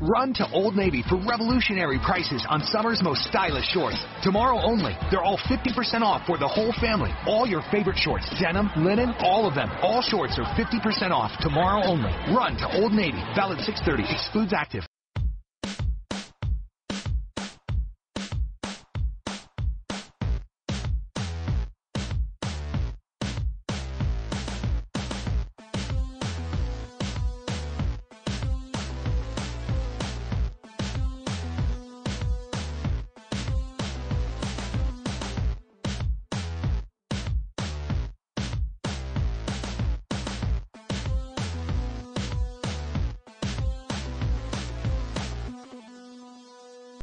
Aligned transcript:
Run 0.00 0.32
to 0.34 0.48
Old 0.52 0.76
Navy 0.76 1.04
for 1.06 1.20
revolutionary 1.28 1.98
prices 2.02 2.46
on 2.48 2.62
summer's 2.62 3.02
most 3.02 3.20
stylish 3.24 3.66
shorts. 3.66 3.98
Tomorrow 4.22 4.58
only. 4.64 4.96
They're 5.10 5.22
all 5.22 5.36
50% 5.36 6.00
off 6.00 6.26
for 6.26 6.38
the 6.38 6.48
whole 6.48 6.72
family. 6.80 7.10
All 7.26 7.46
your 7.46 7.60
favorite 7.70 7.98
shorts, 7.98 8.24
denim, 8.40 8.70
linen, 8.78 9.12
all 9.20 9.46
of 9.46 9.54
them. 9.54 9.70
All 9.82 10.00
shorts 10.00 10.38
are 10.38 10.48
50% 10.56 11.10
off 11.10 11.32
tomorrow 11.40 11.84
only. 11.84 12.12
Run 12.34 12.56
to 12.56 12.80
Old 12.80 12.92
Navy. 12.92 13.20
Valid 13.36 13.60
630. 13.60 14.10
Excludes 14.10 14.54
active. 14.54 14.86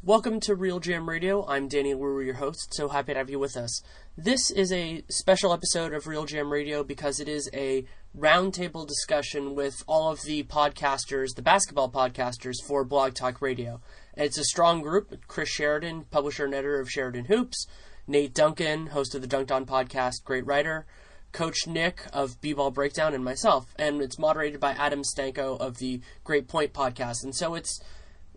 Welcome 0.08 0.40
to 0.40 0.56
RealGM 0.56 1.06
Radio. 1.06 1.46
I'm 1.48 1.68
Danny 1.68 1.94
Leroux, 1.94 2.24
your 2.24 2.36
host. 2.36 2.74
So 2.74 2.88
happy 2.88 3.12
to 3.12 3.20
have 3.20 3.30
you 3.30 3.40
with 3.40 3.58
us. 3.58 3.82
This 4.18 4.50
is 4.50 4.72
a 4.72 5.04
special 5.10 5.52
episode 5.52 5.94
of 5.94 6.06
RealGM 6.06 6.50
Radio 6.50 6.82
because 6.82 7.20
it 7.20 7.28
is 7.28 7.50
a 7.54 7.84
roundtable 8.18 8.88
discussion 8.88 9.54
with 9.54 9.84
all 9.86 10.10
of 10.10 10.22
the 10.22 10.44
podcasters, 10.44 11.36
the 11.36 11.42
basketball 11.42 11.92
podcasters 11.92 12.56
for 12.66 12.86
Blog 12.86 13.16
Talk 13.16 13.42
Radio. 13.42 13.82
It's 14.16 14.38
a 14.38 14.46
strong 14.46 14.82
group. 14.82 15.14
Chris 15.28 15.50
Sheridan, 15.50 16.06
publisher 16.10 16.46
and 16.46 16.54
editor 16.54 16.80
of 16.80 16.90
Sheridan 16.90 17.26
Hoops, 17.26 17.68
Nate 18.08 18.34
Duncan, 18.34 18.88
host 18.88 19.14
of 19.14 19.20
the 19.20 19.28
Dunc'd 19.28 19.52
On 19.52 19.66
podcast, 19.66 20.24
great 20.24 20.46
writer, 20.46 20.86
Coach 21.34 21.68
Nick 21.68 22.04
of 22.14 22.40
B-Ball 22.40 22.72
Breakdown, 22.72 23.14
and 23.14 23.26
myself. 23.26 23.76
And 23.78 24.02
it's 24.02 24.18
moderated 24.18 24.62
by 24.62 24.72
Adam 24.72 25.02
Stanko 25.02 25.60
of 25.60 25.80
the 25.80 26.00
Great 26.24 26.48
Point 26.48 26.72
podcast. 26.72 27.26
And 27.26 27.36
so 27.36 27.56
it's 27.56 27.82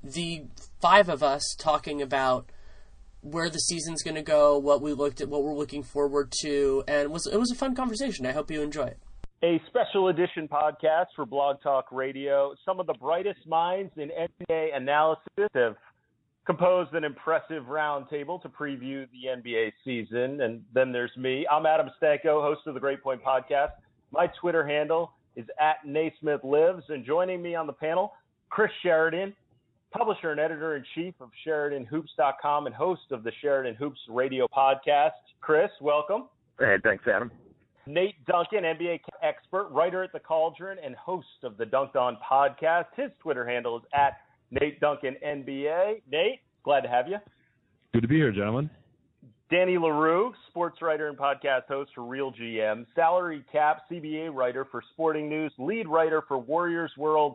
the 0.02 0.46
five 0.80 1.08
of 1.08 1.22
us 1.22 1.54
talking 1.58 2.00
about 2.02 2.50
where 3.22 3.50
the 3.50 3.58
season's 3.58 4.02
going 4.02 4.14
to 4.14 4.22
go, 4.22 4.58
what 4.58 4.80
we 4.80 4.92
looked 4.92 5.20
at, 5.20 5.28
what 5.28 5.42
we're 5.42 5.54
looking 5.54 5.82
forward 5.82 6.32
to, 6.42 6.82
and 6.88 7.02
it 7.02 7.10
was 7.10 7.26
it 7.26 7.38
was 7.38 7.50
a 7.50 7.54
fun 7.54 7.74
conversation. 7.74 8.26
I 8.26 8.32
hope 8.32 8.50
you 8.50 8.62
enjoy 8.62 8.84
it. 8.84 8.98
A 9.42 9.60
special 9.68 10.08
edition 10.08 10.48
podcast 10.48 11.06
for 11.16 11.24
Blog 11.24 11.62
Talk 11.62 11.86
Radio. 11.92 12.54
Some 12.64 12.78
of 12.78 12.86
the 12.86 12.94
brightest 12.94 13.46
minds 13.46 13.92
in 13.96 14.10
NBA 14.10 14.76
analysis 14.76 15.48
have 15.54 15.76
composed 16.44 16.92
an 16.94 17.04
impressive 17.04 17.64
roundtable 17.64 18.42
to 18.42 18.48
preview 18.48 19.06
the 19.12 19.28
NBA 19.36 19.72
season. 19.84 20.42
And 20.42 20.62
then 20.74 20.92
there's 20.92 21.16
me. 21.16 21.46
I'm 21.50 21.64
Adam 21.64 21.90
Stanko, 22.02 22.42
host 22.42 22.62
of 22.66 22.74
the 22.74 22.80
Great 22.80 23.02
Point 23.02 23.22
Podcast. 23.22 23.70
My 24.10 24.26
Twitter 24.40 24.66
handle 24.66 25.12
is 25.36 25.46
at 25.58 25.86
Naismith 25.86 26.44
Lives. 26.44 26.84
And 26.88 27.06
joining 27.06 27.40
me 27.40 27.54
on 27.54 27.66
the 27.66 27.72
panel, 27.72 28.12
Chris 28.50 28.70
Sheridan, 28.82 29.34
publisher 29.92 30.30
and 30.30 30.40
editor 30.40 30.76
in 30.76 30.84
chief 30.94 31.14
of 31.20 31.30
SheridanHoops.com 31.46 32.66
and 32.66 32.74
host 32.74 33.10
of 33.10 33.22
the 33.22 33.32
Sheridan 33.40 33.74
Hoops 33.74 34.00
radio 34.08 34.46
podcast. 34.46 35.10
Chris, 35.40 35.70
welcome. 35.80 36.28
Hey, 36.58 36.76
thanks, 36.82 37.04
Adam. 37.06 37.30
Nate 37.86 38.24
Duncan, 38.26 38.62
NBA 38.62 39.00
expert, 39.22 39.68
writer 39.70 40.02
at 40.02 40.12
The 40.12 40.20
Cauldron, 40.20 40.78
and 40.84 40.94
host 40.94 41.26
of 41.42 41.56
the 41.56 41.66
Dunc'd 41.66 41.96
On 41.96 42.16
podcast. 42.30 42.86
His 42.96 43.10
Twitter 43.20 43.46
handle 43.46 43.78
is 43.78 43.84
at 43.92 44.18
Nate 44.50 44.80
Duncan 44.80 45.16
NBA. 45.26 46.02
Nate, 46.10 46.40
glad 46.62 46.82
to 46.82 46.88
have 46.88 47.08
you. 47.08 47.16
Good 47.92 48.02
to 48.02 48.08
be 48.08 48.16
here, 48.16 48.32
gentlemen. 48.32 48.70
Danny 49.50 49.78
Leroux, 49.78 50.32
sports 50.48 50.80
writer 50.80 51.08
and 51.08 51.18
podcast 51.18 51.66
host 51.66 51.90
for 51.92 52.04
Real 52.04 52.32
GM, 52.32 52.86
salary 52.94 53.44
cap 53.50 53.82
CBA 53.90 54.32
writer 54.32 54.64
for 54.70 54.80
Sporting 54.92 55.28
News, 55.28 55.52
lead 55.58 55.88
writer 55.88 56.22
for 56.28 56.38
Warriors 56.38 56.92
World, 56.96 57.34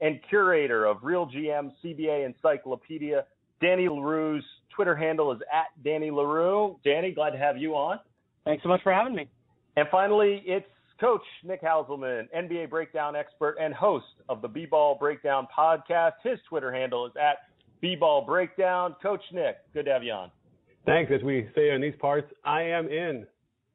and 0.00 0.20
curator 0.28 0.84
of 0.86 0.98
Real 1.02 1.26
GM 1.26 1.72
CBA 1.82 2.26
Encyclopedia. 2.26 3.24
Danny 3.60 3.88
Leroux's 3.88 4.44
Twitter 4.74 4.96
handle 4.96 5.32
is 5.32 5.40
at 5.52 5.66
Danny 5.84 6.10
Leroux. 6.10 6.76
Danny, 6.84 7.12
glad 7.12 7.30
to 7.30 7.38
have 7.38 7.56
you 7.56 7.74
on. 7.74 7.98
Thanks 8.44 8.62
so 8.62 8.68
much 8.68 8.82
for 8.82 8.92
having 8.92 9.14
me. 9.14 9.28
And 9.76 9.86
finally, 9.90 10.42
it's 10.44 10.66
Coach 11.00 11.22
Nick 11.44 11.62
Hauselman, 11.62 12.28
NBA 12.36 12.70
breakdown 12.70 13.16
expert 13.16 13.56
and 13.60 13.74
host 13.74 14.06
of 14.28 14.42
the 14.42 14.48
B-Ball 14.48 14.96
Breakdown 14.98 15.46
podcast. 15.56 16.12
His 16.22 16.38
Twitter 16.48 16.72
handle 16.72 17.06
is 17.06 17.12
at 17.20 17.38
B-Ball 17.80 18.24
Breakdown. 18.24 18.94
Coach 19.02 19.22
Nick, 19.32 19.56
good 19.72 19.86
to 19.86 19.92
have 19.92 20.02
you 20.02 20.12
on. 20.12 20.30
Thanks. 20.86 21.10
As 21.14 21.22
we 21.22 21.48
say 21.54 21.70
in 21.70 21.80
these 21.80 21.94
parts, 22.00 22.32
I 22.44 22.62
am 22.62 22.88
in. 22.88 23.26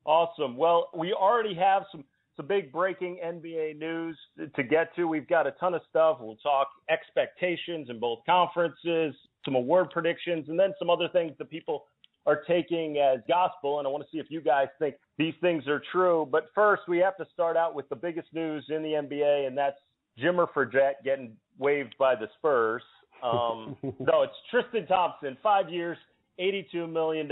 Awesome. 0.05 0.55
Well, 0.55 0.89
we 0.95 1.13
already 1.13 1.55
have 1.55 1.83
some 1.91 2.03
some 2.39 2.47
big 2.47 2.71
breaking 2.71 3.19
NBA 3.23 3.77
news 3.77 4.17
to 4.55 4.63
get 4.63 4.95
to. 4.95 5.07
We've 5.07 5.27
got 5.27 5.45
a 5.45 5.51
ton 5.51 5.73
of 5.73 5.81
stuff. 5.89 6.19
We'll 6.21 6.37
talk 6.37 6.69
expectations 6.89 7.89
in 7.89 7.99
both 7.99 8.19
conferences, 8.25 9.13
some 9.43 9.55
award 9.55 9.89
predictions, 9.91 10.47
and 10.47 10.57
then 10.57 10.73
some 10.79 10.89
other 10.89 11.09
things 11.09 11.33
that 11.37 11.49
people 11.49 11.85
are 12.25 12.41
taking 12.47 12.97
as 12.97 13.19
gospel. 13.27 13.79
And 13.79 13.87
I 13.87 13.91
want 13.91 14.03
to 14.03 14.09
see 14.09 14.19
if 14.19 14.27
you 14.29 14.39
guys 14.39 14.67
think 14.79 14.95
these 15.17 15.33
things 15.41 15.67
are 15.67 15.81
true. 15.91 16.27
But 16.31 16.45
first, 16.55 16.83
we 16.87 16.97
have 16.99 17.17
to 17.17 17.25
start 17.33 17.57
out 17.57 17.75
with 17.75 17.89
the 17.89 17.95
biggest 17.95 18.29
news 18.33 18.65
in 18.69 18.83
the 18.83 18.93
NBA, 18.93 19.45
and 19.47 19.57
that's 19.57 19.77
Jimmer 20.17 20.47
Fredette 20.53 21.03
getting 21.03 21.35
waived 21.57 21.95
by 21.99 22.15
the 22.15 22.27
Spurs. 22.37 22.83
Um, 23.21 23.75
no, 23.99 24.21
it's 24.23 24.33
Tristan 24.49 24.87
Thompson, 24.87 25.37
five 25.43 25.69
years, 25.69 25.97
$82 26.39 26.89
million. 26.89 27.29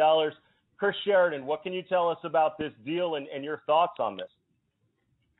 Chris 0.77 0.95
Sheridan, 1.05 1.45
what 1.45 1.63
can 1.63 1.71
you 1.71 1.81
tell 1.81 2.09
us 2.09 2.19
about 2.25 2.57
this 2.57 2.73
deal 2.85 3.15
and, 3.15 3.25
and 3.33 3.43
your 3.43 3.61
thoughts 3.65 3.95
on 3.99 4.17
this? 4.17 4.27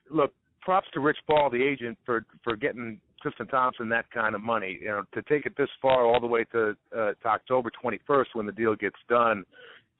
Look, 0.09 0.33
props 0.61 0.87
to 0.93 0.99
Rich 0.99 1.19
Paul, 1.27 1.49
the 1.49 1.63
agent, 1.63 1.97
for 2.05 2.25
for 2.43 2.55
getting 2.55 2.99
Tristan 3.21 3.47
Thompson 3.47 3.89
that 3.89 4.09
kind 4.11 4.35
of 4.35 4.41
money. 4.41 4.77
You 4.81 4.87
know, 4.87 5.03
to 5.13 5.21
take 5.23 5.45
it 5.45 5.55
this 5.57 5.69
far, 5.81 6.05
all 6.05 6.19
the 6.19 6.27
way 6.27 6.43
to 6.51 6.75
uh, 6.95 7.11
to 7.21 7.27
October 7.27 7.71
21st 7.83 8.25
when 8.33 8.45
the 8.45 8.51
deal 8.51 8.75
gets 8.75 8.97
done. 9.09 9.45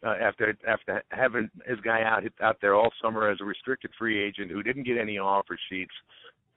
Uh, 0.06 0.14
after 0.22 0.56
after 0.68 1.02
having 1.10 1.50
his 1.66 1.80
guy 1.80 2.04
out 2.04 2.22
out 2.44 2.58
there 2.62 2.76
all 2.76 2.92
summer 3.02 3.28
as 3.30 3.40
a 3.42 3.44
restricted 3.44 3.90
free 3.98 4.24
agent 4.24 4.52
who 4.52 4.62
didn't 4.62 4.84
get 4.84 4.96
any 4.96 5.18
offer 5.18 5.58
sheets, 5.70 5.94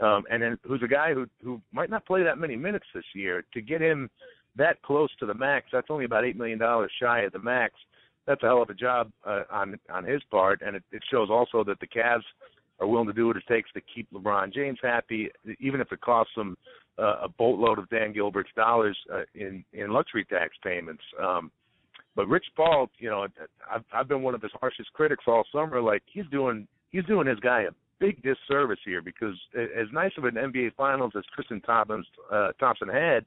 um, 0.01 0.25
and 0.31 0.43
then 0.43 0.59
who's 0.67 0.83
a 0.83 0.89
guy 0.89 1.15
who 1.15 1.27
who 1.43 1.59
might 1.73 1.89
not 1.89 2.05
play 2.05 2.23
that 2.23 2.37
many 2.37 2.55
minutes 2.55 2.85
this 2.95 3.05
year, 3.15 3.43
to 3.55 3.63
get 3.63 3.81
him 3.81 4.11
that 4.57 4.83
close 4.83 5.09
to 5.21 5.27
the 5.27 5.33
max, 5.33 5.67
that's 5.73 5.87
only 5.89 6.05
about 6.05 6.27
eight 6.27 6.37
million 6.37 6.59
dollars 6.59 6.91
shy 7.01 7.21
of 7.21 7.33
the 7.33 7.39
max. 7.39 7.75
That's 8.27 8.43
a 8.43 8.47
hell 8.47 8.63
of 8.63 8.69
a 8.69 8.75
job 8.75 9.11
uh, 9.25 9.45
on 9.51 9.79
on 9.91 10.05
his 10.05 10.23
part, 10.31 10.61
and 10.61 10.77
it, 10.77 10.83
it 10.93 11.03
shows 11.11 11.31
also 11.31 11.65
that 11.65 11.81
the 11.81 11.87
Cavs 11.87 12.25
are 12.81 12.87
willing 12.87 13.07
to 13.07 13.13
do 13.13 13.27
what 13.27 13.37
it 13.37 13.43
takes 13.49 13.71
to 13.73 13.81
keep 13.95 14.11
LeBron 14.13 14.53
James 14.53 14.79
happy, 14.83 15.29
even 15.61 15.81
if 15.81 15.93
it 15.93 16.01
costs 16.01 16.33
them 16.37 16.57
uh, 16.99 17.17
a 17.23 17.29
boatload 17.29 17.79
of 17.79 17.89
Dan 17.91 18.13
Gilbert's 18.13 18.51
dollars 18.57 18.97
uh, 19.13 19.23
in 19.35 19.65
in 19.73 19.91
luxury 19.91 20.25
tax 20.25 20.57
payments. 20.63 21.03
Um, 21.23 21.51
but 22.17 22.29
Rich 22.29 22.47
Paul, 22.57 22.91
you 22.99 23.09
know, 23.09 23.27
I've 23.71 23.85
I've 23.93 24.09
been 24.09 24.23
one 24.23 24.35
of 24.35 24.43
his 24.43 24.53
harshest 24.61 24.93
critics 24.93 25.25
all 25.27 25.45
summer. 25.53 25.81
Like 25.81 26.03
he's 26.07 26.27
doing 26.31 26.67
he's 26.91 27.05
doing 27.05 27.27
his 27.27 27.41
guy 27.41 27.63
a 27.63 27.71
big 28.01 28.23
disservice 28.23 28.81
here 28.85 29.03
because 29.03 29.35
as 29.55 29.87
nice 29.93 30.13
of 30.19 30.25
an 30.25 30.35
NBA 30.35 30.75
Finals 30.75 31.13
as 31.17 31.25
Tristan 31.35 31.61
Thompson 31.61 32.05
uh, 32.33 32.53
Thompson 32.59 32.89
had, 32.89 33.25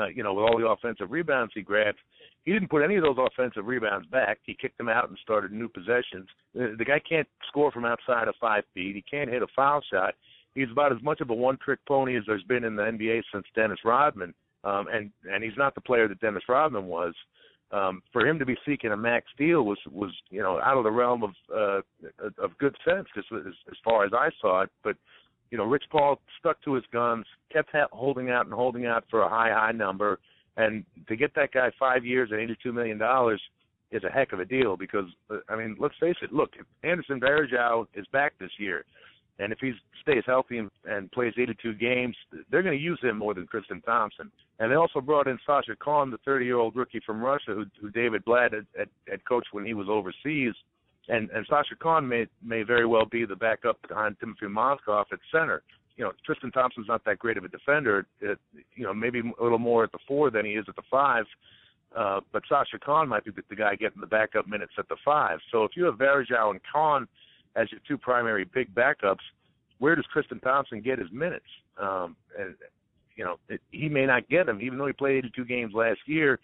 uh, 0.00 0.06
you 0.06 0.22
know, 0.22 0.34
with 0.34 0.44
all 0.44 0.58
the 0.58 0.66
offensive 0.66 1.10
rebounds 1.10 1.52
he 1.54 1.62
grabbed, 1.62 1.98
he 2.44 2.52
didn't 2.52 2.70
put 2.70 2.82
any 2.82 2.96
of 2.96 3.02
those 3.02 3.18
offensive 3.18 3.66
rebounds 3.66 4.06
back. 4.08 4.38
He 4.44 4.54
kicked 4.54 4.78
them 4.78 4.88
out 4.88 5.08
and 5.08 5.18
started 5.22 5.52
new 5.52 5.68
possessions. 5.68 6.28
The, 6.54 6.74
the 6.78 6.84
guy 6.84 7.00
can't 7.06 7.28
score 7.48 7.70
from 7.70 7.84
outside 7.84 8.28
of 8.28 8.34
five 8.40 8.64
feet. 8.74 8.96
He 8.96 9.02
can't 9.02 9.30
hit 9.30 9.42
a 9.42 9.46
foul 9.54 9.82
shot. 9.92 10.14
He's 10.54 10.70
about 10.70 10.92
as 10.92 11.02
much 11.02 11.20
of 11.20 11.30
a 11.30 11.34
one-trick 11.34 11.80
pony 11.86 12.16
as 12.16 12.24
there's 12.26 12.42
been 12.44 12.64
in 12.64 12.76
the 12.76 12.82
NBA 12.82 13.22
since 13.32 13.44
Dennis 13.54 13.78
Rodman. 13.84 14.34
Um, 14.64 14.86
and 14.92 15.10
and 15.30 15.42
he's 15.42 15.56
not 15.56 15.74
the 15.74 15.80
player 15.80 16.08
that 16.08 16.20
Dennis 16.20 16.42
Rodman 16.48 16.86
was. 16.86 17.14
Um, 17.72 18.02
for 18.12 18.26
him 18.26 18.38
to 18.40 18.44
be 18.44 18.56
seeking 18.66 18.90
a 18.90 18.96
max 18.96 19.26
deal 19.38 19.62
was 19.62 19.78
was 19.90 20.10
you 20.28 20.42
know 20.42 20.60
out 20.60 20.76
of 20.76 20.84
the 20.84 20.90
realm 20.90 21.22
of 21.22 21.30
uh, 21.54 21.80
of 22.42 22.58
good 22.58 22.76
sense 22.84 23.06
as, 23.16 23.24
as 23.32 23.54
as 23.70 23.76
far 23.84 24.04
as 24.04 24.12
I 24.12 24.28
saw 24.40 24.62
it. 24.62 24.70
But 24.82 24.96
you 25.50 25.58
know, 25.58 25.64
Rich 25.64 25.84
Paul 25.90 26.20
stuck 26.38 26.62
to 26.62 26.74
his 26.74 26.84
guns, 26.92 27.26
kept 27.52 27.70
ha- 27.72 27.88
holding 27.92 28.30
out 28.30 28.46
and 28.46 28.54
holding 28.54 28.86
out 28.86 29.04
for 29.10 29.22
a 29.22 29.28
high 29.28 29.50
high 29.50 29.72
number 29.72 30.18
And 30.56 30.84
to 31.08 31.16
get 31.16 31.34
that 31.34 31.52
guy 31.52 31.70
five 31.78 32.04
years 32.04 32.30
and 32.30 32.40
eighty-two 32.40 32.72
million 32.72 32.98
dollars 32.98 33.40
is 33.90 34.04
a 34.04 34.10
heck 34.10 34.32
of 34.32 34.40
a 34.40 34.44
deal 34.44 34.76
because 34.76 35.06
uh, 35.30 35.38
I 35.48 35.56
mean, 35.56 35.76
let's 35.78 35.94
face 35.98 36.16
it. 36.22 36.32
Look, 36.32 36.50
if 36.58 36.66
Anderson 36.82 37.20
Varejao 37.20 37.86
is 37.94 38.06
back 38.12 38.34
this 38.38 38.52
year, 38.58 38.84
and 39.40 39.52
if 39.52 39.58
he 39.60 39.72
stays 40.02 40.22
healthy 40.26 40.58
and, 40.58 40.70
and 40.84 41.10
plays 41.12 41.32
82 41.36 41.74
games, 41.74 42.14
they're 42.50 42.62
going 42.62 42.76
to 42.76 42.82
use 42.82 43.00
him 43.02 43.18
more 43.18 43.32
than 43.32 43.46
Tristan 43.46 43.80
Thompson. 43.80 44.30
And 44.58 44.70
they 44.70 44.76
also 44.76 45.00
brought 45.00 45.26
in 45.26 45.38
Sasha 45.46 45.74
Kaun, 45.76 46.10
the 46.10 46.18
30-year-old 46.30 46.76
rookie 46.76 47.00
from 47.04 47.22
Russia, 47.22 47.54
who, 47.54 47.64
who 47.80 47.90
David 47.90 48.24
Blatt 48.26 48.52
had, 48.52 48.66
had, 48.76 48.88
had 49.08 49.24
coached 49.24 49.48
when 49.52 49.64
he 49.64 49.72
was 49.72 49.88
overseas. 49.88 50.52
And, 51.10 51.28
and 51.30 51.44
Sasha 51.48 51.74
Kaun 51.74 52.08
may 52.08 52.26
may 52.42 52.62
very 52.62 52.86
well 52.86 53.04
be 53.04 53.24
the 53.24 53.34
backup 53.34 53.76
behind 53.88 54.16
Timothy 54.20 54.46
Mozgov 54.46 55.06
at 55.12 55.18
center. 55.32 55.62
You 55.96 56.04
know, 56.04 56.12
Tristan 56.24 56.52
Thompson's 56.52 56.86
not 56.88 57.04
that 57.04 57.18
great 57.18 57.36
of 57.36 57.44
a 57.44 57.48
defender. 57.48 58.06
It, 58.20 58.38
you 58.76 58.84
know, 58.84 58.94
maybe 58.94 59.20
a 59.20 59.42
little 59.42 59.58
more 59.58 59.82
at 59.84 59.92
the 59.92 59.98
four 60.06 60.30
than 60.30 60.46
he 60.46 60.52
is 60.52 60.64
at 60.68 60.76
the 60.76 60.82
five. 60.90 61.24
Uh, 61.96 62.20
but 62.32 62.42
Sasha 62.48 62.78
Kaun 62.78 63.08
might 63.08 63.24
be 63.24 63.32
the 63.48 63.56
guy 63.56 63.74
getting 63.74 64.00
the 64.00 64.06
backup 64.06 64.46
minutes 64.46 64.72
at 64.78 64.88
the 64.88 64.96
five. 65.04 65.40
So 65.50 65.64
if 65.64 65.72
you 65.74 65.84
have 65.86 65.96
Varejao 65.96 66.50
and 66.50 66.60
Kaun 66.72 67.08
as 67.56 67.66
your 67.72 67.80
two 67.88 67.98
primary 67.98 68.44
big 68.44 68.72
backups, 68.72 69.24
where 69.78 69.96
does 69.96 70.04
Tristan 70.12 70.38
Thompson 70.38 70.80
get 70.80 71.00
his 71.00 71.10
minutes? 71.10 71.46
Um, 71.76 72.14
and 72.38 72.54
you 73.16 73.24
know, 73.24 73.38
it, 73.48 73.60
he 73.72 73.88
may 73.88 74.06
not 74.06 74.28
get 74.28 74.46
them, 74.46 74.60
even 74.62 74.78
though 74.78 74.86
he 74.86 74.92
played 74.92 75.24
82 75.24 75.44
games 75.46 75.74
last 75.74 76.00
year. 76.06 76.38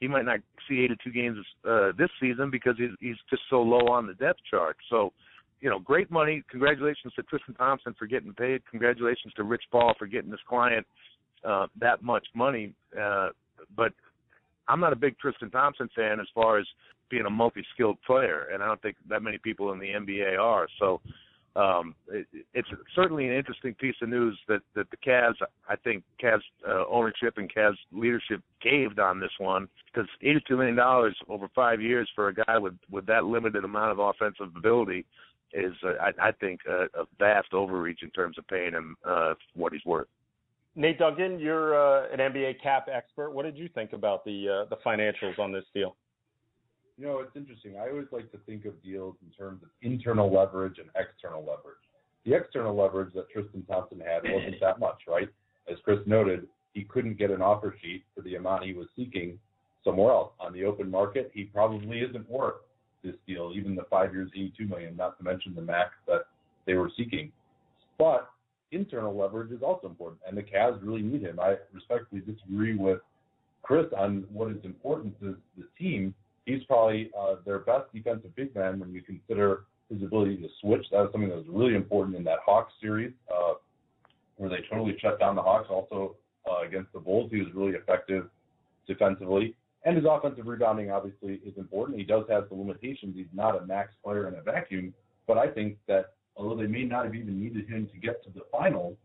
He 0.00 0.08
might 0.08 0.24
not 0.24 0.40
see 0.68 0.80
82 0.80 1.10
games 1.10 1.36
this 1.36 1.70
uh, 1.70 1.92
this 1.96 2.10
season 2.20 2.50
because 2.50 2.74
he's, 2.76 2.90
he's 3.00 3.16
just 3.30 3.42
so 3.48 3.62
low 3.62 3.86
on 3.88 4.06
the 4.06 4.14
depth 4.14 4.40
chart. 4.50 4.76
So, 4.90 5.12
you 5.60 5.70
know, 5.70 5.78
great 5.78 6.10
money. 6.10 6.42
Congratulations 6.50 7.12
to 7.14 7.22
Tristan 7.22 7.54
Thompson 7.54 7.94
for 7.98 8.06
getting 8.06 8.34
paid. 8.34 8.62
Congratulations 8.70 9.32
to 9.34 9.44
Rich 9.44 9.64
Paul 9.72 9.94
for 9.98 10.06
getting 10.06 10.30
his 10.30 10.40
client 10.48 10.86
uh, 11.44 11.66
that 11.80 12.02
much 12.02 12.26
money. 12.34 12.74
Uh, 12.98 13.28
but 13.74 13.92
I'm 14.68 14.80
not 14.80 14.92
a 14.92 14.96
big 14.96 15.18
Tristan 15.18 15.50
Thompson 15.50 15.88
fan 15.96 16.20
as 16.20 16.26
far 16.34 16.58
as 16.58 16.66
being 17.10 17.26
a 17.26 17.30
multi-skilled 17.30 17.98
player, 18.02 18.48
and 18.52 18.62
I 18.62 18.66
don't 18.66 18.82
think 18.82 18.96
that 19.08 19.22
many 19.22 19.38
people 19.38 19.72
in 19.72 19.78
the 19.78 19.86
NBA 19.86 20.38
are. 20.38 20.66
So 20.78 21.00
um, 21.56 21.94
it, 22.08 22.26
it's 22.54 22.68
certainly 22.94 23.26
an 23.26 23.32
interesting 23.32 23.74
piece 23.74 23.96
of 24.02 24.08
news 24.08 24.38
that 24.48 24.60
that 24.74 24.90
the 24.90 24.96
Cavs, 24.98 25.36
I 25.68 25.76
think 25.76 26.04
Cavs 26.22 26.42
uh, 26.68 26.84
ownership 26.90 27.38
and 27.38 27.52
Cavs 27.52 27.76
leadership 27.92 28.42
caved 28.62 28.98
on 28.98 29.20
this 29.20 29.30
one 29.38 29.68
because 29.92 30.08
82 30.22 30.56
million 30.56 30.76
dollars 30.76 31.16
over 31.28 31.48
five 31.54 31.80
years 31.80 32.08
for 32.14 32.28
a 32.28 32.34
guy 32.34 32.58
with 32.58 32.74
with 32.90 33.06
that 33.06 33.24
limited 33.24 33.64
amount 33.64 33.92
of 33.92 33.98
offensive 33.98 34.54
ability 34.56 35.06
is, 35.52 35.72
uh, 35.84 35.92
I, 36.00 36.28
I 36.28 36.32
think, 36.32 36.60
a, 36.68 36.84
a 37.00 37.06
vast 37.18 37.54
overreach 37.54 38.02
in 38.02 38.10
terms 38.10 38.36
of 38.38 38.46
paying 38.48 38.72
him 38.72 38.96
uh, 39.04 39.34
what 39.54 39.72
he's 39.72 39.84
worth. 39.84 40.08
Nate 40.74 40.98
Duncan, 40.98 41.38
you're 41.38 41.74
uh, 41.74 42.08
an 42.12 42.18
NBA 42.18 42.62
cap 42.62 42.88
expert. 42.92 43.30
What 43.30 43.44
did 43.44 43.56
you 43.56 43.68
think 43.74 43.94
about 43.94 44.24
the 44.24 44.66
uh, 44.66 44.68
the 44.68 44.76
financials 44.84 45.38
on 45.38 45.52
this 45.52 45.64
deal? 45.74 45.96
You 46.98 47.06
know, 47.06 47.18
it's 47.20 47.36
interesting. 47.36 47.76
I 47.76 47.90
always 47.90 48.06
like 48.10 48.30
to 48.32 48.38
think 48.46 48.64
of 48.64 48.82
deals 48.82 49.16
in 49.24 49.30
terms 49.36 49.62
of 49.62 49.68
internal 49.82 50.32
leverage 50.32 50.78
and 50.78 50.88
external 50.96 51.40
leverage. 51.40 51.76
The 52.24 52.34
external 52.34 52.74
leverage 52.74 53.12
that 53.14 53.28
Tristan 53.30 53.64
Thompson 53.64 54.00
had 54.00 54.22
wasn't 54.24 54.60
that 54.60 54.80
much, 54.80 55.02
right? 55.06 55.28
As 55.70 55.76
Chris 55.84 55.98
noted, 56.06 56.46
he 56.72 56.84
couldn't 56.84 57.18
get 57.18 57.30
an 57.30 57.42
offer 57.42 57.76
sheet 57.82 58.04
for 58.14 58.22
the 58.22 58.36
amount 58.36 58.64
he 58.64 58.72
was 58.72 58.86
seeking 58.96 59.38
somewhere 59.84 60.12
else. 60.12 60.32
On 60.40 60.52
the 60.52 60.64
open 60.64 60.90
market, 60.90 61.30
he 61.34 61.44
probably 61.44 62.00
isn't 62.00 62.28
worth 62.28 62.56
this 63.04 63.14
deal, 63.26 63.52
even 63.54 63.74
the 63.74 63.84
five 63.88 64.12
years, 64.12 64.30
82 64.34 64.66
million, 64.66 64.96
not 64.96 65.16
to 65.18 65.24
mention 65.24 65.54
the 65.54 65.62
max 65.62 65.90
that 66.06 66.26
they 66.66 66.74
were 66.74 66.90
seeking. 66.96 67.30
But 67.98 68.28
internal 68.72 69.16
leverage 69.16 69.52
is 69.52 69.62
also 69.62 69.86
important, 69.86 70.20
and 70.26 70.36
the 70.36 70.42
Cavs 70.42 70.80
really 70.82 71.02
need 71.02 71.22
him. 71.22 71.38
I 71.40 71.56
respectfully 71.72 72.20
disagree 72.20 72.74
with 72.74 73.00
Chris 73.62 73.86
on 73.96 74.24
what 74.32 74.50
is 74.50 74.64
important 74.64 75.18
to 75.20 75.36
the 75.56 75.64
team. 75.78 76.14
He's 76.46 76.62
probably 76.64 77.10
uh, 77.18 77.36
their 77.44 77.58
best 77.58 77.92
defensive 77.92 78.34
big 78.36 78.54
man 78.54 78.78
when 78.78 78.92
you 78.92 79.02
consider 79.02 79.64
his 79.90 80.02
ability 80.02 80.36
to 80.38 80.48
switch. 80.60 80.86
That 80.92 81.02
was 81.02 81.10
something 81.12 81.28
that 81.28 81.36
was 81.36 81.46
really 81.48 81.74
important 81.74 82.16
in 82.16 82.24
that 82.24 82.38
Hawks 82.44 82.72
series, 82.80 83.12
uh, 83.30 83.54
where 84.36 84.48
they 84.48 84.64
totally 84.70 84.96
shut 85.00 85.18
down 85.18 85.34
the 85.34 85.42
Hawks. 85.42 85.66
Also 85.68 86.16
uh, 86.48 86.66
against 86.66 86.92
the 86.92 87.00
Bulls, 87.00 87.30
he 87.32 87.38
was 87.38 87.48
really 87.54 87.72
effective 87.72 88.28
defensively. 88.86 89.54
And 89.84 89.96
his 89.96 90.06
offensive 90.08 90.46
rebounding 90.46 90.90
obviously 90.90 91.40
is 91.44 91.56
important. 91.58 91.98
He 91.98 92.04
does 92.04 92.24
have 92.28 92.46
some 92.48 92.60
limitations. 92.60 93.14
He's 93.16 93.26
not 93.32 93.60
a 93.60 93.66
max 93.66 93.92
player 94.02 94.28
in 94.28 94.34
a 94.34 94.42
vacuum, 94.42 94.94
but 95.26 95.38
I 95.38 95.48
think 95.48 95.78
that 95.86 96.14
although 96.36 96.56
they 96.60 96.68
may 96.68 96.84
not 96.84 97.04
have 97.04 97.14
even 97.14 97.40
needed 97.40 97.68
him 97.68 97.88
to 97.92 97.98
get 97.98 98.22
to 98.24 98.30
the 98.30 98.42
finals, 98.52 98.96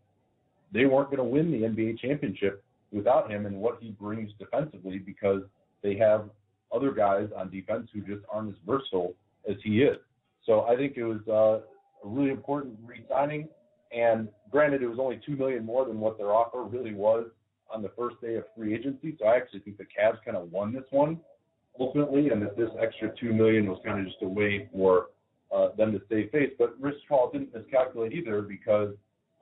they 0.72 0.86
weren't 0.86 1.10
going 1.10 1.18
to 1.18 1.24
win 1.24 1.52
the 1.52 1.68
NBA 1.68 2.00
championship 2.00 2.64
without 2.92 3.30
him 3.30 3.46
and 3.46 3.56
what 3.58 3.78
he 3.80 3.92
brings 3.92 4.32
defensively 4.40 5.00
because 5.00 5.42
they 5.84 5.96
have 5.98 6.30
other 6.74 6.92
guys 6.92 7.30
on 7.36 7.50
defense 7.50 7.88
who 7.94 8.02
just 8.02 8.26
aren't 8.32 8.50
as 8.50 8.56
versatile 8.66 9.14
as 9.50 9.58
he 9.64 9.82
is. 9.82 9.98
So 10.46 10.62
I 10.62 10.76
think 10.76 10.98
it 10.98 11.04
was 11.04 11.22
uh, 11.28 12.06
a 12.06 12.10
really 12.10 12.32
important 12.32 12.78
re-signing. 12.86 13.48
And 13.92 14.30
granted, 14.52 14.82
it 14.82 14.88
was 14.88 15.00
only 15.00 15.20
two 15.26 15.36
million 15.36 15.66
more 15.66 15.86
than 15.86 16.00
what 16.00 16.18
their 16.18 16.34
offer 16.34 16.64
really 16.64 16.94
was 16.94 17.28
on 17.74 17.82
the 17.82 17.92
first 17.98 18.20
day 18.22 18.36
of 18.36 18.46
free 18.56 18.74
agency. 18.74 19.16
So 19.20 19.28
I 19.28 19.36
actually 19.36 19.60
think 19.62 19.78
the 19.78 19.84
Cavs 19.84 20.18
kind 20.24 20.38
of 20.38 20.52
won 20.52 20.74
this 20.74 20.84
one 20.92 21.20
ultimately, 21.80 22.30
and 22.30 22.42
that 22.42 22.58
this 22.58 22.70
extra 22.82 23.14
two 23.20 23.34
million 23.34 23.68
was 23.68 23.80
kind 23.86 24.00
of 24.00 24.06
just 24.06 24.22
a 24.22 24.28
way 24.28 24.70
for 24.72 25.08
uh, 25.54 25.70
them 25.78 25.92
to 25.92 26.02
save 26.10 26.32
face. 26.32 26.52
But 26.58 26.76
Rich 26.80 26.98
Paul 27.08 27.32
didn't 27.32 27.54
miscalculate 27.54 28.14
either 28.14 28.42
because 28.42 28.94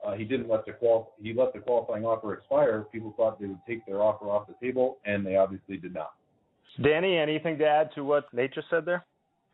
uh, 0.04 0.12
he 0.14 0.24
didn't 0.24 0.48
let 0.48 0.64
the 0.64 0.72
qual 0.72 1.14
he 1.20 1.34
let 1.34 1.52
the 1.52 1.58
qualifying 1.58 2.04
offer 2.04 2.32
expire. 2.32 2.86
People 2.92 3.14
thought 3.16 3.40
they 3.40 3.46
would 3.46 3.60
take 3.66 3.84
their 3.86 4.02
offer 4.02 4.26
off 4.26 4.46
the 4.46 4.54
table, 4.64 4.98
and 5.04 5.26
they 5.26 5.36
obviously 5.36 5.76
did 5.76 5.94
not. 5.94 6.12
Danny, 6.82 7.18
anything 7.18 7.58
to 7.58 7.66
add 7.66 7.90
to 7.94 8.04
what 8.04 8.32
Nate 8.32 8.54
just 8.54 8.68
said 8.70 8.84
there? 8.84 9.04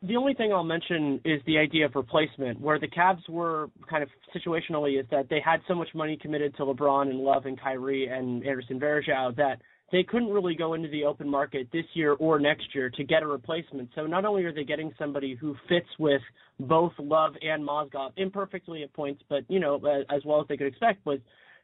The 0.02 0.16
only 0.16 0.34
thing 0.34 0.52
I'll 0.52 0.62
mention 0.62 1.20
is 1.24 1.40
the 1.46 1.56
idea 1.58 1.86
of 1.86 1.94
replacement, 1.94 2.60
where 2.60 2.78
the 2.78 2.86
Cavs 2.86 3.26
were 3.28 3.70
kind 3.88 4.02
of 4.02 4.10
situationally 4.34 5.00
is 5.00 5.06
that 5.10 5.28
they 5.30 5.40
had 5.40 5.60
so 5.66 5.74
much 5.74 5.88
money 5.94 6.18
committed 6.20 6.54
to 6.56 6.64
LeBron 6.64 7.08
and 7.08 7.18
Love 7.18 7.46
and 7.46 7.58
Kyrie 7.58 8.06
and 8.08 8.46
Anderson 8.46 8.78
Varejao 8.78 9.34
that 9.36 9.60
they 9.92 10.02
couldn't 10.02 10.28
really 10.28 10.54
go 10.54 10.74
into 10.74 10.88
the 10.88 11.04
open 11.04 11.28
market 11.28 11.68
this 11.72 11.84
year 11.94 12.12
or 12.14 12.38
next 12.38 12.74
year 12.74 12.90
to 12.90 13.04
get 13.04 13.22
a 13.22 13.26
replacement. 13.26 13.88
So 13.94 14.06
not 14.06 14.24
only 14.24 14.44
are 14.44 14.52
they 14.52 14.64
getting 14.64 14.92
somebody 14.98 15.34
who 15.34 15.56
fits 15.68 15.88
with 15.98 16.22
both 16.60 16.92
Love 16.98 17.34
and 17.40 17.66
Mozgov 17.66 18.10
imperfectly 18.16 18.82
at 18.82 18.92
points, 18.92 19.22
but 19.28 19.44
you 19.48 19.60
know 19.60 19.76
as 20.10 20.24
well 20.24 20.40
as 20.40 20.46
they 20.48 20.56
could 20.56 20.66
expect, 20.66 21.06
was 21.06 21.20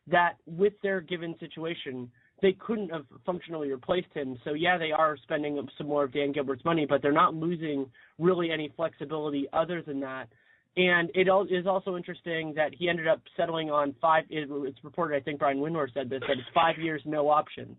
that 0.07 0.37
with 0.47 0.73
their 0.83 1.01
given 1.01 1.35
situation, 1.39 2.11
they 2.43 2.53
couldn't 2.53 2.91
have 2.91 3.07
functionally 3.25 3.71
replaced 3.71 4.13
him. 4.13 4.39
So 4.45 4.53
yeah, 4.53 4.77
they 4.77 4.93
are 4.93 5.17
spending 5.23 5.67
some 5.79 5.87
more 5.87 6.05
of 6.05 6.13
Dan 6.13 6.33
Gilbert's 6.33 6.65
money, 6.65 6.87
but 6.87 7.01
they're 7.01 7.13
not 7.13 7.35
losing 7.35 7.87
really 8.19 8.51
any 8.51 8.73
flexibility 8.77 9.47
other 9.53 9.81
than 9.81 10.01
that. 10.01 10.29
And 10.77 11.11
it 11.15 11.29
is 11.51 11.67
also 11.67 11.97
interesting 11.97 12.53
that 12.57 12.73
he 12.77 12.89
ended 12.89 13.07
up 13.07 13.21
settling 13.37 13.71
on 13.71 13.95
five. 14.01 14.25
It's 14.31 14.83
reported, 14.83 15.17
I 15.17 15.21
think 15.21 15.39
Brian 15.39 15.59
Windhorst 15.59 15.95
said 15.95 16.11
this, 16.11 16.21
that 16.21 16.33
it's 16.33 16.49
five 16.55 16.79
years, 16.79 17.01
no 17.05 17.29
options 17.29 17.77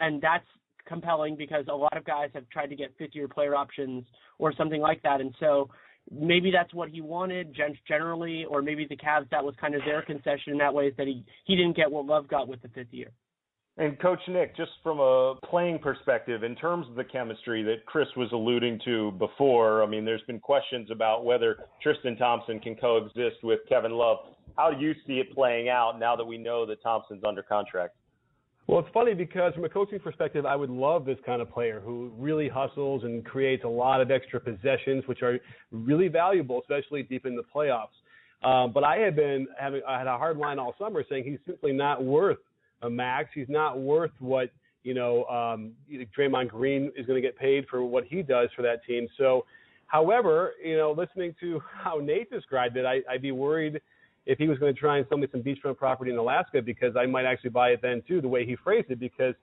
and 0.00 0.20
that's 0.20 0.44
compelling 0.86 1.36
because 1.36 1.64
a 1.70 1.74
lot 1.74 1.96
of 1.96 2.04
guys 2.04 2.30
have 2.34 2.48
tried 2.48 2.66
to 2.66 2.76
get 2.76 2.92
fifth 2.98 3.14
year 3.14 3.28
player 3.28 3.54
options 3.54 4.04
or 4.38 4.52
something 4.54 4.80
like 4.80 5.02
that, 5.02 5.20
and 5.20 5.34
so 5.38 5.68
maybe 6.10 6.50
that's 6.50 6.74
what 6.74 6.88
he 6.88 7.00
wanted 7.00 7.54
generally, 7.86 8.44
or 8.46 8.62
maybe 8.62 8.86
the 8.88 8.96
Cavs 8.96 9.28
that 9.30 9.44
was 9.44 9.54
kind 9.60 9.74
of 9.74 9.82
their 9.84 10.02
concession 10.02 10.52
in 10.52 10.58
that 10.58 10.74
way 10.74 10.86
is 10.86 10.94
that 10.96 11.06
he 11.06 11.24
he 11.44 11.54
didn't 11.54 11.76
get 11.76 11.90
what 11.90 12.06
Love 12.06 12.26
got 12.26 12.48
with 12.48 12.60
the 12.62 12.68
fifth 12.68 12.92
year. 12.92 13.10
And 13.80 13.98
Coach 13.98 14.20
Nick, 14.28 14.54
just 14.58 14.72
from 14.82 15.00
a 15.00 15.36
playing 15.42 15.78
perspective, 15.78 16.42
in 16.42 16.54
terms 16.54 16.86
of 16.86 16.96
the 16.96 17.04
chemistry 17.04 17.62
that 17.62 17.86
Chris 17.86 18.08
was 18.14 18.28
alluding 18.30 18.78
to 18.84 19.12
before, 19.12 19.82
I 19.82 19.86
mean, 19.86 20.04
there's 20.04 20.20
been 20.26 20.38
questions 20.38 20.90
about 20.90 21.24
whether 21.24 21.64
Tristan 21.82 22.14
Thompson 22.18 22.60
can 22.60 22.74
coexist 22.76 23.42
with 23.42 23.60
Kevin 23.70 23.92
Love. 23.92 24.18
How 24.54 24.70
do 24.70 24.78
you 24.78 24.92
see 25.06 25.14
it 25.14 25.32
playing 25.34 25.70
out 25.70 25.98
now 25.98 26.14
that 26.14 26.26
we 26.26 26.36
know 26.36 26.66
that 26.66 26.82
Thompson's 26.82 27.22
under 27.26 27.42
contract? 27.42 27.94
Well, 28.66 28.80
it's 28.80 28.88
funny 28.92 29.14
because 29.14 29.54
from 29.54 29.64
a 29.64 29.70
coaching 29.70 29.98
perspective, 29.98 30.44
I 30.44 30.56
would 30.56 30.68
love 30.68 31.06
this 31.06 31.18
kind 31.24 31.40
of 31.40 31.50
player 31.50 31.80
who 31.80 32.12
really 32.18 32.50
hustles 32.50 33.04
and 33.04 33.24
creates 33.24 33.64
a 33.64 33.68
lot 33.68 34.02
of 34.02 34.10
extra 34.10 34.40
possessions, 34.40 35.04
which 35.06 35.22
are 35.22 35.38
really 35.72 36.08
valuable, 36.08 36.60
especially 36.60 37.02
deep 37.04 37.24
in 37.24 37.34
the 37.34 37.44
playoffs. 37.56 37.96
Um, 38.42 38.72
but 38.74 38.84
I 38.84 38.98
had 38.98 39.16
been 39.16 39.46
having 39.58 39.80
I 39.88 39.96
had 39.96 40.06
a 40.06 40.18
hard 40.18 40.36
line 40.36 40.58
all 40.58 40.74
summer 40.78 41.02
saying 41.08 41.24
he's 41.24 41.38
simply 41.46 41.72
not 41.72 42.04
worth 42.04 42.38
a 42.82 42.90
max. 42.90 43.30
He's 43.34 43.48
not 43.48 43.78
worth 43.78 44.12
what 44.18 44.50
you 44.82 44.94
know 44.94 45.24
um, 45.24 45.72
Draymond 46.16 46.48
Green 46.48 46.90
is 46.96 47.06
going 47.06 47.20
to 47.20 47.26
get 47.26 47.38
paid 47.38 47.66
for 47.68 47.84
what 47.84 48.04
he 48.04 48.22
does 48.22 48.48
for 48.56 48.62
that 48.62 48.84
team. 48.84 49.06
So, 49.18 49.44
however, 49.86 50.52
you 50.64 50.76
know, 50.76 50.92
listening 50.92 51.34
to 51.40 51.60
how 51.72 51.98
Nate 51.98 52.30
described 52.30 52.76
it, 52.76 52.86
I, 52.86 53.00
I'd 53.10 53.22
be 53.22 53.32
worried 53.32 53.80
if 54.26 54.38
he 54.38 54.48
was 54.48 54.58
going 54.58 54.74
to 54.74 54.78
try 54.78 54.98
and 54.98 55.06
sell 55.08 55.18
me 55.18 55.26
some 55.32 55.42
beachfront 55.42 55.76
property 55.76 56.10
in 56.10 56.18
Alaska 56.18 56.62
because 56.62 56.94
I 56.96 57.06
might 57.06 57.24
actually 57.24 57.50
buy 57.50 57.70
it 57.70 57.80
then 57.82 58.02
too, 58.06 58.20
the 58.20 58.28
way 58.28 58.46
he 58.46 58.56
phrased 58.56 58.90
it, 58.90 59.00
because 59.00 59.34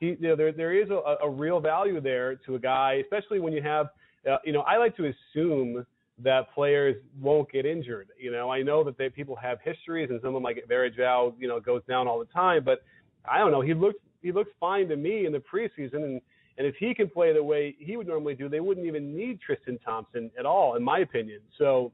he, 0.00 0.06
you 0.06 0.28
know, 0.28 0.36
there 0.36 0.52
there 0.52 0.72
is 0.72 0.90
a, 0.90 1.16
a 1.22 1.30
real 1.30 1.60
value 1.60 2.00
there 2.00 2.36
to 2.46 2.54
a 2.56 2.58
guy, 2.58 3.00
especially 3.02 3.38
when 3.38 3.52
you 3.52 3.62
have, 3.62 3.86
uh, 4.30 4.38
you 4.44 4.52
know, 4.52 4.62
I 4.62 4.76
like 4.76 4.96
to 4.96 5.12
assume 5.12 5.86
that 6.22 6.52
players 6.54 6.96
won't 7.20 7.50
get 7.50 7.66
injured. 7.66 8.08
You 8.18 8.30
know, 8.30 8.50
I 8.50 8.62
know 8.62 8.84
that 8.84 8.96
they, 8.96 9.08
people 9.08 9.36
have 9.36 9.58
histories, 9.64 10.10
and 10.10 10.20
someone 10.22 10.42
like 10.42 10.64
Varejao, 10.70 11.34
you 11.38 11.48
know, 11.48 11.60
goes 11.60 11.82
down 11.88 12.06
all 12.06 12.18
the 12.18 12.26
time, 12.26 12.64
but 12.64 12.82
I 13.24 13.38
don't 13.38 13.50
know. 13.50 13.60
He 13.60 13.74
looks 13.74 13.98
he 14.22 14.32
looks 14.32 14.50
fine 14.58 14.88
to 14.88 14.96
me 14.96 15.26
in 15.26 15.32
the 15.32 15.42
preseason, 15.52 16.04
and 16.04 16.20
and 16.56 16.66
if 16.66 16.76
he 16.76 16.94
can 16.94 17.08
play 17.08 17.32
the 17.32 17.42
way 17.42 17.74
he 17.78 17.96
would 17.96 18.06
normally 18.06 18.34
do, 18.34 18.48
they 18.48 18.60
wouldn't 18.60 18.86
even 18.86 19.16
need 19.16 19.40
Tristan 19.40 19.78
Thompson 19.84 20.30
at 20.38 20.46
all, 20.46 20.76
in 20.76 20.84
my 20.84 21.00
opinion. 21.00 21.40
So, 21.58 21.92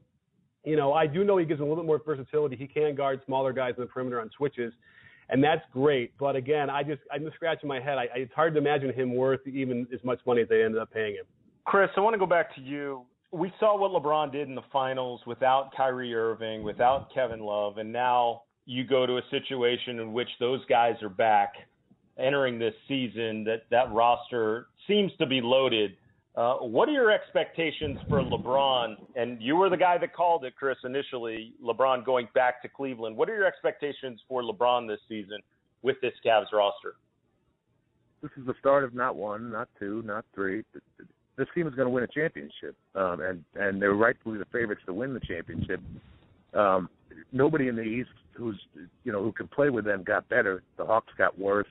you 0.63 0.75
know, 0.75 0.93
I 0.93 1.07
do 1.07 1.23
know 1.23 1.37
he 1.37 1.45
gives 1.45 1.59
a 1.59 1.63
little 1.63 1.77
bit 1.77 1.85
more 1.85 1.99
versatility. 2.05 2.55
He 2.55 2.67
can 2.67 2.93
guard 2.93 3.21
smaller 3.25 3.53
guys 3.53 3.73
in 3.77 3.81
the 3.81 3.87
perimeter 3.87 4.21
on 4.21 4.29
switches, 4.37 4.71
and 5.29 5.43
that's 5.43 5.63
great. 5.73 6.13
But 6.19 6.35
again, 6.35 6.69
I 6.69 6.83
just 6.83 7.01
I'm 7.11 7.23
just 7.23 7.35
scratching 7.35 7.67
my 7.67 7.79
head. 7.79 7.97
I, 7.97 8.07
it's 8.15 8.33
hard 8.33 8.53
to 8.53 8.59
imagine 8.59 8.93
him 8.93 9.15
worth 9.15 9.45
even 9.47 9.87
as 9.93 10.03
much 10.03 10.19
money 10.27 10.41
as 10.41 10.49
they 10.49 10.63
ended 10.63 10.79
up 10.79 10.91
paying 10.91 11.15
him. 11.15 11.25
Chris, 11.65 11.89
I 11.97 12.01
want 12.01 12.13
to 12.13 12.19
go 12.19 12.25
back 12.25 12.53
to 12.55 12.61
you. 12.61 13.05
We 13.31 13.51
saw 13.59 13.77
what 13.77 13.91
LeBron 13.91 14.31
did 14.31 14.49
in 14.49 14.55
the 14.55 14.61
finals 14.73 15.21
without 15.25 15.71
Kyrie 15.75 16.13
Irving, 16.13 16.63
without 16.63 17.13
Kevin 17.13 17.39
Love, 17.39 17.77
and 17.77 17.91
now 17.91 18.43
you 18.65 18.83
go 18.85 19.05
to 19.05 19.17
a 19.17 19.21
situation 19.31 19.99
in 19.99 20.13
which 20.13 20.27
those 20.39 20.59
guys 20.65 20.95
are 21.01 21.09
back 21.09 21.53
entering 22.17 22.59
this 22.59 22.73
season 22.87 23.43
that 23.45 23.63
that 23.71 23.91
roster 23.91 24.67
seems 24.87 25.11
to 25.17 25.25
be 25.25 25.41
loaded. 25.41 25.95
Uh, 26.35 26.55
what 26.55 26.87
are 26.87 26.93
your 26.93 27.11
expectations 27.11 27.99
for 28.07 28.21
LeBron? 28.21 28.95
And 29.15 29.41
you 29.41 29.55
were 29.55 29.69
the 29.69 29.77
guy 29.77 29.97
that 29.97 30.13
called 30.13 30.45
it, 30.45 30.55
Chris, 30.55 30.77
initially. 30.83 31.53
LeBron 31.63 32.05
going 32.05 32.27
back 32.33 32.61
to 32.61 32.69
Cleveland. 32.69 33.17
What 33.17 33.29
are 33.29 33.35
your 33.35 33.45
expectations 33.45 34.21
for 34.27 34.41
LeBron 34.41 34.87
this 34.87 34.99
season 35.09 35.39
with 35.81 35.99
this 36.01 36.13
Cavs 36.25 36.51
roster? 36.53 36.95
This 38.21 38.31
is 38.37 38.45
the 38.45 38.53
start 38.59 38.83
of 38.83 38.93
not 38.93 39.15
one, 39.15 39.51
not 39.51 39.67
two, 39.79 40.03
not 40.05 40.25
three. 40.33 40.63
This 41.41 41.49
team 41.55 41.67
is 41.67 41.73
going 41.73 41.87
to 41.87 41.89
win 41.89 42.03
a 42.03 42.07
championship, 42.07 42.75
um, 42.93 43.19
and 43.19 43.43
and 43.55 43.81
they're 43.81 43.95
rightfully 43.95 44.37
the 44.37 44.45
favorites 44.53 44.83
to 44.85 44.93
win 44.93 45.15
the 45.15 45.19
championship. 45.21 45.81
Um, 46.53 46.87
nobody 47.31 47.67
in 47.67 47.75
the 47.75 47.81
East 47.81 48.11
who's 48.33 48.61
you 49.03 49.11
know 49.11 49.23
who 49.23 49.31
can 49.31 49.47
play 49.47 49.71
with 49.71 49.83
them 49.83 50.03
got 50.03 50.29
better. 50.29 50.61
The 50.77 50.85
Hawks 50.85 51.11
got 51.17 51.39
worse. 51.39 51.65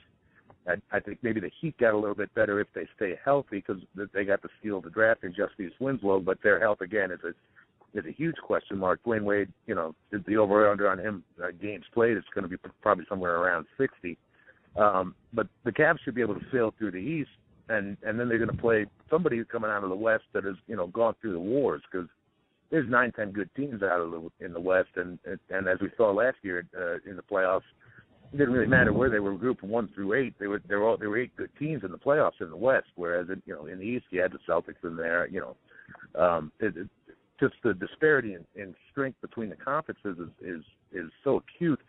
I, 0.66 0.74
I 0.90 0.98
think 0.98 1.18
maybe 1.22 1.38
the 1.38 1.52
Heat 1.60 1.78
got 1.78 1.94
a 1.94 1.96
little 1.96 2.16
bit 2.16 2.34
better 2.34 2.58
if 2.58 2.66
they 2.74 2.88
stay 2.96 3.16
healthy 3.24 3.62
because 3.64 3.80
they 4.12 4.24
got 4.24 4.42
the 4.42 4.48
steal 4.58 4.78
of 4.78 4.82
the 4.82 4.90
draft 4.90 5.22
in 5.22 5.32
Justice 5.32 5.72
Winslow, 5.78 6.18
but 6.18 6.38
their 6.42 6.58
health 6.58 6.80
again 6.80 7.12
is 7.12 7.20
a 7.22 7.28
is 7.96 8.04
a 8.06 8.12
huge 8.12 8.38
question 8.44 8.76
mark. 8.76 8.98
Dwyane 9.06 9.22
Wade, 9.22 9.52
you 9.68 9.76
know, 9.76 9.94
the 10.10 10.36
over 10.36 10.68
under 10.68 10.90
on 10.90 10.98
him 10.98 11.22
uh, 11.40 11.52
games 11.62 11.84
played 11.94 12.16
is 12.16 12.24
going 12.34 12.42
to 12.42 12.48
be 12.48 12.56
probably 12.82 13.04
somewhere 13.08 13.36
around 13.36 13.66
60. 13.78 14.18
Um, 14.76 15.14
but 15.32 15.46
the 15.64 15.70
Cavs 15.70 16.00
should 16.04 16.16
be 16.16 16.22
able 16.22 16.34
to 16.34 16.46
sail 16.52 16.74
through 16.76 16.90
the 16.90 16.98
East, 16.98 17.30
and 17.70 17.96
and 18.02 18.18
then 18.18 18.28
they're 18.28 18.38
going 18.38 18.50
to 18.50 18.62
play 18.62 18.86
somebody 19.08 19.36
who's 19.36 19.46
coming 19.50 19.70
out 19.70 19.84
of 19.84 19.90
the 19.90 19.96
West 19.96 20.24
that 20.34 20.44
has 20.44 20.56
you 20.66 20.76
know 20.76 20.88
gone 20.88 21.14
through 21.20 21.32
the 21.32 21.40
wars 21.40 21.82
because 21.90 22.08
there's 22.70 22.88
nine 22.88 23.12
ten 23.12 23.30
good 23.30 23.48
teams 23.54 23.82
out 23.82 24.00
of 24.00 24.10
the 24.10 24.44
in 24.44 24.52
the 24.52 24.60
West, 24.60 24.90
and 24.96 25.18
and 25.48 25.68
as 25.68 25.78
we 25.80 25.88
saw 25.96 26.10
last 26.10 26.36
year 26.42 26.64
uh, 26.76 27.10
in 27.10 27.16
the 27.16 27.22
playoffs, 27.22 27.62
it 28.32 28.36
didn't 28.36 28.52
really 28.52 28.66
matter 28.66 28.92
where 28.92 29.10
they 29.10 29.18
were 29.18 29.34
grouped 29.34 29.62
one 29.62 29.88
through 29.94 30.14
eight. 30.14 30.34
They 30.38 30.46
were 30.46 30.62
they 30.68 30.74
were 30.74 30.88
all 30.88 30.96
there 30.96 31.10
were 31.10 31.18
eight 31.18 31.36
good 31.36 31.50
teams 31.58 31.84
in 31.84 31.90
the 31.90 31.98
playoffs 31.98 32.40
in 32.40 32.50
the 32.50 32.56
West, 32.56 32.88
whereas 32.96 33.28
in, 33.28 33.42
you 33.46 33.54
know 33.54 33.66
in 33.66 33.78
the 33.78 33.84
East 33.84 34.06
you 34.10 34.20
had 34.20 34.32
the 34.32 34.38
Celtics 34.48 34.84
in 34.84 34.96
there. 34.96 35.28
You 35.28 35.40
know, 35.40 36.22
um, 36.22 36.52
it, 36.60 36.76
it, 36.76 36.88
just 37.38 37.54
the 37.64 37.74
disparity 37.74 38.34
in, 38.34 38.44
in 38.60 38.74
strength 38.90 39.20
between 39.20 39.48
the 39.48 39.56
conferences 39.56 40.18
is 40.18 40.28
is 40.40 40.62
is 40.92 41.10
so 41.24 41.36
acute. 41.36 41.80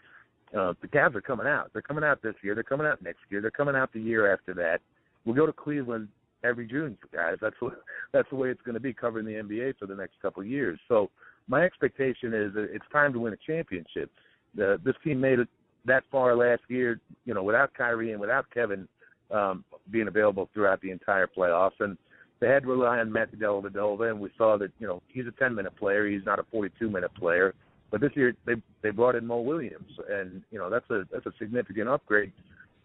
Uh, 0.58 0.74
the 0.82 0.88
Cavs 0.88 1.16
are 1.16 1.22
coming 1.22 1.48
out. 1.48 1.70
They're 1.72 1.82
coming 1.82 2.04
out 2.04 2.22
this 2.22 2.36
year. 2.44 2.56
They're 2.56 2.64
coming 2.64 2.86
out 2.86 3.02
next 3.02 3.20
year. 3.30 3.40
They're 3.40 3.52
coming 3.52 3.76
out 3.76 3.94
the 3.94 4.02
year 4.02 4.34
after 4.34 4.54
that. 4.56 4.82
We'll 5.26 5.36
go 5.36 5.46
to 5.46 5.54
Cleveland 5.54 6.08
every 6.44 6.68
June, 6.68 6.98
guys. 7.14 7.38
That's 7.42 7.56
what 7.60 7.74
that's 8.14 8.30
the 8.30 8.36
way 8.36 8.50
it's 8.50 8.62
going 8.62 8.74
to 8.74 8.82
be 8.82 8.94
covering 8.94 9.26
the 9.26 9.34
NBA 9.34 9.78
for 9.78 9.86
the 9.86 9.96
next 9.96 10.14
couple 10.22 10.42
of 10.42 10.48
years. 10.48 10.80
So 10.88 11.10
my 11.48 11.64
expectation 11.64 12.34
is 12.34 12.52
it's 12.56 12.86
time 12.92 13.14
to 13.14 13.20
win 13.20 13.34
a 13.34 13.38
championship. 13.38 14.12
The, 14.56 14.80
this 14.84 14.96
team 15.04 15.22
made 15.22 15.40
it 15.40 15.48
that 15.86 16.04
far 16.12 16.36
last 16.36 16.62
year, 16.68 17.00
you 17.26 17.34
know, 17.34 17.44
without 17.44 17.74
Kyrie 17.74 18.12
and 18.12 18.20
without 18.20 18.46
Kevin 18.54 18.88
um, 19.32 19.64
being 19.90 20.08
available 20.08 20.50
throughout 20.54 20.82
the 20.82 20.92
entire 20.92 21.28
playoffs. 21.28 21.80
And 21.80 21.98
they 22.40 22.48
had 22.48 22.64
to 22.64 22.70
rely 22.70 23.00
on 23.00 23.12
Matthew 23.12 23.40
Dellavedova, 23.40 24.10
and 24.10 24.20
we 24.20 24.30
saw 24.38 24.58
that, 24.58 24.72
you 24.80 24.88
know, 24.88 25.02
he's 25.08 25.26
a 25.28 25.44
10-minute 25.44 25.76
player. 25.78 26.08
He's 26.08 26.26
not 26.26 26.40
a 26.40 26.44
42-minute 26.54 27.14
player. 27.16 27.54
But 27.92 28.00
this 28.00 28.12
year 28.16 28.34
they 28.46 28.54
they 28.82 28.90
brought 28.90 29.16
in 29.16 29.28
Mo 29.28 29.42
Williams, 29.42 29.92
and 30.10 30.42
you 30.50 30.58
know 30.58 30.70
that's 30.70 30.90
a 30.90 31.04
that's 31.12 31.26
a 31.26 31.34
significant 31.38 31.90
upgrade 31.90 32.32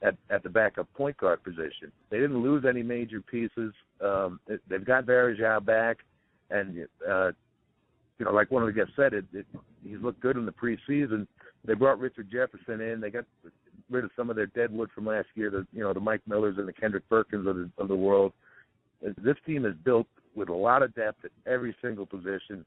at 0.02 0.16
at 0.30 0.42
the 0.42 0.48
backup 0.48 0.92
point 0.94 1.16
guard 1.16 1.42
position. 1.42 1.90
They 2.10 2.18
didn't 2.18 2.42
lose 2.42 2.64
any 2.68 2.82
major 2.82 3.20
pieces. 3.20 3.72
Um, 4.00 4.40
they've 4.68 4.84
got 4.84 5.06
Varejao 5.06 5.64
back, 5.64 5.98
and 6.50 6.86
uh, 7.08 7.32
you 8.18 8.24
know, 8.24 8.32
like 8.32 8.50
one 8.50 8.62
of 8.62 8.66
the 8.66 8.72
guests 8.72 8.92
said, 8.96 9.12
it, 9.12 9.24
it 9.32 9.46
he's 9.84 10.00
looked 10.00 10.20
good 10.20 10.36
in 10.36 10.46
the 10.46 10.52
preseason. 10.52 11.26
They 11.64 11.74
brought 11.74 11.98
Richard 11.98 12.30
Jefferson 12.30 12.80
in. 12.80 13.00
They 13.00 13.10
got 13.10 13.24
rid 13.90 14.04
of 14.04 14.10
some 14.16 14.30
of 14.30 14.36
their 14.36 14.46
deadwood 14.46 14.90
from 14.94 15.06
last 15.06 15.28
year. 15.34 15.50
The 15.50 15.66
you 15.72 15.82
know 15.82 15.92
the 15.92 16.00
Mike 16.00 16.22
Millers 16.26 16.58
and 16.58 16.68
the 16.68 16.72
Kendrick 16.72 17.08
Perkins 17.08 17.46
of 17.46 17.56
the 17.56 17.70
of 17.78 17.88
the 17.88 17.96
world. 17.96 18.32
This 19.02 19.36
team 19.44 19.66
is 19.66 19.74
built 19.84 20.06
with 20.34 20.48
a 20.48 20.54
lot 20.54 20.82
of 20.82 20.94
depth 20.94 21.24
at 21.24 21.30
every 21.50 21.74
single 21.82 22.06
position. 22.06 22.64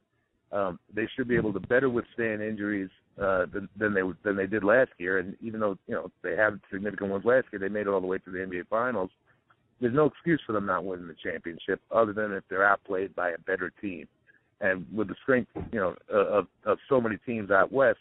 Um, 0.52 0.80
they 0.94 1.08
should 1.16 1.28
be 1.28 1.36
able 1.36 1.54
to 1.54 1.60
better 1.60 1.90
withstand 1.90 2.42
injuries 2.42 2.90
uh, 3.22 3.46
than, 3.54 3.70
than 3.78 3.94
they 3.94 4.02
than 4.24 4.36
they 4.36 4.48
did 4.48 4.64
last 4.64 4.90
year. 4.98 5.20
And 5.20 5.36
even 5.42 5.60
though 5.60 5.78
you 5.88 5.96
know 5.96 6.12
they 6.24 6.36
had 6.36 6.60
significant 6.72 7.12
ones 7.12 7.26
last 7.26 7.48
year, 7.52 7.60
they 7.60 7.70
made 7.70 7.82
it 7.82 7.90
all 7.90 8.02
the 8.02 8.08
way 8.08 8.18
to 8.18 8.32
the 8.32 8.40
NBA 8.40 8.68
Finals. 8.68 9.12
There's 9.80 9.94
no 9.94 10.06
excuse 10.06 10.42
for 10.46 10.54
them 10.54 10.66
not 10.66 10.84
winning 10.84 11.08
the 11.08 11.16
championship, 11.24 11.82
other 11.92 12.14
than 12.14 12.34
if 12.34 12.44
they're 12.50 12.68
outplayed 12.68 13.16
by 13.16 13.30
a 13.30 13.38
better 13.38 13.72
team. 13.82 14.08
And 14.62 14.86
with 14.94 15.08
the 15.08 15.16
strength, 15.22 15.52
you 15.72 15.80
know, 15.80 15.96
of 16.10 16.48
of 16.66 16.78
so 16.90 17.00
many 17.00 17.18
teams 17.26 17.52
out 17.52 17.72
west, 17.72 18.00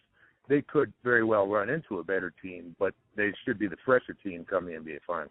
they 0.49 0.63
could 0.63 0.93
very 1.05 1.25
well 1.25 1.47
run 1.47 1.69
into 1.69 1.99
a 1.99 2.05
better 2.05 2.33
team, 2.43 2.75
but 2.79 2.95
they 3.17 3.33
should 3.45 3.59
be 3.59 3.69
the 3.69 3.77
fresher 3.85 4.15
team 4.25 4.47
come 4.49 4.65
the 4.67 4.73
NBA 4.73 5.01
Finals. 5.07 5.31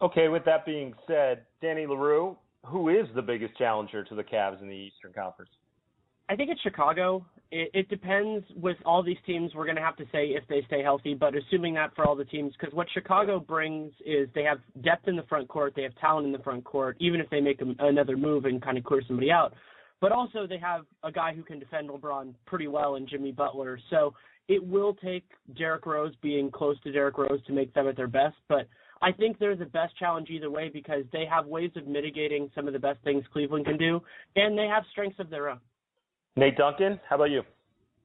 Okay, 0.00 0.28
with 0.28 0.44
that 0.44 0.64
being 0.64 0.94
said, 1.08 1.42
Danny 1.60 1.86
Leroux, 1.86 2.36
who 2.64 2.88
is 2.88 3.06
the 3.14 3.22
biggest 3.22 3.56
challenger 3.58 4.04
to 4.04 4.14
the 4.14 4.22
Cavs 4.22 4.62
in 4.62 4.68
the 4.68 4.74
Eastern 4.74 5.12
Conference? 5.12 5.50
I 6.28 6.36
think 6.36 6.50
it's 6.50 6.60
Chicago. 6.60 7.24
It, 7.50 7.70
it 7.72 7.88
depends 7.88 8.44
with 8.54 8.76
all 8.84 9.02
these 9.02 9.16
teams. 9.26 9.54
We're 9.54 9.64
going 9.64 9.76
to 9.76 9.82
have 9.82 9.96
to 9.96 10.04
say 10.12 10.26
if 10.28 10.44
they 10.48 10.62
stay 10.66 10.82
healthy, 10.82 11.14
but 11.14 11.34
assuming 11.34 11.74
that 11.74 11.94
for 11.94 12.06
all 12.06 12.14
the 12.14 12.26
teams, 12.26 12.52
because 12.58 12.74
what 12.74 12.86
Chicago 12.92 13.40
brings 13.40 13.92
is 14.04 14.28
they 14.34 14.42
have 14.42 14.58
depth 14.82 15.08
in 15.08 15.16
the 15.16 15.22
front 15.24 15.48
court, 15.48 15.72
they 15.74 15.82
have 15.82 15.94
talent 15.96 16.26
in 16.26 16.32
the 16.32 16.38
front 16.40 16.64
court, 16.64 16.96
even 17.00 17.20
if 17.20 17.30
they 17.30 17.40
make 17.40 17.62
a, 17.62 17.86
another 17.86 18.16
move 18.16 18.44
and 18.44 18.60
kind 18.60 18.76
of 18.76 18.84
clear 18.84 19.02
somebody 19.06 19.30
out. 19.30 19.54
But 20.00 20.12
also 20.12 20.46
they 20.46 20.58
have 20.58 20.82
a 21.02 21.10
guy 21.10 21.34
who 21.34 21.42
can 21.42 21.58
defend 21.58 21.88
LeBron 21.88 22.34
pretty 22.46 22.68
well 22.68 22.96
in 22.96 23.08
Jimmy 23.08 23.32
Butler. 23.32 23.80
So 23.90 24.14
it 24.48 24.64
will 24.64 24.94
take 24.94 25.24
Derrick 25.56 25.86
Rose 25.86 26.14
being 26.22 26.50
close 26.50 26.78
to 26.82 26.92
Derrick 26.92 27.18
Rose 27.18 27.44
to 27.46 27.52
make 27.52 27.72
them 27.74 27.88
at 27.88 27.96
their 27.96 28.06
best. 28.06 28.36
But 28.48 28.68
I 29.00 29.12
think 29.12 29.38
they're 29.38 29.56
the 29.56 29.64
best 29.66 29.96
challenge 29.98 30.28
either 30.30 30.50
way 30.50 30.70
because 30.72 31.04
they 31.12 31.24
have 31.24 31.46
ways 31.46 31.70
of 31.76 31.86
mitigating 31.86 32.50
some 32.54 32.66
of 32.66 32.72
the 32.72 32.78
best 32.78 32.98
things 33.02 33.24
Cleveland 33.32 33.64
can 33.64 33.76
do, 33.76 34.00
and 34.36 34.58
they 34.58 34.66
have 34.66 34.84
strengths 34.90 35.20
of 35.20 35.30
their 35.30 35.48
own. 35.48 35.60
Nate 36.38 36.56
Duncan, 36.56 37.00
how 37.08 37.16
about 37.16 37.30
you? 37.30 37.42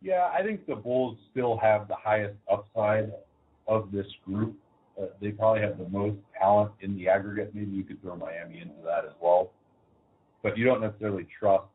Yeah, 0.01 0.31
I 0.33 0.41
think 0.41 0.65
the 0.65 0.75
Bulls 0.75 1.19
still 1.31 1.55
have 1.57 1.87
the 1.87 1.95
highest 1.95 2.33
upside 2.51 3.11
of 3.67 3.91
this 3.91 4.07
group. 4.25 4.55
Uh, 4.99 5.05
they 5.21 5.29
probably 5.29 5.61
have 5.61 5.77
the 5.77 5.87
most 5.87 6.17
talent 6.39 6.71
in 6.81 6.97
the 6.97 7.07
aggregate. 7.07 7.53
Maybe 7.53 7.71
you 7.71 7.83
could 7.83 8.01
throw 8.01 8.15
Miami 8.15 8.59
into 8.59 8.73
that 8.83 9.05
as 9.05 9.13
well. 9.21 9.51
But 10.41 10.57
you 10.57 10.65
don't 10.65 10.81
necessarily 10.81 11.27
trust 11.39 11.65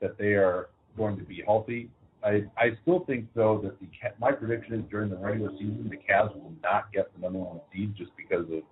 that 0.00 0.18
they 0.18 0.32
are 0.32 0.70
going 0.96 1.16
to 1.16 1.22
be 1.22 1.44
healthy. 1.46 1.88
I 2.24 2.42
I 2.58 2.76
still 2.82 3.04
think 3.06 3.26
though 3.34 3.60
that 3.62 3.78
the 3.78 3.86
my 4.18 4.32
prediction 4.32 4.74
is 4.74 4.84
during 4.90 5.10
the 5.10 5.16
regular 5.16 5.52
season 5.52 5.88
the 5.88 5.96
Cavs 5.96 6.34
will 6.34 6.52
not 6.60 6.92
get 6.92 7.12
the 7.14 7.20
number 7.20 7.38
one 7.38 7.60
seed 7.72 7.94
just 7.96 8.10
because 8.16 8.46
of 8.52 8.62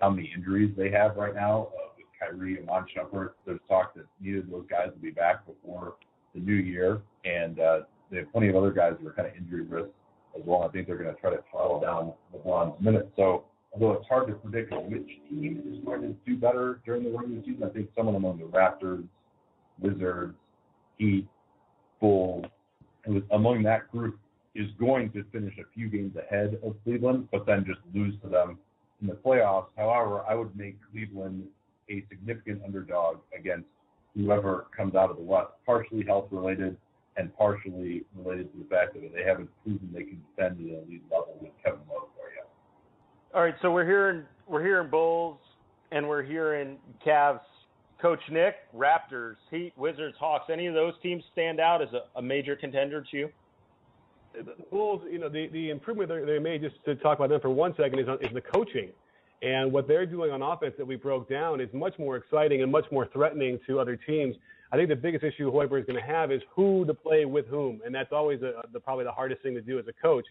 how 0.00 0.10
many 0.10 0.30
injuries 0.36 0.74
they 0.76 0.90
have 0.90 1.16
right 1.16 1.34
now 1.34 1.68
uh, 1.68 1.88
with 1.96 2.06
Kyrie 2.20 2.58
and 2.58 2.66
Mon 2.66 2.84
Shumpert. 2.94 3.30
There's 3.46 3.60
talk 3.66 3.94
that 3.94 4.04
neither 4.20 4.40
of 4.40 4.50
those 4.50 4.66
guys 4.70 4.88
will 4.92 5.02
be 5.02 5.10
back 5.10 5.46
before 5.46 5.94
the 6.34 6.40
new 6.40 6.54
year, 6.54 7.02
and 7.24 7.60
uh, 7.60 7.80
they 8.10 8.18
have 8.18 8.32
plenty 8.32 8.48
of 8.48 8.56
other 8.56 8.72
guys 8.72 8.94
that 9.00 9.08
are 9.08 9.12
kind 9.12 9.28
of 9.28 9.34
injury 9.36 9.62
risk 9.62 9.90
as 10.36 10.42
well. 10.44 10.62
I 10.62 10.68
think 10.68 10.86
they're 10.86 10.96
going 10.96 11.14
to 11.14 11.20
try 11.20 11.30
to 11.30 11.42
throttle 11.50 11.80
down 11.80 12.12
LeBron's 12.34 12.80
minutes. 12.82 13.08
So 13.16 13.44
although 13.72 13.92
it's 13.92 14.06
hard 14.08 14.28
to 14.28 14.34
predict 14.34 14.72
which 14.72 15.08
team 15.28 15.62
is 15.70 15.84
going 15.84 16.02
to 16.02 16.14
do 16.26 16.36
better 16.36 16.80
during 16.84 17.04
the 17.04 17.10
regular 17.10 17.42
season, 17.44 17.62
I 17.64 17.68
think 17.68 17.90
some 17.96 18.08
of 18.08 18.14
them 18.14 18.24
on 18.24 18.38
the 18.38 18.44
Raptors, 18.44 19.04
Wizards, 19.78 20.34
Heat, 20.98 21.26
Bulls, 22.00 22.46
among 23.30 23.62
that 23.64 23.90
group 23.90 24.18
is 24.54 24.66
going 24.78 25.10
to 25.12 25.24
finish 25.32 25.54
a 25.58 25.64
few 25.74 25.88
games 25.88 26.14
ahead 26.16 26.58
of 26.62 26.76
Cleveland, 26.84 27.28
but 27.32 27.46
then 27.46 27.64
just 27.66 27.80
lose 27.94 28.14
to 28.22 28.28
them 28.28 28.58
in 29.00 29.06
the 29.06 29.14
playoffs. 29.14 29.66
However, 29.76 30.22
I 30.28 30.34
would 30.34 30.54
make 30.56 30.76
Cleveland 30.92 31.44
a 31.90 32.04
significant 32.08 32.62
underdog 32.64 33.18
against 33.36 33.66
whoever 34.16 34.66
comes 34.76 34.94
out 34.94 35.10
of 35.10 35.16
the 35.16 35.22
West, 35.22 35.50
partially 35.64 36.04
health 36.04 36.28
related 36.30 36.76
and 37.16 37.34
partially 37.36 38.04
related 38.16 38.52
to 38.52 38.58
the 38.58 38.64
fact 38.64 38.94
that 38.94 39.12
they 39.14 39.22
haven't 39.22 39.48
proven 39.62 39.88
they 39.92 40.04
can 40.04 40.22
defend 40.34 40.58
at 40.60 40.78
an 40.78 40.84
elite 40.86 41.02
level 41.10 41.36
with 41.40 41.50
Kevin 41.62 41.80
Love 41.90 42.08
there 42.16 42.34
yet. 42.34 42.48
All 43.34 43.42
right, 43.42 43.54
so 43.62 43.70
we're 43.70 43.86
hearing 43.86 44.24
we're 44.48 44.62
hearing 44.62 44.90
Bulls 44.90 45.38
and 45.90 46.08
we're 46.08 46.22
hearing 46.22 46.78
Cavs. 47.06 47.40
Coach 48.00 48.20
Nick, 48.32 48.56
Raptors, 48.76 49.36
Heat, 49.48 49.72
Wizards, 49.76 50.16
Hawks. 50.18 50.46
Any 50.52 50.66
of 50.66 50.74
those 50.74 50.92
teams 51.04 51.22
stand 51.30 51.60
out 51.60 51.80
as 51.80 51.88
a, 51.92 52.18
a 52.18 52.22
major 52.22 52.56
contender 52.56 53.00
to 53.12 53.16
you? 53.16 53.28
The 54.34 54.54
Bulls, 54.72 55.02
you 55.08 55.20
know, 55.20 55.28
the, 55.28 55.46
the 55.52 55.70
improvement 55.70 56.10
they 56.26 56.40
made, 56.40 56.62
just 56.62 56.74
to 56.86 56.96
talk 56.96 57.18
about 57.18 57.28
them 57.28 57.40
for 57.40 57.50
one 57.50 57.76
second, 57.76 58.00
is, 58.00 58.08
is 58.20 58.34
the 58.34 58.40
coaching 58.40 58.88
And 59.42 59.72
what 59.72 59.88
they're 59.88 60.06
doing 60.06 60.30
on 60.30 60.40
offense 60.40 60.74
that 60.78 60.86
we 60.86 60.96
broke 60.96 61.28
down 61.28 61.60
is 61.60 61.68
much 61.72 61.98
more 61.98 62.16
exciting 62.16 62.62
and 62.62 62.70
much 62.70 62.84
more 62.92 63.08
threatening 63.12 63.58
to 63.66 63.80
other 63.80 63.96
teams. 63.96 64.36
I 64.70 64.76
think 64.76 64.88
the 64.88 64.96
biggest 64.96 65.24
issue 65.24 65.52
Hoiberg 65.52 65.80
is 65.80 65.86
going 65.86 66.00
to 66.00 66.06
have 66.06 66.30
is 66.30 66.40
who 66.54 66.84
to 66.86 66.94
play 66.94 67.24
with 67.24 67.46
whom, 67.48 67.80
and 67.84 67.94
that's 67.94 68.12
always 68.12 68.40
a, 68.42 68.62
the, 68.72 68.80
probably 68.80 69.04
the 69.04 69.12
hardest 69.12 69.42
thing 69.42 69.54
to 69.54 69.60
do 69.60 69.78
as 69.78 69.86
a 69.88 69.92
coach. 69.92 70.24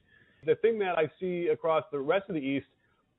The 0.45 0.55
thing 0.55 0.79
that 0.79 0.97
I 0.97 1.11
see 1.19 1.49
across 1.51 1.83
the 1.91 1.99
rest 1.99 2.29
of 2.29 2.35
the 2.35 2.41
East, 2.41 2.65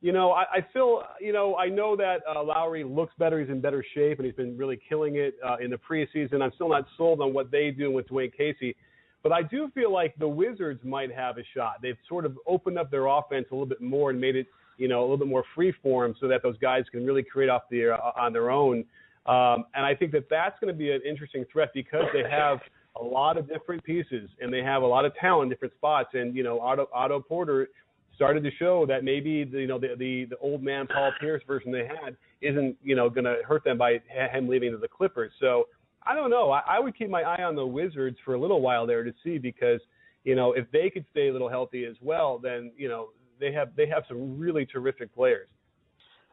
you 0.01 0.13
know, 0.13 0.33
I, 0.33 0.43
I 0.43 0.67
feel, 0.73 1.03
you 1.21 1.33
know, 1.33 1.57
I 1.57 1.69
know 1.69 1.95
that 1.95 2.23
uh, 2.29 2.43
Lowry 2.43 2.83
looks 2.83 3.13
better, 3.19 3.39
he's 3.39 3.51
in 3.51 3.61
better 3.61 3.85
shape, 3.95 4.19
and 4.19 4.27
he's 4.27 4.35
been 4.35 4.57
really 4.57 4.81
killing 4.89 5.17
it 5.17 5.35
uh, 5.47 5.59
in 5.63 5.71
the 5.71 5.79
preseason. 5.79 6.43
I'm 6.43 6.51
still 6.57 6.71
not 6.71 6.87
sold 6.97 7.21
on 7.21 7.33
what 7.33 7.53
they 7.53 7.71
do 7.71 7.93
with 7.93 8.09
Dwane 8.09 8.37
Casey. 8.37 8.75
But 9.23 9.31
I 9.31 9.43
do 9.43 9.71
feel 9.73 9.93
like 9.93 10.17
the 10.19 10.27
Wizards 10.27 10.81
might 10.83 11.15
have 11.15 11.39
a 11.39 11.43
shot. 11.55 11.75
They've 11.81 11.97
sort 12.09 12.27
of 12.27 12.37
opened 12.49 12.79
up 12.79 12.91
their 12.91 13.07
offense 13.07 13.47
a 13.53 13.55
little 13.55 13.67
bit 13.67 13.81
more 13.81 14.11
and 14.11 14.21
made 14.21 14.35
it, 14.35 14.49
you 14.79 14.89
know, 14.89 15.01
a 15.01 15.03
little 15.03 15.19
bit 15.19 15.29
more 15.29 15.45
free 15.55 15.73
form 15.83 16.15
so 16.21 16.29
that 16.29 16.43
those 16.43 16.59
guys 16.59 16.85
can 16.91 17.05
really 17.05 17.23
create 17.23 17.49
off 17.49 17.63
the 17.71 17.91
uh, 17.91 18.13
on 18.17 18.33
their 18.33 18.51
own. 18.51 18.85
Um, 19.27 19.67
and 19.75 19.87
I 19.87 19.95
think 19.95 20.13
that 20.13 20.29
that's 20.29 20.59
going 20.61 20.73
to 20.73 20.77
be 20.77 20.91
an 20.91 21.01
interesting 21.09 21.45
threat 21.53 21.71
because 21.75 22.07
they 22.13 22.29
have 22.29 22.59
a 23.01 23.05
lot 23.05 23.37
of 23.37 23.49
different 23.49 23.83
pieces 23.85 24.29
and 24.41 24.53
they 24.53 24.63
have 24.63 24.83
a 24.83 24.87
lot 24.87 25.05
of 25.05 25.15
talent 25.17 25.45
in 25.45 25.49
different 25.51 25.75
spots. 25.75 26.11
And 26.15 26.35
you 26.35 26.43
know, 26.43 26.61
Otto, 26.61 26.89
Otto 26.93 27.21
Porter 27.21 27.69
started 28.15 28.43
to 28.45 28.51
show 28.59 28.85
that 28.87 29.05
maybe 29.05 29.45
the, 29.45 29.61
you 29.61 29.67
know 29.67 29.79
the, 29.79 29.95
the 29.99 30.27
the 30.27 30.37
old 30.39 30.63
man 30.63 30.87
Paul 30.87 31.13
Pierce 31.21 31.43
version 31.47 31.73
they 31.73 31.87
had 31.87 32.17
isn't 32.41 32.77
you 32.83 32.95
know 32.95 33.09
going 33.09 33.25
to 33.25 33.37
hurt 33.47 33.65
them 33.65 33.79
by 33.79 34.01
him 34.09 34.49
leaving 34.49 34.73
to 34.73 34.79
the 34.79 34.89
Clippers. 34.89 35.33
So 35.41 35.69
I 36.05 36.15
don't 36.15 36.31
know. 36.31 36.51
I, 36.51 36.63
I 36.69 36.81
would 36.81 36.97
keep 36.97 37.09
my 37.09 37.23
eye 37.23 37.43
on 37.43 37.55
the 37.55 37.67
Wizards 37.67 38.17
for 38.25 38.35
a 38.35 38.41
little 38.41 38.61
while 38.61 38.87
there 38.87 39.05
to 39.05 39.13
see 39.25 39.39
because 39.39 39.81
you 40.25 40.35
know 40.35 40.53
if 40.53 40.71
they 40.73 40.91
could 40.91 41.05
stay 41.11 41.29
a 41.29 41.33
little 41.33 41.49
healthy 41.49 41.85
as 41.85 41.97
well, 42.03 42.39
then 42.39 42.73
you 42.77 42.89
know 42.89 43.09
they 43.43 43.53
have 43.53 43.75
they 43.77 43.87
have 43.87 44.05
some 44.09 44.39
really 44.39 44.65
terrific 44.65 45.15
players. 45.15 45.49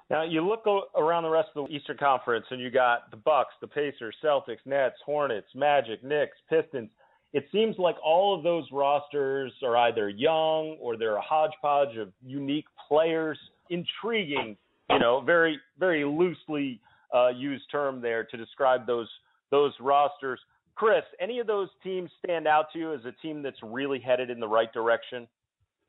Now 0.10 0.24
you 0.24 0.48
look 0.48 0.66
around 0.96 1.24
the 1.24 1.30
rest 1.30 1.50
of 1.56 1.68
the 1.68 1.76
Eastern 1.76 1.98
Conference, 1.98 2.46
and 2.52 2.62
you 2.62 2.70
got 2.70 3.12
the 3.12 3.18
Bucks, 3.18 3.54
the 3.60 3.68
Pacers, 3.68 4.16
Celtics, 4.24 4.66
Nets, 4.66 4.96
Hornets, 5.06 5.48
Magic, 5.56 6.04
Knicks, 6.04 6.38
Pistons. 6.50 6.90
It 7.34 7.46
seems 7.52 7.78
like 7.78 7.96
all 8.04 8.36
of 8.36 8.44
those 8.44 8.66
rosters 8.72 9.52
are 9.64 9.78
either 9.78 10.10
young 10.10 10.78
or 10.80 10.98
they're 10.98 11.18
a 11.18 11.22
hodgepodge 11.22 11.98
of 11.98 12.12
unique 12.26 12.66
players. 12.88 13.38
Intriguing, 13.70 14.56
you 14.90 15.00
know, 15.00 15.22
very 15.22 15.60
very 15.80 16.06
loosely 16.06 16.80
uh, 17.14 17.30
used 17.30 17.66
term 17.72 18.02
there 18.02 18.24
to 18.24 18.38
describe 18.38 18.86
those 18.88 19.10
those 19.52 19.74
rosters. 19.80 20.40
Chris, 20.76 21.04
any 21.20 21.40
of 21.40 21.48
those 21.48 21.68
teams 21.84 22.10
stand 22.24 22.48
out 22.48 22.68
to 22.72 22.80
you 22.80 22.94
as 22.94 23.02
a 23.04 23.12
team 23.22 23.44
that's 23.44 23.60
really 23.62 24.00
headed 24.00 24.30
in 24.30 24.40
the 24.40 24.48
right 24.48 24.72
direction? 24.72 25.28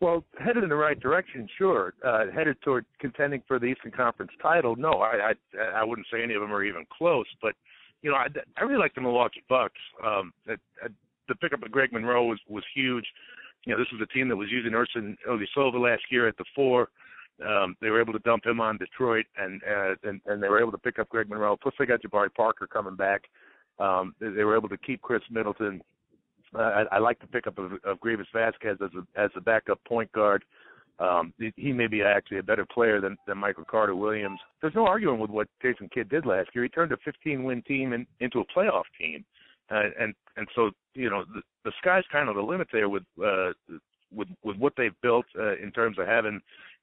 Well, 0.01 0.25
headed 0.39 0.63
in 0.63 0.71
the 0.71 0.77
right 0.77 0.99
direction, 0.99 1.47
sure. 1.59 1.93
Uh, 2.05 2.27
headed 2.35 2.57
toward 2.63 2.87
contending 2.99 3.43
for 3.47 3.59
the 3.59 3.67
Eastern 3.67 3.91
Conference 3.91 4.33
title, 4.41 4.75
no, 4.77 4.93
I, 4.93 5.33
I 5.33 5.59
I 5.77 5.85
wouldn't 5.85 6.07
say 6.11 6.23
any 6.23 6.35
of 6.35 6.41
them 6.41 6.53
are 6.53 6.65
even 6.65 6.87
close. 6.91 7.27
But 7.43 7.55
you 8.03 8.11
know, 8.11 8.17
I, 8.17 8.29
I 8.57 8.63
really 8.63 8.79
like 8.79 8.95
the 8.95 9.03
Milwaukee 9.03 9.45
Bucks. 9.49 9.79
Um, 10.05 10.33
uh, 10.51 10.57
the 11.29 11.35
pickup 11.35 11.63
of 11.63 11.71
Greg 11.71 11.93
Monroe 11.93 12.25
was 12.25 12.39
was 12.49 12.65
huge. 12.75 13.05
You 13.67 13.75
know, 13.75 13.79
this 13.79 13.93
was 13.93 14.01
a 14.01 14.13
team 14.13 14.29
that 14.29 14.37
was 14.37 14.49
using 14.51 14.73
Ersan 14.73 15.17
Ilyasova 15.29 15.79
last 15.79 16.03
year 16.11 16.27
at 16.27 16.37
the 16.39 16.47
four. 16.55 16.89
Um, 17.47 17.77
they 17.81 17.91
were 17.91 18.01
able 18.01 18.15
to 18.15 18.19
dump 18.21 18.45
him 18.45 18.61
on 18.61 18.79
Detroit, 18.79 19.27
and, 19.37 19.61
uh, 19.65 19.95
and 20.03 20.21
and 20.27 20.43
they 20.43 20.49
were 20.49 20.61
able 20.61 20.73
to 20.73 20.79
pick 20.79 20.99
up 20.99 21.11
Greg 21.11 21.29
Monroe. 21.29 21.57
Plus, 21.57 21.75
they 21.79 21.85
got 21.85 22.03
Jabari 22.03 22.33
Parker 22.35 22.67
coming 22.67 22.97
back. 22.97 23.25
Um, 23.79 24.15
they, 24.19 24.29
they 24.29 24.45
were 24.45 24.57
able 24.57 24.69
to 24.71 24.79
keep 24.79 25.03
Khris 25.03 25.23
Middleton 25.31 25.83
I, 26.55 26.85
I 26.93 26.99
like 26.99 27.21
the 27.21 27.27
pickup 27.27 27.59
of, 27.59 27.73
of 27.85 28.01
Greivis 28.01 28.27
Vasquez 28.33 28.79
as 28.83 28.91
a 28.95 29.21
as 29.21 29.31
a 29.37 29.41
backup 29.41 29.83
point 29.85 30.11
guard. 30.13 30.45
Um, 31.01 31.33
he 31.57 31.73
may 31.73 31.87
be 31.87 32.03
actually 32.03 32.39
a 32.39 32.43
better 32.43 32.67
player 32.67 33.01
than, 33.01 33.17
than 33.27 33.39
Michael 33.39 33.65
Carter 33.65 33.97
Williams. 33.97 34.39
There's 34.61 34.75
no 34.75 34.87
arguing 34.87 35.19
with 35.19 35.31
what 35.31 35.49
Jason 35.63 35.89
Kidd 35.95 36.11
did 36.11 36.27
last 36.27 36.51
year. 36.55 36.63
He 36.63 36.69
turned 36.69 36.93
a 36.93 36.99
15 36.99 37.43
win 37.43 37.63
team 37.63 37.95
in, 37.95 38.07
into 38.21 38.41
a 38.41 38.45
playoff 38.55 38.83
team, 38.99 39.25
uh, 39.71 39.85
and 39.99 40.15
and 40.37 40.47
so 40.55 40.71
you 40.95 41.09
know 41.09 41.25
the, 41.35 41.41
the 41.65 41.73
sky's 41.81 42.05
kind 42.13 42.29
of 42.29 42.35
the 42.35 42.43
limit 42.43 42.69
there 42.71 42.91
with 42.91 43.05
uh, 43.25 43.53
with 44.15 44.29
with 44.45 44.59
what 44.59 44.75
they've 44.77 45.01
built 45.03 45.25
uh, 45.39 45.57
in 45.57 45.73
terms 45.73 45.99
of 45.99 46.07
having 46.07 46.39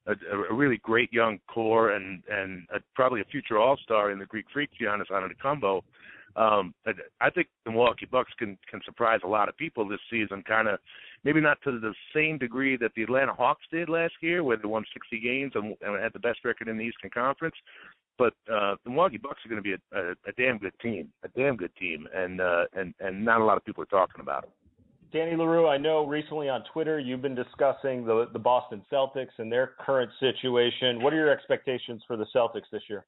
a, 0.08 0.13
a 0.49 0.53
really 0.53 0.77
great 0.77 1.13
young 1.13 1.39
core 1.47 1.91
and 1.91 2.23
and 2.30 2.67
a, 2.73 2.80
probably 2.95 3.21
a 3.21 3.25
future 3.25 3.60
All 3.60 3.77
Star 3.77 4.12
in 4.12 4.17
the 4.17 4.25
Greek 4.25 4.45
Freak 4.51 4.71
Giannis 4.82 5.12
Antetokounmpo. 5.12 5.82
Um, 6.38 6.73
I 7.19 7.32
think 7.32 7.47
the 7.65 7.71
Milwaukee 7.71 8.06
Bucks 8.06 8.32
can 8.38 8.58
can 8.69 8.80
surprise 8.86 9.21
a 9.23 9.28
lot 9.28 9.50
of 9.50 9.58
people 9.58 9.88
this 9.88 10.00
season. 10.10 10.43
Kind 10.47 10.67
of, 10.67 10.80
maybe 11.23 11.41
not 11.41 11.58
to 11.63 11.80
the 11.80 11.93
same 12.15 12.38
degree 12.38 12.78
that 12.78 12.91
the 12.95 13.04
Atlanta 13.04 13.34
Hawks 13.34 13.65
did 13.71 13.89
last 13.89 14.13
year, 14.21 14.43
where 14.43 14.58
they 14.58 14.67
won 14.67 14.86
60 14.93 15.19
games 15.19 15.54
and, 15.56 15.76
and 15.82 16.02
had 16.02 16.13
the 16.13 16.19
best 16.19 16.45
record 16.45 16.67
in 16.67 16.78
the 16.78 16.84
Eastern 16.84 17.10
Conference. 17.10 17.56
But 18.19 18.34
uh, 18.52 18.76
the 18.84 18.91
Milwaukee 18.91 19.17
Bucks 19.17 19.39
are 19.45 19.50
going 19.50 19.62
to 19.62 19.63
be 19.63 19.73
a, 19.73 20.00
a, 20.00 20.12
a 20.28 20.32
damn 20.38 20.60
good 20.60 20.73
team, 20.80 21.10
a 21.23 21.28
damn 21.30 21.56
good 21.56 21.76
team, 21.76 22.08
and 22.15 22.39
uh, 22.39 22.65
and 22.73 22.93
and 23.00 23.26
not 23.26 23.41
a 23.41 23.43
lot 23.43 23.58
of 23.58 23.65
people 23.65 23.82
are 23.82 23.88
talking 23.88 24.21
about 24.21 24.43
them. 24.43 24.52
Danny 25.12 25.36
Leroux, 25.36 25.67
I 25.67 25.78
know 25.78 26.06
recently 26.06 26.50
on 26.50 26.63
Twitter 26.71 27.00
you've 27.00 27.21
been 27.21 27.36
discussing 27.36 28.06
the 28.06 28.28
the 28.32 28.39
Boston 28.39 28.84
Celtics 28.91 29.39
and 29.39 29.52
their 29.52 29.71
current 29.80 30.12
situation. 30.19 31.02
What 31.02 31.13
are 31.13 31.17
your 31.17 31.32
expectations 31.32 32.04
for 32.06 32.15
the 32.15 32.26
Celtics 32.36 32.69
this 32.71 32.84
year? 32.88 33.06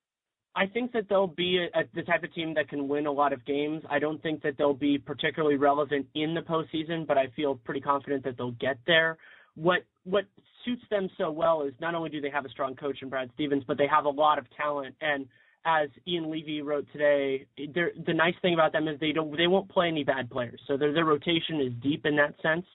I 0.60 0.68
think 0.68 0.92
that 0.92 1.08
they'll 1.08 1.26
be 1.26 1.58
a, 1.58 1.80
a, 1.80 1.84
the 1.96 2.02
type 2.02 2.22
of 2.22 2.34
team 2.34 2.54
that 2.56 2.68
can 2.68 2.90
win 2.90 3.08
a 3.08 3.12
lot 3.12 3.32
of 3.32 3.46
games. 3.46 3.82
I 3.90 3.98
don't 3.98 4.22
think 4.22 4.44
that 4.44 4.56
they'll 4.58 4.74
be 4.74 4.98
particularly 4.98 5.56
relevant 5.56 6.06
in 6.16 6.34
the 6.34 6.42
postseason, 6.42 7.08
but 7.08 7.18
I 7.18 7.28
feel 7.34 7.56
pretty 7.56 7.80
confident 7.80 8.26
that 8.26 8.36
they'll 8.38 8.52
get 8.52 8.78
there. 8.86 9.18
What 9.56 9.84
what 10.04 10.26
suits 10.66 10.84
them 10.92 11.10
so 11.18 11.32
well 11.32 11.62
is 11.62 11.74
not 11.80 11.96
only 11.96 12.10
do 12.10 12.20
they 12.20 12.30
have 12.30 12.44
a 12.44 12.50
strong 12.50 12.76
coach 12.76 12.98
in 13.02 13.08
Brad 13.08 13.30
Stevens, 13.36 13.64
but 13.66 13.78
they 13.78 13.88
have 13.88 14.04
a 14.04 14.10
lot 14.10 14.38
of 14.38 14.46
talent. 14.58 14.96
And 15.00 15.28
as 15.64 15.88
Ian 16.06 16.30
Levy 16.30 16.62
wrote 16.62 16.88
today, 16.92 17.46
the 17.58 18.14
nice 18.14 18.36
thing 18.42 18.54
about 18.54 18.74
them 18.74 18.90
is 18.90 19.00
they 19.00 19.14
don't 19.14 19.36
they 19.38 19.48
won't 19.48 19.70
play 19.70 19.88
any 19.88 20.04
bad 20.04 20.30
players, 20.30 20.60
so 20.68 20.76
their 20.76 20.92
their 20.92 21.06
rotation 21.06 21.62
is 21.62 21.72
deep 21.82 22.06
in 22.06 22.18
that 22.18 22.36
sense. 22.42 22.66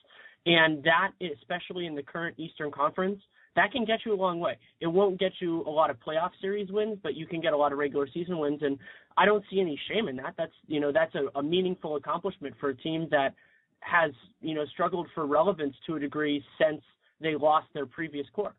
And 0.47 0.83
that, 0.85 1.11
especially 1.39 1.85
in 1.85 1.93
the 1.93 2.03
current 2.03 2.35
Eastern 2.39 2.71
Conference, 2.71 3.21
that 3.55 3.71
can 3.71 3.85
get 3.85 3.99
you 4.05 4.13
a 4.13 4.15
long 4.15 4.39
way. 4.39 4.57
It 4.81 4.87
won't 4.87 5.19
get 5.19 5.31
you 5.39 5.61
a 5.61 5.69
lot 5.69 5.89
of 5.89 5.97
playoff 5.99 6.31
series 6.41 6.69
wins, 6.71 6.97
but 7.01 7.15
you 7.15 7.25
can 7.25 7.41
get 7.41 7.53
a 7.53 7.57
lot 7.57 7.71
of 7.71 7.77
regular 7.77 8.07
season 8.13 8.37
wins, 8.37 8.61
and 8.61 8.77
I 9.17 9.25
don't 9.25 9.43
see 9.49 9.59
any 9.59 9.79
shame 9.89 10.07
in 10.07 10.15
that. 10.17 10.35
That's 10.37 10.53
you 10.67 10.79
know 10.79 10.91
that's 10.91 11.15
a, 11.15 11.39
a 11.39 11.43
meaningful 11.43 11.95
accomplishment 11.95 12.55
for 12.59 12.69
a 12.69 12.75
team 12.75 13.07
that 13.11 13.33
has 13.79 14.11
you 14.41 14.55
know 14.55 14.65
struggled 14.65 15.07
for 15.15 15.25
relevance 15.25 15.75
to 15.87 15.95
a 15.95 15.99
degree 15.99 16.43
since 16.59 16.81
they 17.21 17.35
lost 17.35 17.67
their 17.73 17.85
previous 17.85 18.27
core. 18.33 18.53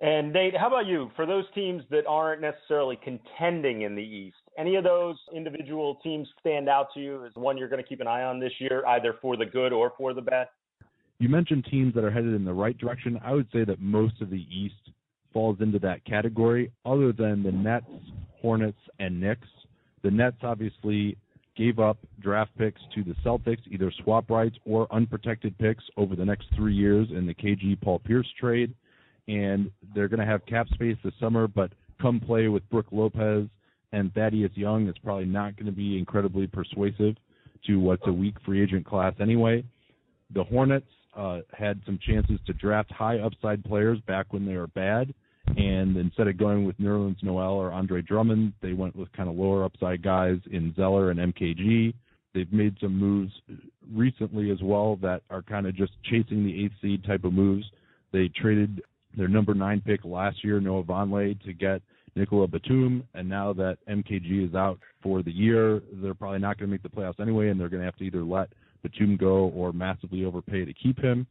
And 0.00 0.32
Nate, 0.32 0.56
how 0.56 0.66
about 0.66 0.86
you? 0.86 1.10
For 1.14 1.24
those 1.24 1.44
teams 1.54 1.82
that 1.90 2.04
aren't 2.06 2.40
necessarily 2.40 2.98
contending 3.02 3.82
in 3.82 3.94
the 3.94 4.02
East, 4.02 4.36
any 4.58 4.74
of 4.74 4.82
those 4.82 5.16
individual 5.32 5.96
teams 6.02 6.28
stand 6.40 6.68
out 6.68 6.88
to 6.94 7.00
you 7.00 7.24
as 7.24 7.32
one 7.34 7.56
you're 7.56 7.68
going 7.68 7.82
to 7.82 7.88
keep 7.88 8.00
an 8.00 8.08
eye 8.08 8.24
on 8.24 8.40
this 8.40 8.52
year, 8.58 8.84
either 8.88 9.14
for 9.22 9.36
the 9.36 9.46
good 9.46 9.72
or 9.72 9.92
for 9.96 10.12
the 10.12 10.20
bad? 10.20 10.48
You 11.24 11.30
mentioned 11.30 11.66
teams 11.70 11.94
that 11.94 12.04
are 12.04 12.10
headed 12.10 12.34
in 12.34 12.44
the 12.44 12.52
right 12.52 12.76
direction. 12.76 13.18
I 13.24 13.32
would 13.32 13.46
say 13.50 13.64
that 13.64 13.80
most 13.80 14.20
of 14.20 14.28
the 14.28 14.46
East 14.54 14.90
falls 15.32 15.56
into 15.60 15.78
that 15.78 16.04
category, 16.04 16.70
other 16.84 17.14
than 17.14 17.42
the 17.42 17.50
Nets, 17.50 17.86
Hornets, 18.42 18.76
and 18.98 19.22
Knicks. 19.22 19.48
The 20.02 20.10
Nets 20.10 20.36
obviously 20.42 21.16
gave 21.56 21.78
up 21.78 21.96
draft 22.20 22.50
picks 22.58 22.82
to 22.94 23.02
the 23.02 23.14
Celtics, 23.24 23.62
either 23.70 23.90
swap 24.02 24.28
rights 24.28 24.58
or 24.66 24.86
unprotected 24.92 25.56
picks 25.56 25.82
over 25.96 26.14
the 26.14 26.26
next 26.26 26.48
three 26.54 26.74
years 26.74 27.08
in 27.10 27.26
the 27.26 27.32
KG 27.32 27.80
Paul 27.80 28.00
Pierce 28.00 28.28
trade. 28.38 28.74
And 29.26 29.70
they're 29.94 30.08
going 30.08 30.20
to 30.20 30.26
have 30.26 30.44
cap 30.44 30.68
space 30.74 30.98
this 31.02 31.14
summer, 31.18 31.48
but 31.48 31.72
come 32.02 32.20
play 32.20 32.48
with 32.48 32.68
Brook 32.68 32.88
Lopez 32.92 33.48
and 33.92 34.12
Thaddeus 34.12 34.52
Young, 34.56 34.88
it's 34.88 34.98
probably 34.98 35.24
not 35.24 35.56
going 35.56 35.64
to 35.64 35.72
be 35.72 35.96
incredibly 35.96 36.46
persuasive 36.46 37.16
to 37.66 37.80
what's 37.80 38.06
a 38.08 38.12
weak 38.12 38.34
free 38.44 38.62
agent 38.62 38.84
class 38.84 39.14
anyway. 39.20 39.64
The 40.34 40.44
Hornets 40.44 40.84
uh, 41.16 41.40
had 41.52 41.80
some 41.86 41.98
chances 42.06 42.38
to 42.46 42.52
draft 42.54 42.90
high 42.90 43.18
upside 43.18 43.64
players 43.64 43.98
back 44.06 44.32
when 44.32 44.46
they 44.46 44.56
were 44.56 44.68
bad. 44.68 45.12
And 45.56 45.96
instead 45.96 46.26
of 46.26 46.38
going 46.38 46.64
with 46.64 46.78
Nerlens 46.78 47.22
Noel 47.22 47.52
or 47.52 47.70
Andre 47.70 48.00
Drummond, 48.02 48.54
they 48.62 48.72
went 48.72 48.96
with 48.96 49.12
kind 49.12 49.28
of 49.28 49.36
lower 49.36 49.64
upside 49.64 50.02
guys 50.02 50.38
in 50.50 50.74
Zeller 50.74 51.10
and 51.10 51.34
MKG. 51.34 51.92
They've 52.34 52.52
made 52.52 52.76
some 52.80 52.98
moves 52.98 53.32
recently 53.92 54.50
as 54.50 54.58
well 54.62 54.96
that 55.02 55.22
are 55.30 55.42
kind 55.42 55.66
of 55.66 55.76
just 55.76 55.92
chasing 56.04 56.44
the 56.44 56.64
eighth 56.64 56.74
seed 56.80 57.04
type 57.04 57.24
of 57.24 57.32
moves. 57.32 57.64
They 58.12 58.28
traded 58.28 58.82
their 59.16 59.28
number 59.28 59.54
nine 59.54 59.82
pick 59.84 60.04
last 60.04 60.42
year, 60.42 60.60
Noah 60.60 60.82
Vonleh, 60.82 61.40
to 61.44 61.52
get 61.52 61.82
Nicolas 62.16 62.50
Batum, 62.50 63.06
and 63.14 63.28
now 63.28 63.52
that 63.52 63.78
MKG 63.88 64.48
is 64.48 64.54
out 64.54 64.78
for 65.02 65.22
the 65.22 65.32
year, 65.32 65.82
they're 65.94 66.14
probably 66.14 66.38
not 66.38 66.58
going 66.58 66.68
to 66.68 66.72
make 66.72 66.82
the 66.82 66.88
playoffs 66.88 67.20
anyway, 67.20 67.48
and 67.48 67.60
they're 67.60 67.68
going 67.68 67.80
to 67.80 67.86
have 67.86 67.96
to 67.96 68.04
either 68.04 68.22
let 68.22 68.48
Batum 68.84 69.16
go 69.16 69.48
or 69.48 69.72
massively 69.72 70.24
overpay 70.24 70.64
to 70.64 70.72
keep 70.72 71.00
him. 71.00 71.26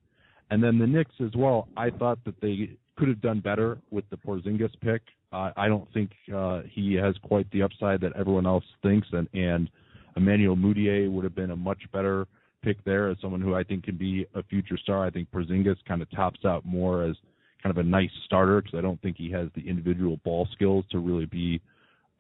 And 0.52 0.62
then 0.62 0.78
the 0.78 0.88
Knicks 0.88 1.16
as 1.24 1.32
well. 1.36 1.70
I 1.78 1.90
thought 1.90 2.20
that 2.26 2.40
they 2.42 2.72
could 2.98 3.08
have 3.08 3.22
done 3.22 3.40
better 3.40 3.78
with 3.92 4.04
the 4.10 4.18
Porzingis 4.18 4.72
pick. 4.82 5.02
Uh, 5.32 5.52
I 5.56 5.68
don't 5.68 5.92
think 5.94 6.12
uh, 6.36 6.62
he 6.70 6.94
has 6.96 7.16
quite 7.24 7.50
the 7.52 7.64
upside 7.64 8.02
that 8.02 8.14
everyone 8.16 8.46
else 8.46 8.66
thinks, 8.84 9.08
and 9.14 9.28
and 9.34 9.70
Emmanuel 10.16 10.56
Mudiay 10.56 11.12
would 11.12 11.24
have 11.24 11.34
been 11.34 11.52
a 11.52 11.56
much 11.56 11.80
better 11.92 12.28
pick 12.62 12.84
there 12.86 13.10
as 13.10 13.18
someone 13.22 13.42
who 13.42 13.56
I 13.56 13.64
think 13.64 13.86
can 13.86 13.98
be 13.98 14.28
a 14.36 14.44
future 14.44 14.78
star. 14.78 15.06
I 15.06 15.10
think 15.10 15.32
Porzingis 15.32 15.78
kind 15.88 16.02
of 16.02 16.12
tops 16.12 16.46
out 16.46 16.66
more 16.66 17.04
as 17.04 17.16
kind 17.64 17.76
of 17.76 17.84
a 17.84 17.88
nice 17.88 18.12
starter 18.26 18.62
because 18.62 18.78
I 18.78 18.82
don't 18.82 19.02
think 19.02 19.18
he 19.18 19.32
has 19.32 19.48
the 19.56 19.68
individual 19.68 20.20
ball 20.24 20.48
skills 20.54 20.86
to 20.92 21.00
really 21.00 21.26
be 21.26 21.62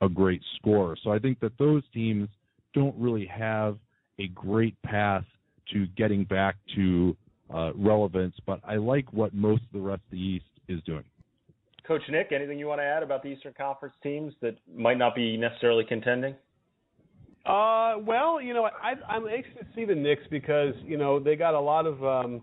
a 0.02 0.10
great 0.10 0.41
scorer. 0.56 0.98
So 1.04 1.12
I 1.12 1.19
think 1.19 1.39
that 1.41 1.58
those 1.58 1.84
teams 1.93 2.30
don't 2.74 2.96
really 2.98 3.26
have 3.28 3.78
a 4.19 4.28
great 4.30 4.80
path 4.84 5.23
to 5.71 5.88
getting 5.97 6.23
back 6.26 6.56
to 6.76 7.15
uh, 7.54 7.71
relevance, 7.76 8.36
but 8.45 8.60
I 8.63 8.76
like 8.76 9.12
what 9.13 9.34
most 9.34 9.63
of 9.63 9.73
the 9.73 9.80
rest 9.80 10.02
of 10.06 10.12
the 10.12 10.17
East 10.17 10.45
is 10.67 10.82
doing. 10.84 11.04
Coach 11.88 12.02
Nick, 12.10 12.32
anything 12.32 12.58
you 12.58 12.67
want 12.67 12.80
to 12.80 12.86
add 12.86 13.04
about 13.04 13.23
the 13.23 13.30
Eastern 13.30 13.54
Conference 13.58 13.95
teams 14.02 14.34
that 14.41 14.56
might 14.73 14.97
not 14.97 15.15
be 15.15 15.36
necessarily 15.36 15.84
contending? 15.84 16.34
Uh, 17.45 17.95
well, 17.99 18.41
you 18.41 18.54
know, 18.54 18.63
I, 18.63 18.93
I'm 19.08 19.28
anxious 19.28 19.54
to 19.60 19.65
see 19.76 19.84
the 19.84 19.95
Knicks 19.95 20.23
because 20.32 20.73
you 20.86 20.97
know 20.97 21.19
they 21.19 21.36
got 21.36 21.54
a 21.54 21.60
lot 21.60 21.86
of 21.86 22.04
um, 22.04 22.41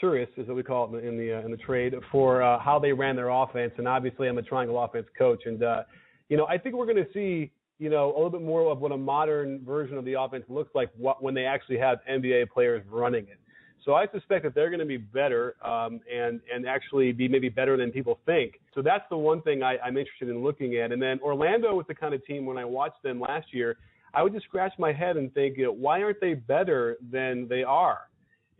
tourists, 0.00 0.34
is 0.36 0.48
what 0.48 0.56
we 0.56 0.64
call 0.64 0.92
it 0.96 1.04
in 1.04 1.16
the 1.16 1.38
uh, 1.38 1.44
in 1.44 1.52
the 1.52 1.56
trade, 1.58 1.94
for 2.10 2.42
uh, 2.42 2.58
how 2.58 2.80
they 2.80 2.92
ran 2.92 3.14
their 3.14 3.28
offense, 3.28 3.72
and 3.78 3.86
obviously 3.86 4.28
I'm 4.28 4.38
a 4.38 4.42
triangle 4.42 4.82
offense 4.82 5.06
coach, 5.16 5.42
and 5.46 5.62
uh, 5.62 5.82
you 6.28 6.36
know 6.36 6.46
I 6.46 6.58
think 6.58 6.74
we're 6.74 6.86
going 6.86 7.04
to 7.04 7.12
see 7.14 7.52
you 7.82 7.90
know 7.90 8.06
a 8.10 8.14
little 8.14 8.30
bit 8.30 8.42
more 8.42 8.70
of 8.70 8.80
what 8.80 8.92
a 8.92 8.96
modern 8.96 9.64
version 9.64 9.96
of 9.96 10.04
the 10.04 10.14
offense 10.14 10.44
looks 10.48 10.74
like 10.74 10.90
what, 10.96 11.22
when 11.22 11.34
they 11.34 11.44
actually 11.44 11.78
have 11.78 11.98
NBA 12.10 12.50
players 12.50 12.82
running 12.90 13.24
it. 13.24 13.38
So 13.84 13.94
I 13.94 14.06
suspect 14.12 14.44
that 14.44 14.54
they're 14.54 14.70
going 14.70 14.80
to 14.80 14.86
be 14.86 14.96
better 14.96 15.56
um, 15.64 16.00
and 16.12 16.40
and 16.52 16.66
actually 16.66 17.12
be 17.12 17.28
maybe 17.28 17.48
better 17.48 17.76
than 17.76 17.90
people 17.90 18.20
think. 18.26 18.60
So 18.74 18.82
that's 18.82 19.04
the 19.10 19.16
one 19.16 19.42
thing 19.42 19.62
I, 19.62 19.76
I'm 19.78 19.96
interested 19.96 20.28
in 20.28 20.42
looking 20.42 20.76
at. 20.76 20.92
And 20.92 21.02
then 21.02 21.18
Orlando 21.20 21.74
was 21.74 21.86
the 21.88 21.94
kind 21.94 22.14
of 22.14 22.24
team 22.24 22.46
when 22.46 22.58
I 22.58 22.64
watched 22.64 23.02
them 23.02 23.20
last 23.20 23.52
year 23.52 23.76
I 24.14 24.22
would 24.22 24.32
just 24.32 24.44
scratch 24.44 24.72
my 24.78 24.92
head 24.92 25.16
and 25.16 25.32
think, 25.32 25.56
you 25.56 25.64
know, 25.64 25.72
why 25.72 26.02
aren't 26.02 26.20
they 26.20 26.34
better 26.34 26.98
than 27.10 27.48
they 27.48 27.62
are? 27.62 28.08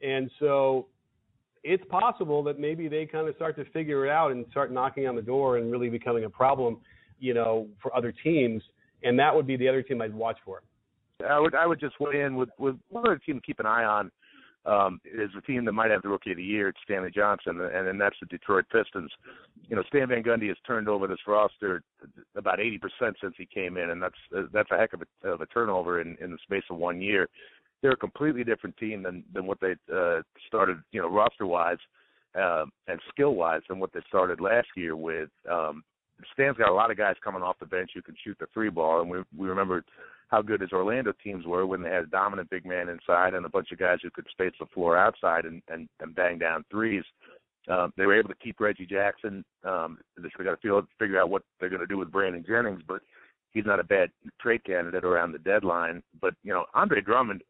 And 0.03 0.31
so 0.39 0.87
it's 1.63 1.85
possible 1.91 2.43
that 2.45 2.59
maybe 2.59 2.89
they 2.89 3.07
kind 3.07 3.29
of 3.29 3.35
start 3.37 3.57
to 3.57 3.65
figure 3.67 4.07
it 4.07 4.11
out 4.11 4.33
and 4.33 4.47
start 4.51 4.73
knocking 4.73 5.07
on 5.07 5.15
the 5.15 5.23
door 5.23 5.59
and 5.59 5.71
really 5.71 5.91
becoming 5.91 6.25
a 6.25 6.31
problem, 6.31 6.79
you 7.21 7.35
know, 7.35 7.69
for 7.83 7.95
other 7.95 8.13
teams. 8.13 8.63
And 9.05 9.19
that 9.19 9.35
would 9.35 9.47
be 9.47 9.57
the 9.57 9.69
other 9.69 9.83
team 9.83 10.01
I'd 10.01 10.15
watch 10.15 10.39
for. 10.45 10.63
I 11.29 11.39
would 11.39 11.55
I 11.55 11.67
would 11.67 11.79
just 11.79 12.01
weigh 12.01 12.23
in 12.23 12.37
with 12.37 12.49
with 12.59 12.77
one 12.89 13.07
other 13.07 13.19
team 13.19 13.37
to 13.37 13.41
keep 13.41 13.61
an 13.61 13.67
eye 13.67 13.85
on 13.85 14.11
um, 14.65 15.01
is 15.05 15.31
a 15.37 15.41
team 15.43 15.65
that 15.65 15.73
might 15.73 15.91
have 15.91 16.03
the 16.03 16.09
rookie 16.09 16.31
of 16.31 16.37
the 16.37 16.43
year. 16.43 16.69
It's 16.69 16.79
Stanley 16.85 17.11
Johnson, 17.11 17.61
and, 17.61 17.89
and 17.89 18.01
that's 18.01 18.17
the 18.21 18.27
Detroit 18.27 18.65
Pistons. 18.71 19.11
You 19.69 19.77
know, 19.77 19.83
Stan 19.89 20.09
Van 20.09 20.23
Gundy 20.23 20.49
has 20.49 20.57
turned 20.67 20.89
over 20.89 21.07
this 21.07 21.19
roster 21.27 21.83
about 22.37 22.59
80% 22.59 22.81
since 23.21 23.35
he 23.37 23.47
came 23.47 23.77
in, 23.77 23.91
and 23.91 24.03
that's 24.03 24.49
that's 24.53 24.71
a 24.71 24.77
heck 24.77 24.93
of 24.93 25.03
a, 25.03 25.29
of 25.29 25.41
a 25.41 25.47
turnover 25.47 26.01
in, 26.01 26.17
in 26.21 26.31
the 26.31 26.39
space 26.43 26.65
of 26.71 26.77
one 26.77 27.01
year. 27.01 27.29
They're 27.83 27.93
a 27.93 27.97
completely 27.97 28.45
different 28.45 28.77
team 28.77 29.03
than 29.03 29.25
than 29.35 29.47
what 29.47 29.59
they 29.61 29.75
uh, 29.93 30.23
started, 30.47 30.79
you 30.93 31.01
know, 31.03 31.09
roster 31.09 31.47
wise 31.47 31.79
uh, 32.39 32.67
and 32.87 33.01
skill 33.11 33.35
wise 33.35 33.63
than 33.69 33.81
what 33.81 33.93
they 33.93 34.01
started 34.09 34.41
last 34.41 34.69
year 34.77 34.95
with. 34.95 35.31
Um, 35.51 35.83
Stan's 36.33 36.57
got 36.57 36.71
a 36.71 36.75
lot 36.75 36.91
of 36.91 36.97
guys 36.97 37.17
coming 37.23 37.43
off 37.43 37.59
the 37.59 37.67
bench 37.67 37.91
who 37.95 38.03
can 38.03 38.15
shoot 38.23 38.37
the 38.39 38.47
three 38.53 38.71
ball, 38.71 39.01
and 39.01 39.11
we 39.11 39.19
we 39.37 39.49
remember 39.49 39.85
how 40.29 40.43
good 40.43 40.61
his 40.63 40.73
Orlando 40.73 41.13
teams 41.23 41.45
were 41.45 41.67
when 41.67 41.83
they 41.83 41.91
had 41.91 42.05
a 42.05 42.07
dominant 42.07 42.49
big 42.51 42.65
man 42.65 42.89
inside 42.89 43.35
and 43.35 43.45
a 43.45 43.51
bunch 43.51 43.71
of 43.71 43.79
guys 43.79 43.99
who 44.03 44.11
could 44.11 44.27
space 44.31 44.55
the 44.59 44.67
floor 44.67 44.97
outside 44.97 45.45
and 45.45 45.63
and, 45.69 45.89
and 46.01 46.15
bang 46.15 46.39
down 46.39 46.65
threes. 46.71 47.05
Um, 47.69 47.93
they 47.97 48.07
were 48.07 48.19
able 48.19 48.31
to 48.31 48.35
keep 48.43 48.59
Reggie 48.59 48.87
Jackson. 48.87 49.45
Um, 49.65 49.99
they 50.17 50.29
got 50.45 50.61
to 50.61 50.89
figure 50.99 51.21
out 51.21 51.31
what 51.31 51.43
they're 51.61 51.69
going 51.69 51.81
to 51.81 51.87
do 51.87 51.99
with 51.99 52.11
Brandon 52.11 52.45
Jennings, 52.47 52.83
but 52.87 53.03
he's 53.53 53.67
not 53.67 53.79
a 53.79 53.85
bad 53.85 54.11
trade 54.41 54.65
candidate 54.65 55.05
around 55.05 55.33
the 55.33 55.39
deadline. 55.39 56.03
But 56.21 56.35
you 56.43 56.53
know, 56.53 56.65
Andre 56.75 57.01
Drummond 57.01 57.43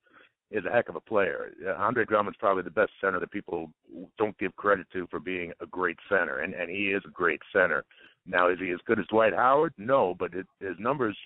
is 0.51 0.65
a 0.67 0.71
heck 0.71 0.89
of 0.89 0.97
a 0.97 1.01
player. 1.01 1.53
Uh, 1.67 1.73
Andre 1.75 2.05
Drummond's 2.05 2.39
probably 2.39 2.63
the 2.63 2.71
best 2.71 2.93
center 3.01 3.19
that 3.21 3.31
people 3.31 3.71
don't 4.19 4.37
give 4.39 4.55
credit 4.57 4.87
to 4.93 5.07
for 5.11 5.19
being 5.19 5.53
a 5.61 5.67
great 5.67 5.97
center, 6.09 6.41
and 6.41 6.53
and 6.55 6.71
he 6.71 6.89
is 6.89 7.03
a 7.07 7.11
great 7.11 7.41
center. 7.53 7.85
Now, 8.27 8.49
is 8.49 8.59
he 8.61 8.71
as 8.71 8.79
good 8.87 8.99
as 8.99 9.07
Dwight 9.07 9.35
Howard? 9.35 9.75
No, 9.79 10.15
but 10.19 10.33
it, 10.35 10.47
his 10.61 10.77
numbers 10.79 11.17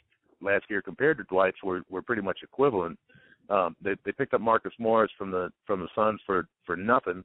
last 0.40 0.64
year 0.68 0.82
compared 0.82 1.18
to 1.18 1.24
Dwight's 1.24 1.62
were 1.62 1.82
were 1.90 2.02
pretty 2.02 2.22
much 2.22 2.38
equivalent. 2.42 2.98
Um, 3.50 3.76
they 3.82 3.94
they 4.04 4.12
picked 4.12 4.34
up 4.34 4.40
Marcus 4.40 4.72
Morris 4.78 5.12
from 5.16 5.30
the 5.30 5.50
from 5.66 5.80
the 5.80 5.88
Suns 5.94 6.20
for 6.26 6.48
for 6.64 6.76
nothing, 6.76 7.24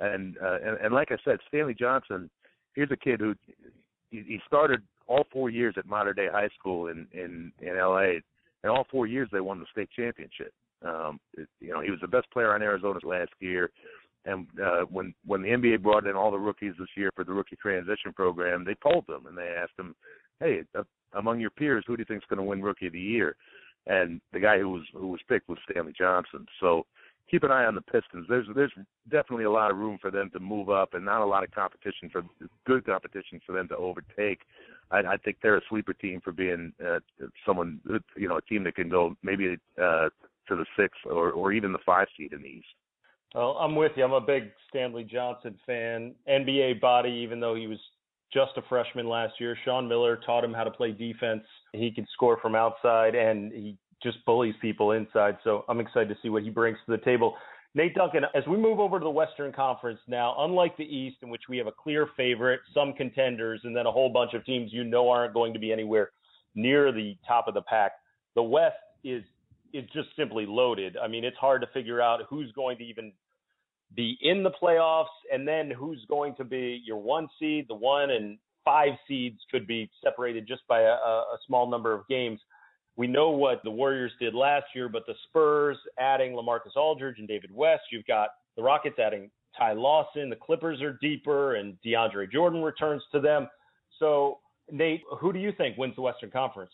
and 0.00 0.36
uh, 0.38 0.58
and, 0.64 0.78
and 0.78 0.94
like 0.94 1.10
I 1.10 1.16
said, 1.24 1.38
Stanley 1.48 1.74
Johnson, 1.74 2.30
here's 2.74 2.90
a 2.90 2.96
kid 2.96 3.20
who 3.20 3.34
he, 4.10 4.22
he 4.26 4.40
started 4.46 4.82
all 5.06 5.26
four 5.32 5.50
years 5.50 5.74
at 5.76 5.86
Mater 5.86 6.14
Dei 6.14 6.28
High 6.30 6.48
School 6.58 6.88
in 6.88 7.06
in 7.12 7.52
in 7.60 7.76
L.A. 7.76 8.20
and 8.62 8.70
all 8.70 8.86
four 8.90 9.06
years 9.06 9.28
they 9.32 9.40
won 9.40 9.58
the 9.58 9.66
state 9.72 9.90
championship. 9.94 10.52
Um, 10.84 11.18
it, 11.36 11.48
you 11.60 11.72
know, 11.72 11.80
he 11.80 11.90
was 11.90 12.00
the 12.00 12.08
best 12.08 12.30
player 12.30 12.54
on 12.54 12.62
Arizona's 12.62 13.02
last 13.02 13.32
year. 13.40 13.70
And 14.28 14.46
uh, 14.62 14.84
when 14.90 15.14
when 15.24 15.40
the 15.42 15.48
NBA 15.48 15.82
brought 15.82 16.06
in 16.06 16.14
all 16.14 16.30
the 16.30 16.38
rookies 16.38 16.74
this 16.78 16.88
year 16.96 17.10
for 17.16 17.24
the 17.24 17.32
rookie 17.32 17.56
transition 17.56 18.12
program, 18.14 18.64
they 18.64 18.74
polled 18.74 19.06
them 19.06 19.26
and 19.26 19.36
they 19.36 19.54
asked 19.58 19.76
them, 19.76 19.94
"Hey, 20.38 20.64
uh, 20.78 20.82
among 21.14 21.40
your 21.40 21.50
peers, 21.50 21.84
who 21.86 21.96
do 21.96 22.02
you 22.02 22.04
think 22.04 22.22
is 22.22 22.28
going 22.28 22.38
to 22.38 22.42
win 22.42 22.62
Rookie 22.62 22.88
of 22.88 22.92
the 22.92 23.00
Year? 23.00 23.36
And 23.86 24.20
the 24.32 24.40
guy 24.40 24.58
who 24.58 24.68
was 24.68 24.82
who 24.92 25.08
was 25.08 25.20
picked 25.28 25.48
was 25.48 25.58
Stanley 25.70 25.94
Johnson. 25.96 26.46
So 26.60 26.84
keep 27.30 27.42
an 27.42 27.50
eye 27.50 27.64
on 27.64 27.74
the 27.74 27.80
Pistons. 27.80 28.26
There's 28.28 28.46
there's 28.54 28.72
definitely 29.10 29.44
a 29.44 29.50
lot 29.50 29.70
of 29.70 29.78
room 29.78 29.98
for 30.00 30.10
them 30.10 30.30
to 30.34 30.40
move 30.40 30.68
up, 30.68 30.94
and 30.94 31.04
not 31.04 31.22
a 31.22 31.26
lot 31.26 31.44
of 31.44 31.50
competition 31.50 32.10
for 32.10 32.22
good 32.66 32.84
competition 32.84 33.40
for 33.46 33.52
them 33.52 33.68
to 33.68 33.76
overtake. 33.76 34.40
I, 34.90 34.98
I 34.98 35.16
think 35.16 35.38
they're 35.42 35.56
a 35.56 35.68
sleeper 35.68 35.94
team 35.94 36.20
for 36.22 36.32
being 36.32 36.72
uh, 36.84 36.98
someone 37.46 37.80
you 38.16 38.28
know 38.28 38.36
a 38.36 38.42
team 38.42 38.64
that 38.64 38.74
can 38.74 38.90
go 38.90 39.16
maybe 39.22 39.56
uh, 39.80 40.08
to 40.48 40.56
the 40.56 40.66
sixth 40.76 41.00
or 41.06 41.30
or 41.30 41.52
even 41.52 41.72
the 41.72 41.78
five 41.86 42.08
seed 42.16 42.34
in 42.34 42.42
the 42.42 42.48
East. 42.48 42.66
Well, 43.34 43.56
I'm 43.60 43.76
with 43.76 43.92
you. 43.96 44.04
I'm 44.04 44.12
a 44.12 44.20
big 44.20 44.50
Stanley 44.68 45.04
Johnson 45.04 45.58
fan. 45.66 46.14
NBA 46.28 46.80
body, 46.80 47.10
even 47.10 47.40
though 47.40 47.54
he 47.54 47.66
was 47.66 47.78
just 48.32 48.52
a 48.56 48.62
freshman 48.68 49.08
last 49.08 49.34
year. 49.38 49.56
Sean 49.64 49.88
Miller 49.88 50.18
taught 50.24 50.44
him 50.44 50.52
how 50.52 50.64
to 50.64 50.70
play 50.70 50.92
defense. 50.92 51.42
He 51.72 51.90
can 51.90 52.06
score 52.12 52.38
from 52.40 52.54
outside 52.54 53.14
and 53.14 53.52
he 53.52 53.76
just 54.02 54.24
bullies 54.26 54.54
people 54.60 54.92
inside. 54.92 55.38
So 55.44 55.64
I'm 55.68 55.80
excited 55.80 56.08
to 56.08 56.16
see 56.22 56.28
what 56.28 56.42
he 56.42 56.50
brings 56.50 56.78
to 56.86 56.92
the 56.92 57.04
table. 57.04 57.36
Nate 57.74 57.94
Duncan, 57.94 58.22
as 58.34 58.44
we 58.46 58.56
move 58.56 58.80
over 58.80 58.98
to 58.98 59.04
the 59.04 59.10
Western 59.10 59.52
Conference 59.52 60.00
now, 60.08 60.34
unlike 60.38 60.76
the 60.76 60.84
East, 60.84 61.18
in 61.22 61.28
which 61.28 61.42
we 61.48 61.58
have 61.58 61.66
a 61.66 61.72
clear 61.72 62.08
favorite, 62.16 62.60
some 62.72 62.92
contenders, 62.94 63.60
and 63.64 63.76
then 63.76 63.86
a 63.86 63.92
whole 63.92 64.10
bunch 64.10 64.32
of 64.34 64.44
teams 64.44 64.72
you 64.72 64.84
know 64.84 65.08
aren't 65.10 65.34
going 65.34 65.52
to 65.52 65.58
be 65.58 65.70
anywhere 65.72 66.10
near 66.54 66.92
the 66.92 67.16
top 67.26 67.46
of 67.46 67.54
the 67.54 67.62
pack, 67.62 67.92
the 68.34 68.42
West 68.42 68.76
is 69.04 69.22
is 69.72 69.84
just 69.92 70.08
simply 70.16 70.46
loaded. 70.46 70.96
I 70.96 71.08
mean, 71.08 71.24
it's 71.24 71.36
hard 71.36 71.62
to 71.62 71.68
figure 71.72 72.00
out 72.00 72.20
who's 72.28 72.52
going 72.52 72.78
to 72.78 72.84
even 72.84 73.12
be 73.94 74.18
in 74.20 74.42
the 74.42 74.50
playoffs, 74.50 75.06
and 75.32 75.48
then 75.48 75.70
who's 75.70 76.04
going 76.08 76.34
to 76.36 76.44
be 76.44 76.82
your 76.84 76.98
one 76.98 77.28
seed, 77.38 77.66
the 77.68 77.74
one 77.74 78.10
and 78.10 78.38
five 78.64 78.92
seeds 79.06 79.38
could 79.50 79.66
be 79.66 79.90
separated 80.04 80.46
just 80.46 80.60
by 80.68 80.82
a, 80.82 80.92
a 80.92 81.38
small 81.46 81.70
number 81.70 81.94
of 81.94 82.06
games. 82.08 82.38
We 82.96 83.06
know 83.06 83.30
what 83.30 83.62
the 83.64 83.70
Warriors 83.70 84.12
did 84.20 84.34
last 84.34 84.66
year, 84.74 84.88
but 84.88 85.06
the 85.06 85.14
Spurs 85.28 85.78
adding 85.98 86.32
LaMarcus 86.32 86.76
Aldridge 86.76 87.18
and 87.18 87.28
David 87.28 87.50
West, 87.54 87.82
you've 87.90 88.06
got 88.06 88.30
the 88.56 88.62
Rockets 88.62 88.98
adding 88.98 89.30
Ty 89.56 89.72
Lawson, 89.72 90.28
the 90.28 90.36
Clippers 90.36 90.82
are 90.82 90.98
deeper, 91.00 91.54
and 91.54 91.76
DeAndre 91.84 92.30
Jordan 92.30 92.62
returns 92.62 93.02
to 93.12 93.20
them. 93.20 93.48
So, 93.98 94.38
Nate, 94.70 95.02
who 95.18 95.32
do 95.32 95.38
you 95.38 95.52
think 95.56 95.78
wins 95.78 95.94
the 95.94 96.02
Western 96.02 96.30
Conference? 96.30 96.72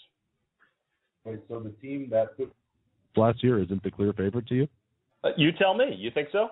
Wait, 1.24 1.40
so 1.48 1.60
the 1.60 1.70
team 1.80 2.08
that 2.10 2.36
last 3.16 3.42
year 3.42 3.62
isn't 3.62 3.82
the 3.82 3.90
clear 3.90 4.12
favorite 4.12 4.46
to 4.48 4.54
you? 4.54 4.68
Uh, 5.22 5.30
you 5.36 5.52
tell 5.52 5.74
me. 5.74 5.94
You 5.96 6.10
think 6.10 6.28
so? 6.32 6.48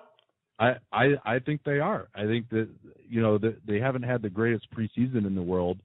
I, 0.58 0.74
I 0.92 1.04
I 1.24 1.38
think 1.38 1.62
they 1.64 1.78
are. 1.78 2.08
I 2.14 2.26
think 2.26 2.48
that 2.50 2.68
you 3.08 3.20
know 3.20 3.38
that 3.38 3.66
they 3.66 3.80
haven't 3.80 4.02
had 4.02 4.22
the 4.22 4.30
greatest 4.30 4.66
preseason 4.72 5.26
in 5.26 5.34
the 5.34 5.42
world, 5.42 5.78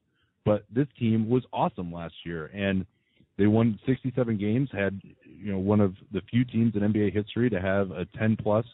but 0.46 0.64
this 0.74 0.88
team 1.00 1.30
was 1.30 1.44
awesome 1.52 1.92
last 1.92 2.14
year, 2.26 2.48
and 2.54 2.86
they 3.38 3.48
won 3.48 3.80
67 3.86 4.38
games. 4.38 4.70
Had 4.72 5.02
you 5.24 5.52
know 5.52 5.60
one 5.60 5.80
of 5.80 5.96
the 6.12 6.22
few 6.30 6.46
teams 6.46 6.76
in 6.76 6.82
NBA 6.82 7.14
history 7.14 7.50
to 7.50 7.62
have 7.62 7.92
a 7.92 8.06
10 8.18 8.38
plus 8.42 8.66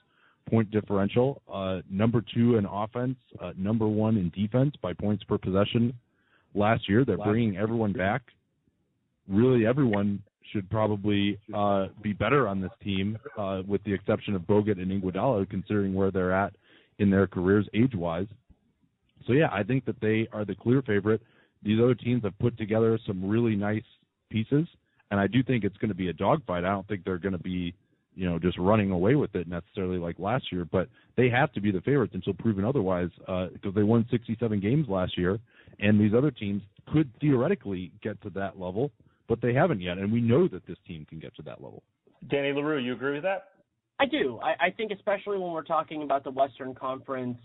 point 0.49 0.69
differential. 0.71 1.41
Uh, 1.51 1.79
number 1.89 2.23
two 2.33 2.57
in 2.57 2.65
offense, 2.65 3.17
uh, 3.41 3.53
number 3.57 3.87
one 3.87 4.17
in 4.17 4.29
defense 4.29 4.73
by 4.81 4.93
points 4.93 5.23
per 5.23 5.37
possession. 5.37 5.93
Last 6.55 6.87
year, 6.87 7.03
they're 7.05 7.17
bringing 7.17 7.57
everyone 7.57 7.93
back. 7.93 8.21
Really, 9.27 9.65
everyone 9.65 10.21
should 10.51 10.69
probably 10.69 11.39
uh, 11.53 11.87
be 12.01 12.13
better 12.13 12.47
on 12.47 12.61
this 12.61 12.71
team, 12.83 13.17
uh, 13.37 13.61
with 13.67 13.83
the 13.83 13.93
exception 13.93 14.35
of 14.35 14.41
Bogut 14.43 14.81
and 14.81 14.91
Iguodala, 14.91 15.49
considering 15.49 15.93
where 15.93 16.11
they're 16.11 16.33
at 16.33 16.53
in 16.99 17.09
their 17.09 17.27
careers 17.27 17.67
age-wise. 17.73 18.27
So 19.25 19.33
yeah, 19.33 19.49
I 19.51 19.63
think 19.63 19.85
that 19.85 19.99
they 20.01 20.27
are 20.33 20.45
the 20.45 20.55
clear 20.55 20.81
favorite. 20.81 21.21
These 21.63 21.79
other 21.81 21.95
teams 21.95 22.23
have 22.23 22.37
put 22.39 22.57
together 22.57 22.99
some 23.07 23.27
really 23.27 23.55
nice 23.55 23.83
pieces, 24.29 24.67
and 25.11 25.19
I 25.19 25.27
do 25.27 25.43
think 25.43 25.63
it's 25.63 25.77
going 25.77 25.89
to 25.89 25.95
be 25.95 26.09
a 26.09 26.13
dogfight. 26.13 26.65
I 26.65 26.71
don't 26.71 26.87
think 26.87 27.05
they're 27.05 27.17
going 27.17 27.33
to 27.33 27.43
be, 27.43 27.73
you 28.15 28.29
know, 28.29 28.37
just 28.37 28.57
running 28.57 28.91
away 28.91 29.15
with 29.15 29.33
it 29.35 29.47
necessarily 29.47 29.97
like 29.97 30.19
last 30.19 30.51
year, 30.51 30.65
but 30.69 30.89
they 31.15 31.29
have 31.29 31.53
to 31.53 31.61
be 31.61 31.71
the 31.71 31.81
favorites 31.81 32.13
until 32.15 32.33
proven 32.33 32.65
otherwise 32.65 33.09
uh, 33.27 33.47
because 33.53 33.73
they 33.73 33.83
won 33.83 34.05
67 34.11 34.59
games 34.59 34.87
last 34.89 35.17
year, 35.17 35.39
and 35.79 35.99
these 35.99 36.13
other 36.13 36.31
teams 36.31 36.61
could 36.91 37.09
theoretically 37.21 37.91
get 38.01 38.21
to 38.23 38.29
that 38.31 38.59
level 38.59 38.91
but 39.27 39.41
they 39.41 39.53
haven't 39.53 39.81
yet, 39.81 39.97
and 39.97 40.11
we 40.11 40.21
know 40.21 40.47
that 40.47 40.65
this 40.67 40.77
team 40.87 41.05
can 41.09 41.19
get 41.19 41.35
to 41.35 41.41
that 41.43 41.61
level. 41.61 41.83
Danny 42.29 42.53
Leroux, 42.53 42.79
you 42.79 42.93
agree 42.93 43.13
with 43.13 43.23
that? 43.23 43.49
I 43.99 44.05
do. 44.05 44.39
I, 44.41 44.67
I 44.67 44.69
think 44.71 44.91
especially 44.91 45.37
when 45.37 45.51
we're 45.51 45.63
talking 45.63 46.03
about 46.03 46.23
the 46.23 46.31
Western 46.31 46.73
Conference, 46.73 47.37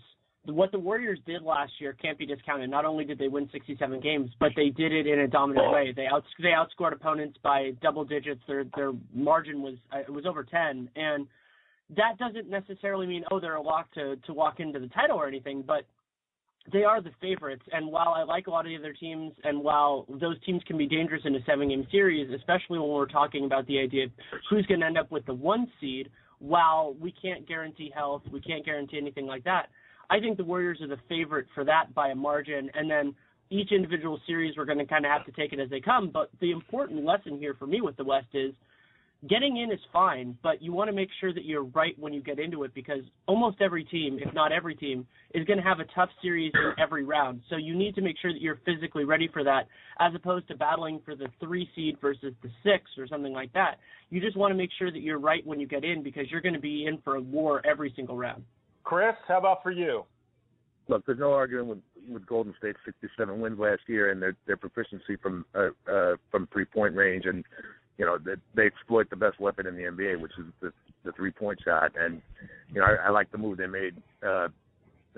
what 0.45 0.71
the 0.71 0.79
Warriors 0.79 1.19
did 1.25 1.43
last 1.43 1.71
year 1.79 1.93
can't 1.93 2.17
be 2.17 2.25
discounted. 2.25 2.69
Not 2.69 2.85
only 2.85 3.05
did 3.05 3.19
they 3.19 3.27
win 3.27 3.49
67 3.51 3.99
games, 3.99 4.31
but 4.39 4.51
they 4.55 4.69
did 4.69 4.91
it 4.91 5.05
in 5.05 5.19
a 5.19 5.27
dominant 5.27 5.71
way. 5.71 5.93
They 5.95 6.07
out 6.07 6.23
they 6.41 6.49
outscored 6.49 6.93
opponents 6.93 7.37
by 7.43 7.71
double 7.81 8.03
digits. 8.05 8.41
Their 8.47 8.65
their 8.75 8.91
margin 9.13 9.61
was 9.61 9.75
uh, 9.93 9.99
it 9.99 10.09
was 10.09 10.25
over 10.25 10.43
10, 10.43 10.89
and 10.95 11.27
that 11.95 12.17
doesn't 12.17 12.49
necessarily 12.49 13.05
mean 13.05 13.23
oh 13.31 13.39
they're 13.39 13.55
a 13.55 13.61
lock 13.61 13.91
to 13.93 14.15
to 14.15 14.33
walk 14.33 14.59
into 14.59 14.79
the 14.79 14.87
title 14.87 15.17
or 15.17 15.27
anything, 15.27 15.63
but 15.65 15.85
they 16.71 16.83
are 16.83 17.01
the 17.01 17.11
favorites. 17.21 17.63
And 17.71 17.87
while 17.87 18.09
I 18.09 18.23
like 18.23 18.47
a 18.47 18.51
lot 18.51 18.65
of 18.65 18.69
the 18.69 18.77
other 18.77 18.93
teams, 18.93 19.33
and 19.43 19.63
while 19.63 20.05
those 20.09 20.35
teams 20.45 20.61
can 20.67 20.77
be 20.77 20.87
dangerous 20.87 21.23
in 21.25 21.35
a 21.35 21.43
seven 21.45 21.69
game 21.69 21.87
series, 21.91 22.31
especially 22.33 22.79
when 22.79 22.89
we're 22.89 23.07
talking 23.07 23.45
about 23.45 23.65
the 23.67 23.79
idea 23.79 24.05
of 24.05 24.11
who's 24.49 24.65
going 24.65 24.81
to 24.81 24.85
end 24.85 24.97
up 24.97 25.11
with 25.11 25.25
the 25.25 25.33
one 25.33 25.67
seed, 25.79 26.09
while 26.39 26.95
we 26.99 27.13
can't 27.21 27.47
guarantee 27.47 27.91
health, 27.93 28.21
we 28.31 28.41
can't 28.41 28.65
guarantee 28.65 28.97
anything 28.97 29.25
like 29.25 29.43
that. 29.43 29.67
I 30.09 30.19
think 30.19 30.37
the 30.37 30.43
Warriors 30.43 30.79
are 30.81 30.87
the 30.87 30.97
favorite 31.07 31.47
for 31.53 31.63
that 31.65 31.93
by 31.93 32.09
a 32.09 32.15
margin. 32.15 32.69
And 32.73 32.89
then 32.89 33.13
each 33.49 33.71
individual 33.71 34.19
series, 34.25 34.55
we're 34.57 34.65
going 34.65 34.77
to 34.77 34.85
kind 34.85 35.05
of 35.05 35.11
have 35.11 35.25
to 35.25 35.31
take 35.31 35.53
it 35.53 35.59
as 35.59 35.69
they 35.69 35.81
come. 35.81 36.09
But 36.11 36.29
the 36.39 36.51
important 36.51 37.03
lesson 37.03 37.37
here 37.37 37.55
for 37.57 37.67
me 37.67 37.81
with 37.81 37.97
the 37.97 38.03
West 38.03 38.27
is 38.33 38.53
getting 39.27 39.57
in 39.57 39.71
is 39.71 39.79
fine, 39.91 40.37
but 40.41 40.61
you 40.61 40.71
want 40.71 40.87
to 40.87 40.95
make 40.95 41.09
sure 41.19 41.33
that 41.33 41.43
you're 41.43 41.65
right 41.65 41.97
when 41.99 42.13
you 42.13 42.21
get 42.21 42.39
into 42.39 42.63
it 42.63 42.73
because 42.73 43.01
almost 43.27 43.57
every 43.61 43.83
team, 43.83 44.17
if 44.21 44.33
not 44.33 44.51
every 44.51 44.75
team, 44.75 45.05
is 45.33 45.45
going 45.45 45.57
to 45.57 45.63
have 45.63 45.79
a 45.79 45.85
tough 45.93 46.09
series 46.21 46.53
in 46.53 46.71
every 46.81 47.03
round. 47.03 47.41
So 47.49 47.57
you 47.57 47.75
need 47.75 47.95
to 47.95 48.01
make 48.01 48.15
sure 48.21 48.31
that 48.31 48.41
you're 48.41 48.61
physically 48.65 49.03
ready 49.03 49.27
for 49.31 49.43
that 49.43 49.67
as 49.99 50.13
opposed 50.15 50.47
to 50.47 50.55
battling 50.55 51.01
for 51.03 51.15
the 51.15 51.27
three 51.39 51.69
seed 51.75 51.97
versus 51.99 52.33
the 52.41 52.49
six 52.63 52.85
or 52.97 53.07
something 53.07 53.33
like 53.33 53.51
that. 53.53 53.75
You 54.09 54.21
just 54.21 54.37
want 54.37 54.51
to 54.51 54.55
make 54.55 54.69
sure 54.79 54.91
that 54.91 55.01
you're 55.01 55.19
right 55.19 55.45
when 55.45 55.59
you 55.59 55.67
get 55.67 55.83
in 55.83 56.01
because 56.01 56.31
you're 56.31 56.41
going 56.41 56.53
to 56.53 56.61
be 56.61 56.85
in 56.85 56.99
for 57.03 57.15
a 57.15 57.21
war 57.21 57.61
every 57.65 57.91
single 57.95 58.15
round. 58.15 58.43
Chris, 58.83 59.15
how 59.27 59.37
about 59.37 59.61
for 59.61 59.71
you? 59.71 60.05
Look, 60.87 61.05
there's 61.05 61.19
no 61.19 61.33
arguing 61.33 61.67
with 61.67 61.79
with 62.09 62.25
Golden 62.25 62.55
State's 62.57 62.79
67 62.85 63.39
wins 63.39 63.59
last 63.59 63.81
year 63.87 64.09
and 64.09 64.19
their 64.19 64.35
their 64.47 64.57
proficiency 64.57 65.15
from 65.21 65.45
uh, 65.53 65.67
uh, 65.91 66.15
from 66.31 66.47
three 66.51 66.65
point 66.65 66.95
range, 66.95 67.25
and 67.25 67.45
you 67.99 68.05
know 68.05 68.17
they, 68.17 68.35
they 68.55 68.65
exploit 68.65 69.09
the 69.09 69.15
best 69.15 69.39
weapon 69.39 69.67
in 69.67 69.75
the 69.75 69.83
NBA, 69.83 70.19
which 70.19 70.31
is 70.39 70.45
the 70.61 70.73
the 71.03 71.11
three 71.11 71.31
point 71.31 71.59
shot. 71.63 71.91
And 71.99 72.21
you 72.73 72.79
know 72.79 72.87
I, 72.87 73.07
I 73.07 73.09
like 73.09 73.31
the 73.31 73.37
move 73.37 73.57
they 73.57 73.67
made, 73.67 73.95
uh, 74.25 74.47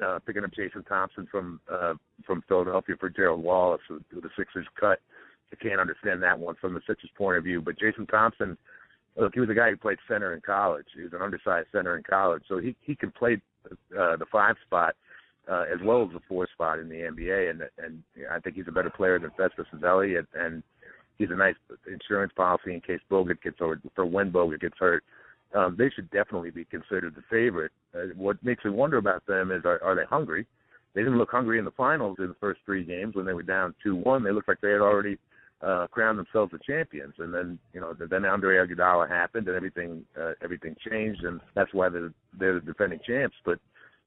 uh, 0.03 0.19
picking 0.25 0.43
up 0.43 0.51
Jason 0.53 0.83
Thompson 0.83 1.27
from 1.31 1.61
uh, 1.71 1.93
from 2.25 2.43
Philadelphia 2.49 2.95
for 2.99 3.09
Gerald 3.09 3.43
Wallace, 3.43 3.81
who, 3.87 4.01
the 4.11 4.29
Sixers 4.37 4.67
cut. 4.77 4.99
I 5.53 5.55
can't 5.61 5.79
understand 5.79 6.23
that 6.23 6.39
one 6.39 6.55
from 6.59 6.73
the 6.73 6.81
Sixers' 6.87 7.11
point 7.17 7.37
of 7.37 7.43
view, 7.43 7.61
but 7.61 7.79
Jason 7.79 8.07
Thompson. 8.07 8.57
Look, 9.17 9.33
he 9.33 9.41
was 9.41 9.49
a 9.49 9.53
guy 9.53 9.69
who 9.69 9.75
played 9.75 9.97
center 10.07 10.33
in 10.33 10.39
college. 10.39 10.85
He 10.95 11.03
was 11.03 11.11
an 11.11 11.21
undersized 11.21 11.67
center 11.73 11.97
in 11.97 12.03
college, 12.03 12.43
so 12.47 12.59
he 12.59 12.75
he 12.81 12.95
can 12.95 13.11
play 13.11 13.41
uh, 13.69 14.15
the 14.15 14.25
five 14.31 14.55
spot 14.65 14.95
uh, 15.51 15.65
as 15.71 15.79
well 15.83 16.03
as 16.03 16.09
the 16.13 16.21
four 16.27 16.47
spot 16.53 16.79
in 16.79 16.87
the 16.87 16.95
NBA, 16.95 17.49
and 17.49 17.61
and 17.77 18.03
I 18.31 18.39
think 18.39 18.55
he's 18.55 18.67
a 18.67 18.71
better 18.71 18.89
player 18.89 19.19
than 19.19 19.31
Festus 19.31 19.67
Ezeli, 19.75 20.17
and, 20.17 20.27
and 20.33 20.63
he's 21.17 21.29
a 21.31 21.35
nice 21.35 21.55
insurance 21.87 22.33
policy 22.35 22.73
in 22.73 22.81
case 22.81 22.99
Bogut 23.09 23.41
gets 23.41 23.57
or 23.59 23.79
for 23.95 24.05
when 24.05 24.31
Bogut 24.31 24.61
gets 24.61 24.77
hurt. 24.79 25.03
Um, 25.53 25.75
they 25.77 25.89
should 25.89 26.09
definitely 26.11 26.51
be 26.51 26.63
considered 26.65 27.13
the 27.13 27.23
favorite. 27.29 27.73
Uh, 27.93 28.13
what 28.15 28.41
makes 28.43 28.63
me 28.63 28.71
wonder 28.71 28.97
about 28.97 29.25
them 29.25 29.51
is 29.51 29.65
are, 29.65 29.83
are 29.83 29.95
they 29.95 30.05
hungry? 30.05 30.47
They 30.93 31.01
didn't 31.01 31.17
look 31.17 31.31
hungry 31.31 31.59
in 31.59 31.65
the 31.65 31.71
finals 31.71 32.17
in 32.19 32.27
the 32.27 32.35
first 32.39 32.61
three 32.65 32.83
games 32.83 33.15
when 33.15 33.25
they 33.25 33.33
were 33.33 33.43
down 33.43 33.75
two 33.83 33.95
one. 33.95 34.23
They 34.23 34.31
looked 34.31 34.47
like 34.47 34.61
they 34.61 34.71
had 34.71 34.81
already 34.81 35.17
uh, 35.61 35.87
crowned 35.91 36.17
themselves 36.17 36.51
the 36.51 36.59
champions, 36.59 37.13
and 37.19 37.33
then 37.33 37.59
you 37.73 37.79
know 37.81 37.93
then 37.93 38.25
Andre 38.25 38.57
Iguodala 38.57 39.09
happened, 39.09 39.47
and 39.47 39.55
everything 39.55 40.03
uh, 40.19 40.33
everything 40.43 40.75
changed, 40.89 41.23
and 41.23 41.39
that's 41.55 41.73
why 41.73 41.89
they're 41.89 42.13
they're 42.37 42.55
the 42.55 42.65
defending 42.65 42.99
champs. 43.05 43.35
But 43.45 43.59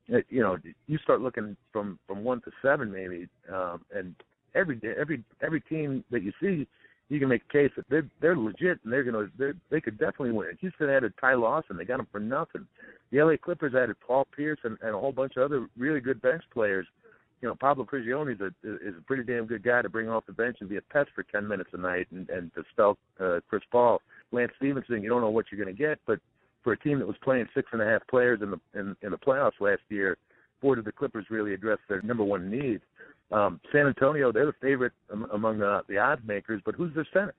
you 0.07 0.43
know, 0.43 0.59
you 0.87 0.99
start 0.99 1.21
looking 1.21 1.57
from 1.73 1.99
from 2.07 2.25
one 2.25 2.41
to 2.43 2.51
seven 2.61 2.93
maybe, 2.93 3.29
um, 3.53 3.83
and 3.95 4.15
every 4.55 4.81
every 4.99 5.23
every 5.43 5.61
team 5.63 6.05
that 6.11 6.23
you 6.23 6.33
see, 6.41 6.67
you 7.09 7.21
can 7.21 7.29
make 7.29 7.43
a 7.49 7.53
case 7.53 7.71
that 7.77 7.85
they're 7.89 8.09
they're 8.21 8.37
legit 8.37 8.79
and 8.85 8.93
they're 8.93 9.05
gonna 9.05 9.27
they're, 9.39 9.55
they 9.71 9.81
could 9.81 9.99
definitely 9.99 10.33
win. 10.33 10.57
Houston 10.61 10.91
added 10.91 11.13
Ty 11.21 11.35
Lawson, 11.35 11.77
they 11.77 11.85
got 11.85 12.01
him 12.01 12.09
for 12.11 12.21
nothing. 12.21 12.67
The 13.13 13.23
LA 13.23 13.37
Clippers 13.37 13.75
added 13.75 13.97
Paul 14.05 14.27
Pierce 14.35 14.59
and, 14.65 14.79
and 14.83 14.95
a 14.95 14.99
whole 14.99 15.13
bunch 15.13 15.37
of 15.37 15.43
other 15.43 15.67
really 15.77 16.01
good 16.01 16.21
bench 16.23 16.43
players. 16.53 16.87
You 17.41 17.49
know, 17.49 17.55
Pablo 17.55 17.85
Prigioni 17.85 18.35
is 18.35 18.41
a 18.41 18.47
is 18.67 18.95
a 18.99 19.03
pretty 19.07 19.23
damn 19.23 19.47
good 19.47 19.63
guy 19.63 19.83
to 19.83 19.89
bring 19.89 20.09
off 20.09 20.25
the 20.27 20.33
bench 20.33 20.57
and 20.61 20.69
be 20.69 20.79
a 20.79 20.83
pest 20.83 21.11
for 21.15 21.25
ten 21.25 21.47
minutes 21.47 21.71
a 21.75 21.77
night 21.77 22.07
and 22.11 22.29
and 22.31 22.53
to 22.55 22.63
spell 22.73 22.97
uh, 23.21 23.41
Chris 23.49 23.63
Paul. 23.71 24.01
Lance 24.33 24.53
Stephenson, 24.57 25.03
you 25.03 25.09
don't 25.09 25.21
know 25.21 25.31
what 25.31 25.47
you're 25.51 25.63
going 25.63 25.75
to 25.75 25.81
get, 25.81 26.01
but 26.07 26.19
for 26.65 26.73
a 26.73 26.79
team 26.79 26.99
that 26.99 27.07
was 27.07 27.17
playing 27.23 27.47
six 27.55 27.69
and 27.73 27.83
a 27.83 27.85
half 27.85 28.01
players 28.09 28.41
in 28.43 28.51
the 28.51 28.61
in, 28.79 28.97
in 29.03 29.11
the 29.11 29.19
playoffs 29.19 29.61
last 29.61 29.83
year, 29.91 30.17
boy 30.63 30.75
did 30.75 30.87
the 30.87 30.93
Clippers 30.93 31.27
really 31.31 31.53
address 31.53 31.79
their 31.89 32.01
number 32.03 32.25
one 32.25 32.51
need. 32.51 32.81
Um, 33.33 33.61
San 33.73 33.87
Antonio, 33.87 34.33
they're 34.33 34.47
the 34.47 34.53
favorite 34.61 34.93
among 35.33 35.59
the, 35.59 35.83
the 35.89 35.99
odds 35.99 36.23
makers, 36.27 36.61
but 36.65 36.75
who's 36.75 36.95
their 36.95 37.07
center? 37.13 37.35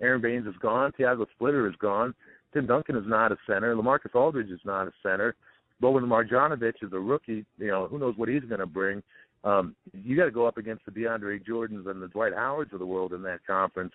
Aron 0.00 0.20
Baynes 0.20 0.46
is 0.46 0.54
gone. 0.60 0.92
Tiago 0.96 1.26
Splitter 1.34 1.68
is 1.68 1.74
gone. 1.76 2.14
Tim 2.52 2.66
Duncan 2.66 2.96
is 2.96 3.04
not 3.06 3.32
a 3.32 3.36
center. 3.46 3.74
LaMarcus 3.74 4.14
Aldridge 4.14 4.50
is 4.50 4.60
not 4.64 4.86
a 4.86 4.92
center. 5.02 5.34
Boban 5.82 6.02
Marjanovic 6.02 6.74
is 6.82 6.92
a 6.92 6.98
rookie. 6.98 7.44
You 7.58 7.68
know, 7.68 7.86
who 7.86 7.98
knows 7.98 8.14
what 8.16 8.28
he's 8.28 8.42
going 8.42 8.60
to 8.60 8.66
bring. 8.66 9.02
Um, 9.44 9.74
you 9.92 10.16
got 10.16 10.26
to 10.26 10.30
go 10.30 10.46
up 10.46 10.58
against 10.58 10.84
the 10.84 10.92
DeAndre 10.92 11.44
Jordans 11.46 11.88
and 11.88 12.02
the 12.02 12.08
Dwight 12.08 12.34
Howards 12.34 12.72
of 12.72 12.78
the 12.78 12.86
world 12.86 13.12
in 13.12 13.22
that 13.22 13.46
conference. 13.46 13.92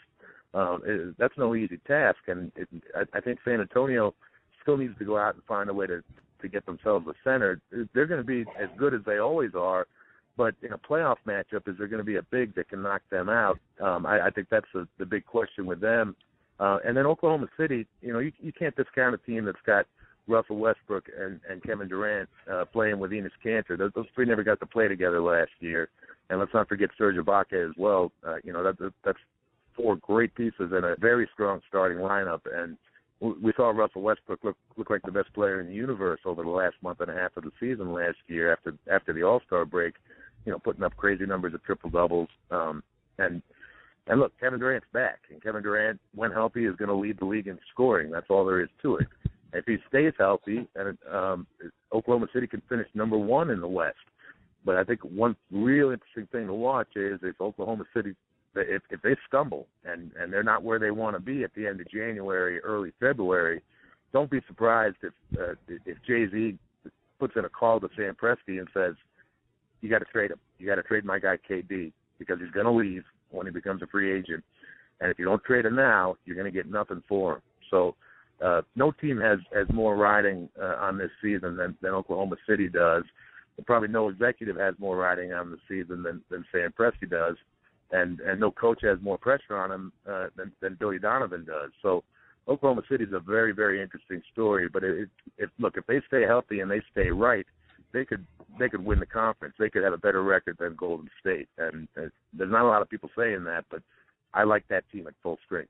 Um, 0.54 0.82
it, 0.86 1.16
that's 1.18 1.38
no 1.38 1.56
easy 1.56 1.80
task, 1.86 2.20
and 2.28 2.52
it, 2.56 2.68
I, 2.96 3.18
I 3.18 3.22
think 3.22 3.40
San 3.46 3.62
Antonio– 3.62 4.14
still 4.66 4.78
needs 4.78 4.98
to 4.98 5.06
go 5.06 5.18
out 5.18 5.36
and 5.36 5.44
find 5.44 5.70
a 5.70 5.74
way 5.74 5.86
to 5.86 6.04
to 6.42 6.50
get 6.50 6.66
themselves 6.66 7.08
a 7.08 7.14
center. 7.24 7.62
They're 7.94 8.06
going 8.06 8.20
to 8.20 8.28
be 8.28 8.42
as 8.60 8.68
good 8.78 8.94
as 8.94 9.00
they 9.06 9.20
always 9.20 9.52
are, 9.56 9.88
but 10.38 10.56
in 10.62 10.74
a 10.74 10.78
playoff 10.78 11.18
matchup, 11.28 11.68
is 11.68 11.78
there 11.78 11.88
going 11.88 12.00
to 12.00 12.04
be 12.04 12.18
a 12.18 12.24
big 12.24 12.56
that 12.56 12.70
can 12.70 12.82
knock 12.82 13.02
them 13.10 13.30
out? 13.30 13.60
Um, 13.82 14.06
I, 14.06 14.28
I 14.28 14.30
think 14.30 14.48
that's 14.50 14.68
the, 14.74 14.88
the 14.98 15.06
big 15.06 15.26
question 15.26 15.66
with 15.66 15.80
them. 15.80 16.16
Uh, 16.60 16.78
and 16.86 16.96
then 16.96 17.06
Oklahoma 17.06 17.48
City, 17.58 17.86
you 18.02 18.14
know, 18.14 18.20
you, 18.20 18.32
you 18.40 18.54
can't 18.54 18.76
discount 18.76 19.14
a 19.14 19.18
team 19.20 19.46
that's 19.46 19.58
got 19.66 19.86
Russell 20.28 20.58
Westbrook 20.58 21.06
and, 21.18 21.40
and 21.50 21.64
Kevin 21.64 21.88
Durant 21.88 22.30
uh, 22.52 22.66
playing 22.66 23.00
with 23.00 23.12
Enes 23.12 23.30
Kanter. 23.44 23.78
Those, 23.78 23.92
those 23.94 24.06
three 24.16 24.26
never 24.26 24.44
got 24.44 24.60
to 24.60 24.66
play 24.66 24.88
together 24.88 25.22
last 25.22 25.52
year. 25.60 25.90
And 26.30 26.40
let's 26.40 26.54
not 26.54 26.68
forget 26.68 26.90
Serge 26.98 27.18
Ibaka 27.18 27.70
as 27.70 27.76
well. 27.78 28.12
Uh, 28.26 28.38
you 28.44 28.52
know, 28.52 28.64
that, 28.64 28.94
that's 29.04 29.18
four 29.76 29.98
great 29.98 30.34
pieces 30.36 30.72
in 30.72 30.84
a 30.84 30.96
very 31.00 31.30
strong 31.34 31.62
starting 31.68 32.00
lineup. 32.00 32.42
And 32.52 32.78
we 33.20 33.54
saw 33.56 33.70
Russell 33.70 34.02
Westbrook 34.02 34.44
look 34.44 34.58
look 34.78 34.90
like 34.90 35.02
the 35.04 35.12
best 35.12 35.34
player 35.34 35.62
in 35.62 35.68
the 35.68 35.74
universe 35.74 36.20
over 36.26 36.44
the 36.44 36.50
last 36.50 36.76
month 36.82 37.00
and 37.02 37.10
a 37.10 37.14
half 37.14 37.36
of 37.38 37.44
the 37.44 37.52
season 37.60 37.94
last 37.94 38.18
year 38.28 38.52
after 38.52 38.74
after 38.92 39.14
the 39.14 39.24
All 39.24 39.42
Star 39.46 39.66
break, 39.66 39.96
you 40.46 40.52
know, 40.52 40.60
putting 40.60 40.84
up 40.84 40.96
crazy 40.96 41.26
numbers 41.26 41.54
of 41.54 41.64
triple 41.64 41.90
doubles. 41.90 42.30
Um, 42.52 42.84
and 43.18 43.42
and 44.08 44.20
look, 44.20 44.40
Kevin 44.40 44.60
Durant's 44.60 44.88
back, 44.94 45.20
and 45.32 45.42
Kevin 45.42 45.64
Durant, 45.64 46.00
when 46.14 46.32
healthy, 46.32 46.66
is 46.66 46.76
going 46.76 46.90
to 46.90 46.96
lead 46.96 47.20
the 47.20 47.26
league 47.26 47.48
in 47.48 47.58
scoring. 47.72 48.12
That's 48.12 48.28
all 48.30 48.46
there 48.46 48.62
is 48.62 48.70
to 48.84 48.98
it. 48.98 49.08
If 49.54 49.66
he 49.66 49.78
stays 49.90 50.14
healthy, 50.18 50.68
and 50.76 50.98
um, 51.12 51.48
Oklahoma 51.94 52.28
City 52.34 52.46
can 52.46 52.62
finish 52.70 52.88
number 52.94 53.18
one 53.18 53.50
in 53.50 53.62
the 53.62 53.68
West. 53.68 53.96
But 54.64 54.76
I 54.76 54.84
think 54.84 55.02
one 55.02 55.36
real 55.52 55.92
interesting 55.92 56.28
thing 56.32 56.48
to 56.48 56.54
watch 56.54 56.90
is 56.96 57.20
if 57.24 57.40
Oklahoma 57.40 57.86
City 57.96 58.16
if 58.56 58.82
if 58.90 59.02
they 59.02 59.16
stumble 59.28 59.68
and 59.84 60.12
and 60.20 60.32
they're 60.32 60.44
not 60.44 60.64
where 60.64 60.80
they 60.80 60.92
want 60.92 61.16
to 61.16 61.22
be 61.22 61.44
at 61.44 61.54
the 61.56 61.68
end 61.68 61.82
of 61.82 61.90
January, 61.90 62.60
early 62.60 62.92
February, 63.00 63.62
don't 64.14 64.30
be 64.30 64.42
surprised 64.48 64.98
if 65.04 65.14
uh, 65.40 65.54
if 65.68 65.98
Jay 66.08 66.28
Z 66.30 66.58
puts 67.20 67.34
in 67.36 67.46
a 67.46 67.50
call 67.50 67.80
to 67.80 67.90
Sam 67.96 68.16
Presti 68.16 68.60
and 68.60 68.68
says, 68.74 68.96
"You 69.86 69.92
got 69.92 70.00
to 70.00 70.12
trade 70.12 70.32
him. 70.32 70.40
You 70.60 70.68
got 70.68 70.76
to 70.76 70.84
trade 70.84 71.06
my 71.06 71.20
guy 71.20 71.38
KD 71.50 71.92
because 72.20 72.40
he's 72.40 72.52
going 72.52 72.66
to 72.66 72.72
leave 72.72 73.04
when 73.32 73.46
he 73.46 73.52
becomes 73.52 73.82
a 73.82 73.88
free 73.88 74.12
agent, 74.12 74.44
and 75.02 75.12
if 75.12 75.20
you 75.20 75.26
don't 75.26 75.44
trade 75.44 75.66
him 75.66 75.76
now, 75.76 76.16
you're 76.26 76.36
going 76.36 76.52
to 76.52 76.58
get 76.58 76.70
nothing 76.70 77.04
for 77.08 77.36
him." 77.36 77.42
So. 77.70 77.96
Uh, 78.44 78.62
no 78.76 78.92
team 78.92 79.18
has 79.18 79.40
has 79.56 79.66
more 79.74 79.96
riding 79.96 80.50
uh, 80.62 80.76
on 80.82 80.98
this 80.98 81.10
season 81.22 81.56
than, 81.56 81.74
than 81.82 81.92
Oklahoma 81.92 82.36
City 82.46 82.68
does. 82.68 83.06
And 83.56 83.66
probably 83.66 83.88
no 83.88 84.10
executive 84.10 84.58
has 84.58 84.76
more 84.78 84.98
riding 84.98 85.32
on 85.32 85.52
the 85.52 85.58
season 85.70 86.04
than 86.04 86.22
than 86.30 86.44
Sam 86.52 86.74
Presti 86.78 87.10
does 87.10 87.38
and 87.92 88.20
and 88.22 88.40
no 88.40 88.52
coach 88.52 88.80
has 88.82 88.98
more 89.02 89.18
pressure 89.18 89.58
on 89.58 89.72
him 89.72 89.92
uh, 90.10 90.28
than 90.36 90.52
than 90.62 90.78
Billy 90.80 91.00
Donovan 91.00 91.46
does. 91.46 91.72
So 91.82 92.04
Oklahoma 92.48 92.84
City 92.90 93.04
is 93.04 93.14
a 93.14 93.20
very 93.20 93.52
very 93.52 93.82
interesting 93.82 94.22
story. 94.32 94.68
But 94.72 94.84
it, 94.84 95.10
if 95.38 95.50
look 95.60 95.78
if 95.78 95.86
they 95.88 96.02
stay 96.08 96.24
healthy 96.24 96.60
and 96.60 96.70
they 96.70 96.82
stay 96.92 97.10
right, 97.10 97.46
they 97.96 98.04
could 98.04 98.26
they 98.60 98.70
could 98.70 98.84
win 98.84 99.00
the 99.00 99.06
conference. 99.06 99.56
They 99.58 99.70
could 99.70 99.84
have 99.84 99.94
a 99.94 99.98
better 99.98 100.22
record 100.22 100.58
than 100.60 100.76
Golden 100.76 101.10
State. 101.22 101.48
And 101.58 101.88
uh, 101.98 102.10
there's 102.34 102.52
not 102.52 102.64
a 102.64 102.68
lot 102.68 102.82
of 102.82 102.90
people 102.90 103.10
saying 103.18 103.44
that, 103.46 103.64
but 103.72 103.82
I 104.34 104.44
like 104.44 104.68
that 104.70 104.84
team 104.92 105.08
at 105.08 105.14
full 105.24 105.40
strength. 105.46 105.70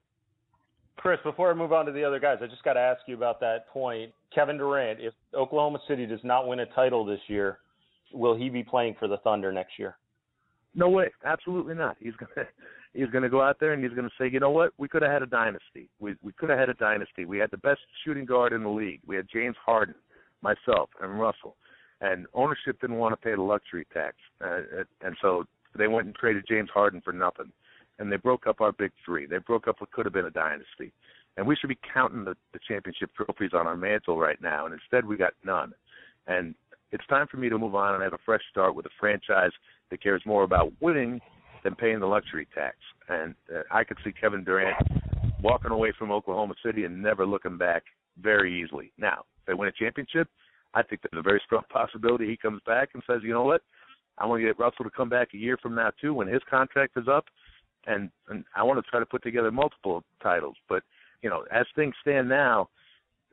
Chris, 0.97 1.19
before 1.23 1.51
I 1.51 1.53
move 1.53 1.71
on 1.71 1.85
to 1.85 1.91
the 1.91 2.03
other 2.03 2.19
guys, 2.19 2.37
I 2.41 2.47
just 2.47 2.63
got 2.63 2.73
to 2.73 2.79
ask 2.79 3.01
you 3.05 3.15
about 3.15 3.39
that 3.41 3.67
point. 3.69 4.11
Kevin 4.33 4.57
Durant, 4.57 4.99
if 4.99 5.13
Oklahoma 5.33 5.79
City 5.87 6.05
does 6.05 6.21
not 6.23 6.47
win 6.47 6.59
a 6.59 6.65
title 6.67 7.05
this 7.05 7.19
year, 7.27 7.59
will 8.13 8.35
he 8.35 8.49
be 8.49 8.63
playing 8.63 8.95
for 8.97 9.07
the 9.07 9.17
Thunder 9.17 9.51
next 9.51 9.77
year? 9.77 9.97
No 10.73 10.89
way, 10.89 11.11
absolutely 11.23 11.75
not. 11.75 11.95
He's 11.99 12.13
gonna 12.15 12.47
he's 12.93 13.09
gonna 13.11 13.29
go 13.29 13.41
out 13.41 13.57
there 13.59 13.73
and 13.73 13.83
he's 13.83 13.93
gonna 13.93 14.09
say, 14.17 14.29
you 14.29 14.39
know 14.39 14.51
what, 14.51 14.71
we 14.77 14.87
could 14.87 15.03
have 15.03 15.11
had 15.11 15.21
a 15.21 15.27
dynasty. 15.27 15.89
We 15.99 16.15
we 16.23 16.33
could 16.33 16.49
have 16.49 16.59
had 16.59 16.69
a 16.69 16.73
dynasty. 16.73 17.25
We 17.25 17.37
had 17.37 17.51
the 17.51 17.57
best 17.57 17.81
shooting 18.03 18.25
guard 18.25 18.51
in 18.51 18.63
the 18.63 18.69
league. 18.69 19.01
We 19.05 19.15
had 19.15 19.27
James 19.31 19.55
Harden, 19.63 19.95
myself, 20.41 20.89
and 21.01 21.19
Russell. 21.19 21.55
And 22.01 22.25
ownership 22.33 22.79
didn't 22.81 22.97
want 22.97 23.13
to 23.13 23.17
pay 23.17 23.35
the 23.35 23.41
luxury 23.41 23.85
tax, 23.93 24.15
uh, 24.43 24.61
and 25.01 25.15
so 25.21 25.45
they 25.77 25.87
went 25.87 26.07
and 26.07 26.15
traded 26.15 26.45
James 26.47 26.69
Harden 26.73 27.01
for 27.01 27.13
nothing, 27.13 27.51
and 27.99 28.11
they 28.11 28.17
broke 28.17 28.47
up 28.47 28.61
our 28.61 28.71
big 28.71 28.91
three. 29.05 29.25
They 29.25 29.37
broke 29.37 29.67
up 29.67 29.81
what 29.81 29.91
could 29.91 30.05
have 30.05 30.13
been 30.13 30.25
a 30.25 30.31
dynasty, 30.31 30.91
and 31.37 31.45
we 31.45 31.55
should 31.55 31.69
be 31.69 31.79
counting 31.93 32.25
the, 32.25 32.35
the 32.53 32.59
championship 32.67 33.11
trophies 33.15 33.51
on 33.53 33.67
our 33.67 33.77
mantle 33.77 34.17
right 34.17 34.41
now, 34.41 34.65
and 34.65 34.73
instead 34.73 35.05
we 35.05 35.17
got 35.17 35.33
none. 35.43 35.73
And 36.27 36.55
it's 36.91 37.05
time 37.07 37.27
for 37.29 37.37
me 37.37 37.49
to 37.49 37.57
move 37.57 37.75
on 37.75 37.93
and 37.93 38.03
have 38.03 38.13
a 38.13 38.19
fresh 38.25 38.41
start 38.49 38.75
with 38.75 38.85
a 38.85 38.89
franchise 38.99 39.51
that 39.89 40.01
cares 40.01 40.21
more 40.25 40.43
about 40.43 40.71
winning 40.81 41.19
than 41.63 41.75
paying 41.75 41.99
the 41.99 42.05
luxury 42.05 42.47
tax. 42.53 42.77
And 43.09 43.35
uh, 43.53 43.61
I 43.71 43.83
could 43.83 43.97
see 44.03 44.11
Kevin 44.11 44.43
Durant 44.43 44.77
walking 45.41 45.71
away 45.71 45.93
from 45.97 46.11
Oklahoma 46.11 46.53
City 46.63 46.85
and 46.85 47.01
never 47.01 47.25
looking 47.25 47.57
back 47.57 47.83
very 48.21 48.61
easily. 48.61 48.91
Now, 48.97 49.25
if 49.39 49.45
they 49.47 49.53
win 49.53 49.67
a 49.67 49.71
championship, 49.71 50.27
I 50.75 50.83
think 50.83 51.01
there's 51.01 51.19
a 51.19 51.23
very 51.23 51.41
strong 51.45 51.63
possibility 51.69 52.27
he 52.27 52.37
comes 52.37 52.61
back 52.65 52.89
and 52.93 53.01
says, 53.07 53.21
you 53.23 53.33
know 53.33 53.43
what, 53.43 53.61
I 54.17 54.25
want 54.25 54.41
to 54.41 54.47
get 54.47 54.59
Russell 54.59 54.85
to 54.85 54.91
come 54.91 55.09
back 55.09 55.29
a 55.33 55.37
year 55.37 55.57
from 55.57 55.75
now 55.75 55.91
too 55.99 56.13
when 56.13 56.27
his 56.27 56.41
contract 56.49 56.97
is 56.97 57.07
up, 57.07 57.25
and 57.87 58.09
and 58.29 58.43
I 58.55 58.63
want 58.63 58.83
to 58.83 58.89
try 58.89 58.99
to 58.99 59.05
put 59.05 59.23
together 59.23 59.51
multiple 59.51 60.03
titles. 60.21 60.55
But 60.69 60.83
you 61.21 61.29
know, 61.29 61.45
as 61.51 61.65
things 61.75 61.95
stand 62.01 62.29
now, 62.29 62.69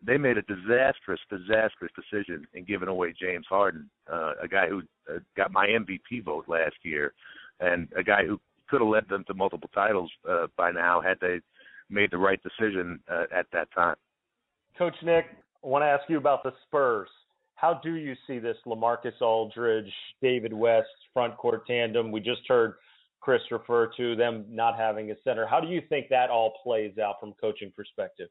they 0.04 0.18
made 0.18 0.38
a 0.38 0.42
disastrous, 0.42 1.20
disastrous 1.30 1.92
decision 1.94 2.46
in 2.54 2.64
giving 2.64 2.88
away 2.88 3.14
James 3.18 3.46
Harden, 3.48 3.88
uh, 4.12 4.32
a 4.42 4.48
guy 4.48 4.68
who 4.68 4.82
uh, 5.08 5.18
got 5.36 5.52
my 5.52 5.66
MVP 5.66 6.24
vote 6.24 6.46
last 6.48 6.76
year, 6.82 7.12
and 7.60 7.88
a 7.96 8.02
guy 8.02 8.24
who 8.26 8.40
could 8.68 8.80
have 8.80 8.88
led 8.88 9.08
them 9.08 9.24
to 9.26 9.34
multiple 9.34 9.70
titles 9.74 10.10
uh, 10.28 10.46
by 10.56 10.70
now 10.72 11.00
had 11.00 11.18
they 11.20 11.40
made 11.90 12.10
the 12.10 12.18
right 12.18 12.40
decision 12.42 12.98
uh, 13.10 13.24
at 13.34 13.46
that 13.52 13.68
time. 13.72 13.96
Coach 14.76 14.94
Nick, 15.04 15.26
I 15.62 15.68
want 15.68 15.82
to 15.82 15.86
ask 15.86 16.08
you 16.08 16.16
about 16.16 16.42
the 16.42 16.52
Spurs. 16.66 17.08
How 17.62 17.74
do 17.74 17.94
you 17.94 18.16
see 18.26 18.40
this 18.40 18.56
LaMarcus 18.66 19.22
Aldridge, 19.22 19.92
David 20.20 20.52
West 20.52 20.88
front 21.14 21.36
court 21.36 21.64
tandem? 21.64 22.10
We 22.10 22.18
just 22.18 22.40
heard 22.48 22.74
Chris 23.20 23.40
refer 23.52 23.88
to 23.96 24.16
them 24.16 24.44
not 24.50 24.76
having 24.76 25.12
a 25.12 25.14
center. 25.22 25.46
How 25.46 25.60
do 25.60 25.68
you 25.68 25.80
think 25.88 26.08
that 26.08 26.28
all 26.28 26.54
plays 26.64 26.98
out 26.98 27.20
from 27.20 27.34
coaching 27.40 27.72
perspective? 27.74 28.30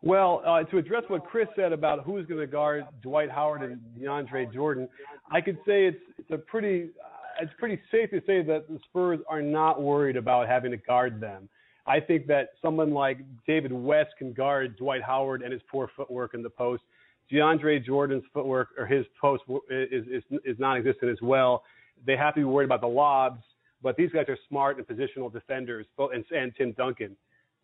Well, 0.00 0.42
uh, 0.46 0.62
to 0.64 0.78
address 0.78 1.02
what 1.08 1.26
Chris 1.26 1.48
said 1.54 1.72
about 1.72 2.02
who's 2.02 2.24
going 2.24 2.40
to 2.40 2.46
guard 2.46 2.86
Dwight 3.02 3.30
Howard 3.30 3.62
and 3.62 3.78
DeAndre 4.00 4.50
Jordan, 4.52 4.88
I 5.30 5.42
could 5.42 5.58
say 5.66 5.84
it's 5.84 6.00
it's 6.16 6.30
a 6.30 6.38
pretty 6.38 6.88
uh, 7.04 7.42
it's 7.42 7.52
pretty 7.58 7.78
safe 7.90 8.08
to 8.10 8.22
say 8.26 8.42
that 8.42 8.68
the 8.68 8.80
Spurs 8.88 9.20
are 9.28 9.42
not 9.42 9.82
worried 9.82 10.16
about 10.16 10.48
having 10.48 10.70
to 10.70 10.78
guard 10.78 11.20
them. 11.20 11.46
I 11.86 12.00
think 12.00 12.26
that 12.28 12.50
someone 12.62 12.94
like 12.94 13.18
David 13.46 13.72
West 13.72 14.12
can 14.18 14.32
guard 14.32 14.78
Dwight 14.78 15.02
Howard 15.02 15.42
and 15.42 15.52
his 15.52 15.62
poor 15.70 15.90
footwork 15.94 16.32
in 16.32 16.42
the 16.42 16.50
post. 16.50 16.82
DeAndre 17.30 17.84
Jordan's 17.84 18.24
footwork 18.32 18.68
or 18.78 18.86
his 18.86 19.06
post 19.20 19.42
is 19.70 20.04
is, 20.06 20.22
is 20.44 20.58
non-existent 20.58 21.10
as 21.10 21.20
well. 21.22 21.62
They 22.06 22.16
have 22.16 22.34
to 22.34 22.40
be 22.40 22.44
worried 22.44 22.66
about 22.66 22.80
the 22.80 22.88
lobs, 22.88 23.40
but 23.82 23.96
these 23.96 24.10
guys 24.10 24.26
are 24.28 24.38
smart 24.48 24.78
and 24.78 24.86
positional 24.86 25.32
defenders, 25.32 25.86
and, 25.98 26.24
and 26.30 26.52
Tim 26.56 26.72
Duncan. 26.72 27.16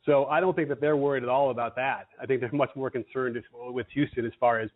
So 0.06 0.26
I 0.26 0.40
don't 0.40 0.54
think 0.54 0.68
that 0.68 0.80
they're 0.80 0.96
worried 0.96 1.22
at 1.22 1.28
all 1.28 1.50
about 1.50 1.76
that. 1.76 2.06
I 2.20 2.26
think 2.26 2.40
they're 2.40 2.52
much 2.52 2.70
more 2.76 2.90
concerned 2.90 3.42
with 3.52 3.86
Houston 3.92 4.24
as 4.24 4.32
far 4.38 4.60
as 4.60 4.70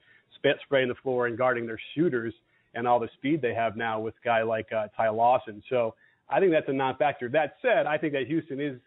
spraying 0.64 0.88
the 0.88 0.94
floor 0.96 1.26
and 1.26 1.38
guarding 1.38 1.66
their 1.66 1.80
shooters 1.94 2.34
and 2.74 2.86
all 2.86 2.98
the 2.98 3.08
speed 3.14 3.40
they 3.40 3.54
have 3.54 3.76
now 3.76 4.00
with 4.00 4.14
a 4.22 4.24
guy 4.24 4.42
like 4.42 4.72
uh, 4.72 4.88
Ty 4.96 5.10
Lawson. 5.10 5.62
So 5.68 5.94
I 6.28 6.40
think 6.40 6.52
that's 6.52 6.68
a 6.68 6.72
non-factor. 6.72 7.28
That 7.28 7.56
said, 7.62 7.86
I 7.86 7.98
think 7.98 8.12
that 8.14 8.26
Houston 8.26 8.60
is 8.60 8.78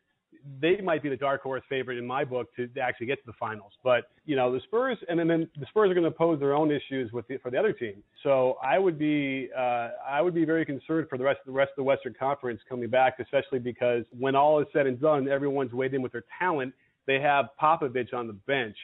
they 0.62 0.80
might 0.82 1.02
be 1.02 1.10
the 1.10 1.18
dark 1.18 1.42
horse 1.42 1.64
favorite 1.70 1.98
in 1.98 2.06
my 2.06 2.24
book 2.24 2.48
to 2.56 2.70
actually 2.82 3.08
get 3.08 3.16
to 3.16 3.26
the 3.26 3.34
finals. 3.40 3.74
But 3.84 4.10
you 4.26 4.36
know, 4.36 4.52
the 4.52 4.60
Spurs, 4.62 4.98
and 5.10 5.20
then, 5.20 5.28
then 5.28 5.50
the 5.60 5.66
Spurs 5.68 5.90
are 5.90 5.94
going 5.94 6.06
to 6.06 6.12
pose 6.12 6.40
their 6.40 6.54
own 6.54 6.72
issues 6.72 7.12
with 7.12 7.28
the, 7.28 7.38
for 7.38 7.52
the 7.52 7.58
other 7.58 7.74
team. 7.74 8.04
So 8.24 8.58
I 8.64 8.78
would 8.80 8.98
be 8.98 9.50
uh, 9.58 9.90
I 10.08 10.22
would 10.22 10.34
be 10.34 10.46
very 10.46 10.66
concerned 10.66 11.08
for 11.10 11.18
the 11.18 11.24
rest 11.24 11.40
of 11.42 11.48
the 11.48 11.58
rest 11.58 11.72
of 11.72 11.78
the 11.78 11.84
Western 11.84 12.14
Conference 12.18 12.62
coming 12.70 12.90
back, 12.90 13.20
especially 13.20 13.60
because 13.60 14.04
when 14.18 14.36
all 14.36 14.60
is 14.60 14.68
said 14.74 14.88
and 14.88 15.00
done, 15.00 15.28
everyone's 15.28 15.74
weighed 15.74 15.94
in 15.94 16.02
with 16.02 16.12
their 16.12 16.26
talent. 16.40 16.74
They 17.08 17.20
have 17.20 17.50
Popovich 17.62 18.14
on 18.14 18.28
the 18.28 18.34
bench. 18.34 18.78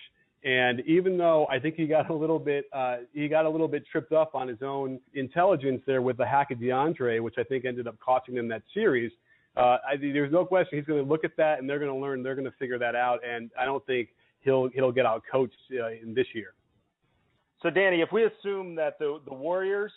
And 0.43 0.79
even 0.81 1.19
though 1.19 1.45
I 1.51 1.59
think 1.59 1.75
he 1.75 1.85
got 1.85 2.09
a 2.09 2.13
little 2.13 2.39
bit, 2.39 2.65
uh, 2.73 2.97
he 3.13 3.27
got 3.27 3.45
a 3.45 3.49
little 3.49 3.67
bit 3.67 3.83
tripped 3.91 4.11
up 4.11 4.33
on 4.33 4.47
his 4.47 4.63
own 4.63 4.99
intelligence 5.13 5.83
there 5.85 6.01
with 6.01 6.17
the 6.17 6.25
hack 6.25 6.49
of 6.49 6.57
DeAndre, 6.57 7.21
which 7.21 7.35
I 7.37 7.43
think 7.43 7.65
ended 7.65 7.87
up 7.87 7.99
costing 7.99 8.33
them 8.35 8.47
that 8.47 8.63
series 8.73 9.11
uh, 9.57 9.77
I, 9.87 9.97
there's 9.99 10.31
no 10.31 10.45
question 10.45 10.79
he's 10.79 10.85
going 10.85 11.03
to 11.03 11.09
look 11.09 11.23
at 11.25 11.35
that 11.37 11.59
and 11.59 11.69
they're 11.69 11.79
going 11.79 11.91
to 11.91 11.97
learn. 11.97 12.23
They're 12.23 12.35
going 12.35 12.45
to 12.45 12.57
figure 12.57 12.79
that 12.79 12.95
out, 12.95 13.19
and 13.27 13.51
I 13.59 13.65
don't 13.65 13.85
think 13.85 14.09
he'll 14.39 14.69
he'll 14.73 14.91
get 14.91 15.05
out 15.05 15.23
coached 15.29 15.55
uh, 15.73 15.89
in 15.89 16.13
this 16.13 16.27
year. 16.33 16.53
So, 17.61 17.69
Danny, 17.69 18.01
if 18.01 18.11
we 18.11 18.25
assume 18.25 18.75
that 18.75 18.97
the 18.97 19.19
the 19.27 19.33
Warriors, 19.33 19.91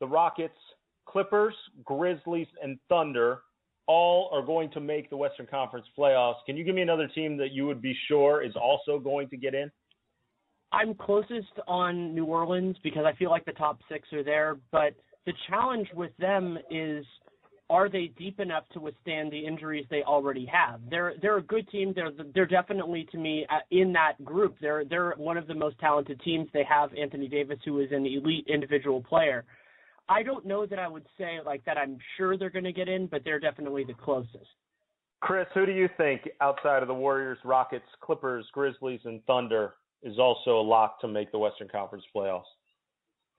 the 0.00 0.06
Rockets, 0.06 0.58
Clippers, 1.06 1.54
Grizzlies, 1.84 2.46
and 2.62 2.78
Thunder 2.88 3.40
all 3.86 4.28
are 4.32 4.42
going 4.42 4.70
to 4.70 4.80
make 4.80 5.10
the 5.10 5.16
Western 5.16 5.46
Conference 5.46 5.86
playoffs, 5.98 6.36
can 6.46 6.56
you 6.56 6.62
give 6.62 6.74
me 6.74 6.82
another 6.82 7.08
team 7.08 7.36
that 7.38 7.52
you 7.52 7.66
would 7.66 7.82
be 7.82 7.96
sure 8.06 8.42
is 8.42 8.54
also 8.54 8.98
going 8.98 9.28
to 9.30 9.36
get 9.36 9.54
in? 9.54 9.70
I'm 10.72 10.94
closest 10.94 11.52
on 11.66 12.14
New 12.14 12.26
Orleans 12.26 12.76
because 12.84 13.04
I 13.04 13.12
feel 13.14 13.30
like 13.30 13.44
the 13.44 13.52
top 13.52 13.80
six 13.90 14.12
are 14.12 14.22
there, 14.22 14.58
but 14.70 14.94
the 15.26 15.32
challenge 15.48 15.88
with 15.94 16.16
them 16.18 16.56
is 16.70 17.04
are 17.70 17.88
they 17.88 18.10
deep 18.18 18.40
enough 18.40 18.64
to 18.72 18.80
withstand 18.80 19.30
the 19.30 19.38
injuries 19.38 19.86
they 19.88 20.02
already 20.02 20.44
have? 20.46 20.80
They're 20.90 21.14
they're 21.22 21.38
a 21.38 21.42
good 21.42 21.70
team. 21.70 21.92
They're 21.94 22.10
they're 22.34 22.44
definitely 22.44 23.06
to 23.12 23.18
me 23.18 23.46
uh, 23.48 23.60
in 23.70 23.92
that 23.92 24.22
group. 24.24 24.56
They're 24.60 24.84
they're 24.84 25.14
one 25.16 25.36
of 25.36 25.46
the 25.46 25.54
most 25.54 25.78
talented 25.78 26.20
teams. 26.22 26.48
They 26.52 26.64
have 26.64 26.90
Anthony 26.94 27.28
Davis, 27.28 27.58
who 27.64 27.78
is 27.78 27.88
an 27.92 28.04
elite 28.04 28.46
individual 28.52 29.00
player. 29.00 29.44
I 30.08 30.24
don't 30.24 30.44
know 30.44 30.66
that 30.66 30.80
I 30.80 30.88
would 30.88 31.06
say 31.16 31.38
like 31.46 31.64
that. 31.64 31.78
I'm 31.78 31.96
sure 32.16 32.36
they're 32.36 32.50
going 32.50 32.64
to 32.64 32.72
get 32.72 32.88
in, 32.88 33.06
but 33.06 33.22
they're 33.24 33.38
definitely 33.38 33.84
the 33.84 33.94
closest. 33.94 34.50
Chris, 35.20 35.46
who 35.54 35.64
do 35.64 35.72
you 35.72 35.88
think 35.96 36.22
outside 36.40 36.82
of 36.82 36.88
the 36.88 36.94
Warriors, 36.94 37.38
Rockets, 37.44 37.84
Clippers, 38.00 38.46
Grizzlies, 38.52 39.00
and 39.04 39.24
Thunder 39.26 39.74
is 40.02 40.18
also 40.18 40.58
a 40.58 40.62
lock 40.62 41.00
to 41.02 41.08
make 41.08 41.30
the 41.30 41.38
Western 41.38 41.68
Conference 41.68 42.04
playoffs? 42.14 42.42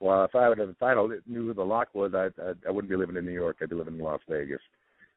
Well, 0.01 0.25
if 0.25 0.35
I 0.35 0.49
would 0.49 0.57
have 0.57 0.75
final 0.77 1.07
knew 1.27 1.45
who 1.45 1.53
the 1.53 1.63
lock 1.63 1.89
was, 1.93 2.13
I, 2.15 2.29
I 2.41 2.53
I 2.67 2.71
wouldn't 2.71 2.89
be 2.89 2.97
living 2.97 3.17
in 3.17 3.25
New 3.25 3.31
York. 3.31 3.57
I'd 3.61 3.69
be 3.69 3.75
living 3.75 3.93
in 3.93 4.01
Las 4.01 4.19
Vegas, 4.27 4.59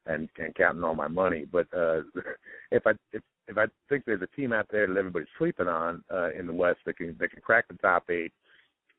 and 0.05 0.29
and 0.37 0.53
counting 0.53 0.83
all 0.83 0.93
my 0.93 1.07
money. 1.07 1.45
But 1.51 1.65
uh, 1.75 2.01
if 2.71 2.85
I 2.85 2.91
if 3.11 3.23
if 3.47 3.57
I 3.57 3.65
think 3.89 4.05
there's 4.05 4.21
a 4.21 4.35
team 4.35 4.53
out 4.53 4.67
there 4.71 4.85
that 4.85 4.95
everybody's 4.95 5.27
sleeping 5.39 5.67
on 5.67 6.03
uh, 6.13 6.31
in 6.31 6.45
the 6.45 6.53
West 6.53 6.79
that 6.85 6.97
can 6.97 7.15
that 7.19 7.31
can 7.31 7.41
crack 7.41 7.67
the 7.67 7.73
top 7.77 8.11
eight, 8.11 8.31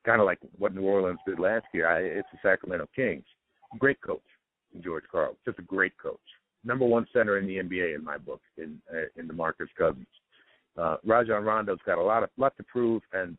kind 0.05 0.21
of 0.21 0.27
like 0.27 0.39
what 0.59 0.75
New 0.75 0.83
Orleans 0.83 1.21
did 1.25 1.39
last 1.39 1.67
year, 1.73 1.89
I, 1.89 2.01
it's 2.01 2.29
the 2.33 2.39
Sacramento 2.43 2.89
Kings. 2.95 3.25
Great 3.79 4.01
coach, 4.01 4.27
George 4.83 5.05
Karl, 5.11 5.37
just 5.45 5.61
a 5.61 5.63
great 5.63 5.97
coach. 6.03 6.19
Number 6.65 6.85
one 6.85 7.07
center 7.13 7.39
in 7.39 7.47
the 7.47 7.59
NBA 7.59 7.95
in 7.95 8.03
my 8.03 8.19
book, 8.19 8.41
in 8.59 8.83
uh, 8.93 9.07
in 9.17 9.29
DeMarcus 9.29 9.69
Cousins. 9.79 10.07
Uh, 10.77 10.97
Rajon 11.05 11.45
Rondo's 11.45 11.79
got 11.87 11.99
a 11.99 12.03
lot 12.03 12.25
of 12.25 12.31
lot 12.37 12.57
to 12.57 12.65
prove, 12.65 13.03
and 13.13 13.39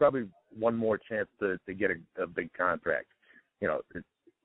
probably 0.00 0.26
one 0.58 0.74
more 0.74 0.98
chance 0.98 1.28
to 1.38 1.58
to 1.66 1.74
get 1.74 1.90
a, 1.90 2.22
a 2.22 2.26
big 2.26 2.50
contract. 2.54 3.06
You 3.60 3.68
know, 3.68 3.80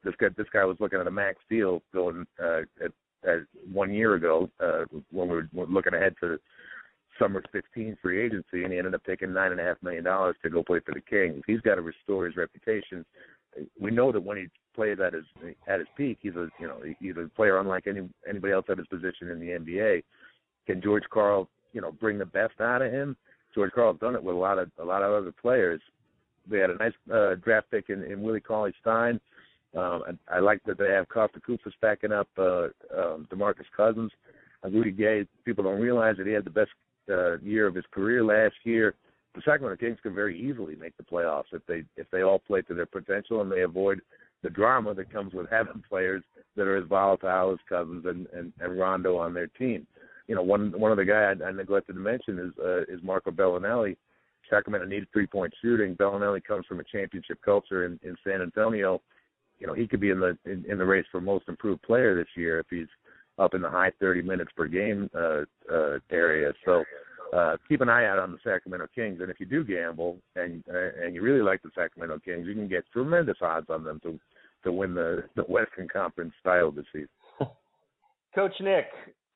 this 0.04 0.13
guy 0.20 0.28
this 0.38 0.48
guy 0.54 0.65
was 0.65 0.78
looking 0.80 1.00
at 1.00 1.08
a 1.08 1.12
max 1.12 1.38
deal 1.50 1.82
going 1.94 2.28
uh, 2.44 2.62
at, 2.84 2.91
at 3.28 3.39
one 3.72 3.94
year 3.94 4.15
ago 4.15 4.50
uh, 4.60 4.84
when 5.12 5.30
we 5.30 5.36
were 5.36 5.65
looking 5.65 5.94
ahead 5.94 6.13
to 6.20 6.38
summer 7.18 7.41
15 7.54 7.98
free 8.02 8.22
agency, 8.22 8.63
and 8.65 8.74
he 8.74 8.78
ended 8.78 8.94
up 8.94 9.04
taking 9.06 9.34
nine 9.34 9.52
and 9.52 9.62
a 9.62 9.63
half 9.63 9.82
million 9.82 10.04
dollars 10.04 10.36
to 10.44 10.50
go 10.50 10.62
play 10.62 10.82
for 10.86 10.94
the 10.94 11.00
Kings. 11.00 11.41
He's 11.48 11.62
got 11.62 11.76
to 11.76 11.82
restore 11.82 12.26
his 12.26 12.36
reputation. 12.36 13.06
We 13.80 13.89
know 13.91 14.12
that 14.12 14.22
when 14.22 14.36
he 14.36 14.48
plays 14.76 14.98
at 15.00 15.13
his 15.13 15.24
at 15.68 15.80
his 15.80 15.88
peak, 15.96 16.18
he's 16.22 16.36
a 16.36 16.50
you 16.60 16.68
know 16.68 16.82
he's 17.00 17.15
a 17.15 17.30
player 17.34 17.60
unlike 17.60 17.88
any 17.88 18.10
anybody 18.30 18.52
else 18.52 18.65
at 18.70 18.78
his 18.78 18.88
position 18.88 19.30
in 19.30 19.39
the 19.39 19.48
NBA. 19.48 20.04
Can 20.68 20.82
George 20.82 21.04
Karl 21.10 21.48
you 21.72 21.80
know 21.80 21.94
bring 21.94 22.18
the 22.18 22.26
best 22.26 22.60
out 22.60 22.82
of 22.82 22.91
him? 22.91 23.15
George 23.56 23.72
Karl's 23.72 24.00
done 24.00 24.15
it 24.15 24.24
with 24.24 24.36
a 24.36 24.39
lot 24.39 24.60
of 24.60 24.70
a 24.80 24.84
lot 24.84 25.02
of 25.02 25.13
other 25.13 25.32
players. 25.32 25.82
They 26.48 26.60
had 26.60 26.70
a 26.70 26.76
nice 26.76 26.94
uh, 27.12 27.36
draft 27.36 27.72
pick 27.72 27.89
in, 27.89 28.03
in 28.03 28.22
Willie 28.22 28.41
Cauley 28.41 28.74
Stein. 28.82 29.20
Um, 29.76 30.03
I, 30.30 30.36
I 30.36 30.39
like 30.39 30.62
that 30.66 30.78
they 30.78 30.91
have 30.91 31.08
Kosta 31.08 31.41
Koufos 31.41 31.74
backing 31.82 32.12
up 32.12 32.28
uh, 32.38 32.66
um, 32.95 33.28
DeMarcus 33.32 33.66
Cousins. 33.76 34.12
Uh, 34.64 34.70
Rudy 34.70 34.91
Gay, 34.91 35.26
people 35.43 35.64
don't 35.64 35.82
realize 35.82 36.18
that 36.18 36.28
he 36.28 36.34
had 36.34 36.45
the 36.45 36.49
best 36.49 36.72
uh, 37.10 37.39
year 37.39 37.66
of 37.66 37.76
his 37.76 37.86
career 37.91 38.24
last 38.24 38.56
year. 38.64 38.93
The 39.34 39.41
Sacramento 39.43 39.84
Kings 39.84 39.99
can 40.01 40.14
very 40.14 40.39
easily 40.39 40.76
make 40.76 40.95
the 40.97 41.03
playoffs 41.03 41.51
if 41.51 41.66
they 41.66 41.84
if 41.97 42.10
they 42.12 42.22
all 42.22 42.39
play 42.39 42.62
to 42.64 42.74
their 42.74 42.86
potential 42.86 43.41
and 43.41 43.51
they 43.51 43.62
avoid 43.62 44.01
the 44.43 44.49
drama 44.49 44.93
that 44.93 45.12
comes 45.12 45.34
with 45.34 45.49
having 45.49 45.84
players 45.89 46.24
that 46.56 46.68
are 46.68 46.78
as 46.78 46.88
volatile 46.88 47.51
as 47.51 47.60
Cousins 47.68 48.06
and, 48.06 48.28
and, 48.28 48.53
and 48.60 48.78
Rondo 48.78 49.18
on 49.18 49.34
their 49.34 49.47
team 49.47 49.88
you 50.28 50.36
know, 50.36 50.43
one 50.43 50.78
one 50.80 50.91
of 50.91 50.97
the 50.97 51.05
guys 51.05 51.38
I, 51.43 51.47
I 51.47 51.51
neglected 51.51 51.93
to 51.93 51.99
mention 51.99 52.39
is 52.39 52.51
uh, 52.63 52.82
is 52.84 53.01
Marco 53.03 53.32
Belinelli. 53.32 53.95
Sacramento 54.49 54.88
needed 54.88 55.07
three 55.11 55.28
point 55.28 55.53
shooting. 55.61 55.95
Belinelli 55.95 56.43
comes 56.43 56.65
from 56.65 56.80
a 56.80 56.84
championship 56.84 57.39
culture 57.43 57.86
in, 57.86 57.99
in 58.03 58.15
San 58.23 58.41
Antonio. 58.41 59.01
You 59.59 59.67
know, 59.67 59.73
he 59.73 59.88
could 59.88 59.99
be 59.99 60.09
in 60.09 60.19
the 60.19 60.38
in, 60.45 60.65
in 60.69 60.78
the 60.78 60.86
race 60.86 61.05
for 61.11 61.21
most 61.21 61.47
improved 61.47 61.82
player 61.84 62.15
this 62.15 62.28
year 62.36 62.59
if 62.59 62.67
he's 62.69 62.88
up 63.38 63.53
in 63.53 63.61
the 63.61 63.69
high 63.69 63.91
30 63.99 64.21
minutes 64.21 64.51
per 64.55 64.67
game 64.67 65.09
uh, 65.13 65.41
uh, 65.71 65.99
area. 66.09 66.53
So 66.63 66.84
uh, 67.34 67.57
keep 67.67 67.82
an 67.82 67.89
eye 67.89 68.05
out 68.05 68.19
on 68.19 68.32
the 68.32 68.38
Sacramento 68.43 68.88
Kings. 68.95 69.19
And 69.21 69.30
if 69.30 69.39
you 69.39 69.45
do 69.45 69.63
gamble 69.63 70.17
and 70.36 70.63
uh, 70.69 71.03
and 71.03 71.13
you 71.15 71.21
really 71.21 71.41
like 71.41 71.61
the 71.61 71.71
Sacramento 71.76 72.19
Kings, 72.23 72.47
you 72.47 72.53
can 72.53 72.67
get 72.67 72.86
tremendous 72.91 73.38
odds 73.41 73.67
on 73.69 73.84
them 73.84 73.99
to 74.03 74.19
to 74.63 74.71
win 74.71 74.93
the 74.93 75.23
the 75.36 75.43
Western 75.43 75.88
Conference 75.88 76.34
title 76.43 76.71
this 76.71 76.86
season. 76.91 77.09
Coach 78.36 78.53
Nick, 78.59 78.88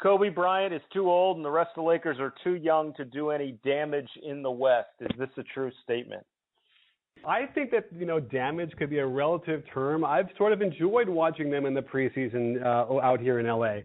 Kobe 0.01 0.29
Bryant 0.29 0.73
is 0.73 0.81
too 0.93 1.09
old, 1.09 1.37
and 1.37 1.45
the 1.45 1.51
rest 1.51 1.71
of 1.75 1.83
the 1.83 1.89
Lakers 1.89 2.19
are 2.19 2.33
too 2.43 2.55
young 2.55 2.93
to 2.95 3.03
do 3.03 3.31
any 3.31 3.57
damage 3.65 4.09
in 4.23 4.41
the 4.41 4.51
West. 4.51 4.89
Is 5.01 5.09
this 5.17 5.29
a 5.37 5.43
true 5.43 5.71
statement? 5.83 6.25
I 7.25 7.47
think 7.47 7.71
that 7.71 7.87
you 7.93 8.05
know 8.05 8.19
damage 8.19 8.71
could 8.77 8.89
be 8.89 8.99
a 8.99 9.05
relative 9.05 9.63
term. 9.73 10.05
I've 10.05 10.29
sort 10.37 10.53
of 10.53 10.61
enjoyed 10.61 11.09
watching 11.09 11.49
them 11.49 11.65
in 11.65 11.73
the 11.73 11.81
preseason 11.81 12.63
uh, 12.63 12.99
out 12.99 13.19
here 13.19 13.39
in 13.39 13.45
LA, 13.45 13.79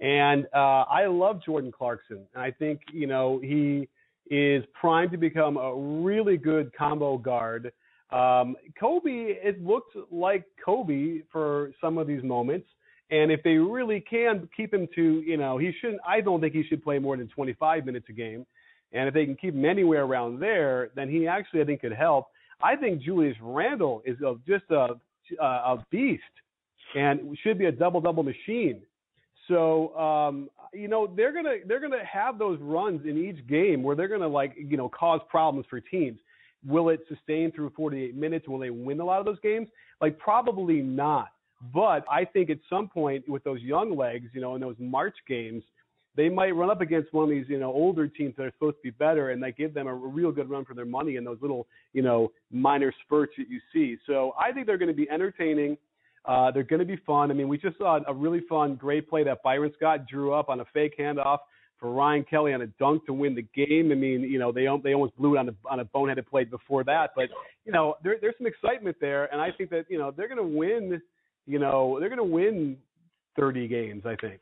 and 0.00 0.46
uh, 0.54 0.84
I 0.88 1.06
love 1.06 1.42
Jordan 1.44 1.70
Clarkson. 1.70 2.26
And 2.34 2.42
I 2.42 2.50
think 2.50 2.80
you 2.90 3.06
know 3.06 3.40
he 3.42 3.88
is 4.30 4.64
primed 4.78 5.10
to 5.12 5.18
become 5.18 5.58
a 5.58 5.74
really 5.74 6.38
good 6.38 6.74
combo 6.74 7.18
guard. 7.18 7.72
Um, 8.10 8.56
Kobe, 8.80 9.10
it 9.10 9.62
looked 9.62 9.94
like 10.10 10.44
Kobe 10.64 11.20
for 11.30 11.72
some 11.82 11.98
of 11.98 12.06
these 12.06 12.22
moments. 12.22 12.66
And 13.10 13.32
if 13.32 13.42
they 13.42 13.54
really 13.54 14.00
can 14.00 14.48
keep 14.54 14.72
him 14.72 14.86
to, 14.94 15.02
you 15.20 15.36
know, 15.36 15.56
he 15.56 15.72
shouldn't. 15.80 16.00
I 16.06 16.20
don't 16.20 16.40
think 16.40 16.54
he 16.54 16.62
should 16.64 16.84
play 16.84 16.98
more 16.98 17.16
than 17.16 17.28
25 17.28 17.86
minutes 17.86 18.06
a 18.10 18.12
game. 18.12 18.44
And 18.92 19.08
if 19.08 19.14
they 19.14 19.24
can 19.24 19.36
keep 19.36 19.54
him 19.54 19.64
anywhere 19.64 20.04
around 20.04 20.40
there, 20.40 20.90
then 20.94 21.08
he 21.08 21.26
actually, 21.26 21.62
I 21.62 21.64
think, 21.64 21.80
could 21.80 21.92
help. 21.92 22.26
I 22.62 22.76
think 22.76 23.02
Julius 23.02 23.36
Randle 23.40 24.02
is 24.04 24.18
a, 24.20 24.34
just 24.46 24.64
a 24.70 24.96
a 25.40 25.84
beast 25.90 26.22
and 26.94 27.36
should 27.42 27.58
be 27.58 27.66
a 27.66 27.72
double 27.72 28.00
double 28.00 28.22
machine. 28.22 28.82
So 29.46 29.96
um, 29.96 30.50
you 30.72 30.88
know 30.88 31.06
they're 31.14 31.32
gonna 31.32 31.56
they're 31.66 31.80
gonna 31.80 32.04
have 32.04 32.38
those 32.38 32.58
runs 32.60 33.06
in 33.06 33.16
each 33.18 33.46
game 33.46 33.82
where 33.82 33.96
they're 33.96 34.08
gonna 34.08 34.28
like 34.28 34.54
you 34.56 34.76
know 34.76 34.88
cause 34.88 35.20
problems 35.28 35.66
for 35.68 35.80
teams. 35.80 36.18
Will 36.66 36.88
it 36.88 37.00
sustain 37.08 37.52
through 37.52 37.70
48 37.76 38.16
minutes? 38.16 38.48
Will 38.48 38.58
they 38.58 38.70
win 38.70 39.00
a 39.00 39.04
lot 39.04 39.20
of 39.20 39.26
those 39.26 39.38
games? 39.40 39.68
Like 40.00 40.18
probably 40.18 40.80
not. 40.80 41.28
But 41.74 42.04
I 42.10 42.24
think 42.24 42.50
at 42.50 42.58
some 42.70 42.88
point 42.88 43.28
with 43.28 43.42
those 43.44 43.60
young 43.60 43.96
legs, 43.96 44.28
you 44.32 44.40
know, 44.40 44.54
in 44.54 44.60
those 44.60 44.76
March 44.78 45.16
games, 45.26 45.62
they 46.16 46.28
might 46.28 46.50
run 46.50 46.70
up 46.70 46.80
against 46.80 47.12
one 47.12 47.24
of 47.24 47.30
these, 47.30 47.46
you 47.48 47.58
know, 47.58 47.72
older 47.72 48.08
teams 48.08 48.34
that 48.36 48.44
are 48.44 48.52
supposed 48.52 48.76
to 48.76 48.82
be 48.82 48.90
better, 48.90 49.30
and 49.30 49.42
they 49.42 49.52
give 49.52 49.74
them 49.74 49.86
a 49.86 49.94
real 49.94 50.32
good 50.32 50.50
run 50.50 50.64
for 50.64 50.74
their 50.74 50.84
money 50.84 51.16
in 51.16 51.24
those 51.24 51.38
little, 51.40 51.66
you 51.92 52.02
know, 52.02 52.32
minor 52.50 52.92
spurts 53.04 53.32
that 53.38 53.48
you 53.48 53.60
see. 53.72 53.96
So 54.06 54.34
I 54.38 54.52
think 54.52 54.66
they're 54.66 54.78
going 54.78 54.90
to 54.90 54.96
be 54.96 55.08
entertaining. 55.10 55.76
Uh, 56.24 56.50
they're 56.50 56.64
going 56.64 56.80
to 56.80 56.86
be 56.86 56.96
fun. 57.06 57.30
I 57.30 57.34
mean, 57.34 57.48
we 57.48 57.56
just 57.56 57.78
saw 57.78 58.00
a 58.06 58.12
really 58.12 58.40
fun, 58.48 58.74
great 58.74 59.08
play 59.08 59.24
that 59.24 59.42
Byron 59.42 59.72
Scott 59.76 60.06
drew 60.08 60.32
up 60.34 60.48
on 60.48 60.60
a 60.60 60.64
fake 60.74 60.94
handoff 60.98 61.38
for 61.78 61.92
Ryan 61.92 62.24
Kelly 62.24 62.52
on 62.52 62.62
a 62.62 62.66
dunk 62.66 63.06
to 63.06 63.12
win 63.12 63.34
the 63.34 63.46
game. 63.54 63.92
I 63.92 63.94
mean, 63.94 64.22
you 64.22 64.38
know, 64.38 64.52
they 64.52 64.66
they 64.82 64.94
almost 64.94 65.16
blew 65.16 65.36
it 65.36 65.38
on 65.38 65.48
a 65.48 65.54
on 65.70 65.80
a 65.80 65.84
boneheaded 65.84 66.26
play 66.26 66.44
before 66.44 66.84
that, 66.84 67.12
but 67.14 67.28
you 67.64 67.72
know, 67.72 67.94
there, 68.02 68.16
there's 68.20 68.34
some 68.38 68.46
excitement 68.46 68.96
there, 69.00 69.32
and 69.32 69.40
I 69.40 69.50
think 69.52 69.70
that 69.70 69.86
you 69.88 69.98
know 69.98 70.10
they're 70.10 70.28
going 70.28 70.38
to 70.38 70.56
win. 70.56 71.00
You 71.48 71.58
know, 71.58 71.96
they're 71.98 72.10
going 72.10 72.18
to 72.18 72.24
win 72.24 72.76
30 73.36 73.66
games. 73.66 74.02
I 74.04 74.14
think. 74.16 74.40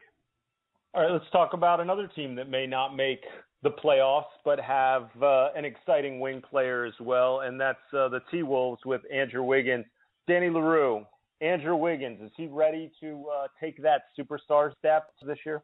All 0.93 1.03
right, 1.03 1.13
let's 1.13 1.31
talk 1.31 1.53
about 1.53 1.81
another 1.81 2.09
team 2.15 2.35
that 2.35 2.49
may 2.49 2.67
not 2.67 2.97
make 2.97 3.21
the 3.63 3.71
playoffs, 3.71 4.25
but 4.45 4.59
have 4.59 5.09
uh, 5.23 5.49
an 5.55 5.65
exciting 5.65 6.21
wing 6.21 6.41
player 6.41 6.85
as 6.85 6.95
well, 7.01 7.41
and 7.41 7.61
that's 7.61 7.79
uh, 7.93 8.09
the 8.09 8.21
T 8.31 8.43
Wolves 8.43 8.81
with 8.85 9.03
Andrew 9.13 9.43
Wiggins. 9.43 9.85
Danny 10.27 10.51
Leroux, 10.51 11.05
Andrew 11.41 11.77
Wiggins, 11.77 12.21
is 12.21 12.31
he 12.37 12.47
ready 12.47 12.91
to 13.01 13.25
uh, 13.33 13.47
take 13.61 13.81
that 13.83 14.03
superstar 14.19 14.73
step 14.79 15.11
this 15.25 15.39
year? 15.47 15.63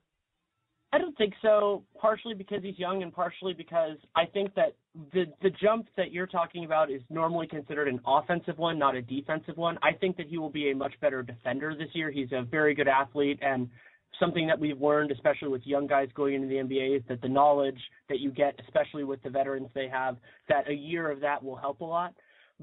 I 0.95 0.99
don't 0.99 1.17
think 1.17 1.33
so. 1.41 1.83
Partially 1.99 2.35
because 2.35 2.63
he's 2.63 2.79
young, 2.79 3.03
and 3.03 3.13
partially 3.13 3.55
because 3.55 3.97
I 4.15 4.27
think 4.27 4.55
that 4.55 4.75
the 5.15 5.25
the 5.41 5.51
jump 5.51 5.87
that 5.97 6.13
you're 6.13 6.27
talking 6.27 6.65
about 6.67 6.91
is 6.91 7.01
normally 7.09 7.47
considered 7.47 7.89
an 7.89 7.99
offensive 8.07 8.59
one, 8.59 8.79
not 8.79 8.95
a 8.95 9.01
defensive 9.03 9.57
one. 9.57 9.79
I 9.83 9.93
think 9.93 10.19
that 10.19 10.27
he 10.27 10.37
will 10.37 10.51
be 10.51 10.71
a 10.71 10.77
much 10.77 10.93
better 11.01 11.23
defender 11.23 11.75
this 11.75 11.89
year. 11.95 12.11
He's 12.11 12.31
a 12.33 12.43
very 12.43 12.75
good 12.75 12.89
athlete, 12.89 13.39
and 13.41 13.71
something 14.21 14.47
that 14.47 14.59
we've 14.59 14.81
learned, 14.81 15.11
especially 15.11 15.49
with 15.49 15.63
young 15.65 15.87
guys 15.87 16.09
going 16.15 16.35
into 16.35 16.49
the 16.49 16.57
NBA, 16.57 16.99
is 16.99 17.03
that 17.09 17.23
the 17.23 17.29
knowledge 17.29 17.81
that 18.11 18.21
you 18.21 18.31
get, 18.31 18.61
especially 18.63 19.05
with 19.05 19.23
the 19.23 19.31
veterans 19.31 19.69
they 19.75 19.89
have, 19.89 20.19
that 20.51 20.69
a 20.69 20.75
year 20.75 21.11
of 21.11 21.21
that 21.21 21.43
will 21.43 21.57
help 21.57 21.81
a 21.81 21.85
lot. 21.85 22.15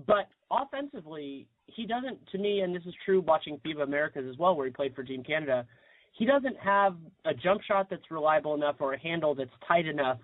But 0.06 0.30
offensively, 0.52 1.48
he 1.66 1.88
doesn't, 1.88 2.20
to 2.32 2.38
me, 2.38 2.62
and 2.62 2.76
this 2.76 2.84
is 2.86 2.94
true 3.04 3.22
watching 3.22 3.60
FIBA 3.66 3.82
Americas 3.82 4.26
as 4.30 4.38
well, 4.38 4.56
where 4.56 4.68
he 4.68 4.72
played 4.72 4.96
for 4.96 5.04
Team 5.04 5.24
Canada, 5.24 5.66
he 6.12 6.26
doesn't 6.26 6.58
have 6.58 6.96
a 7.26 7.34
jump 7.34 7.62
shot 7.62 7.88
that's 7.90 8.10
reliable 8.12 8.56
enough 8.56 8.76
or 8.80 8.94
a 8.94 9.00
handle 9.00 9.36
that's 9.36 9.50
tight 9.68 9.86
enough 9.86 10.20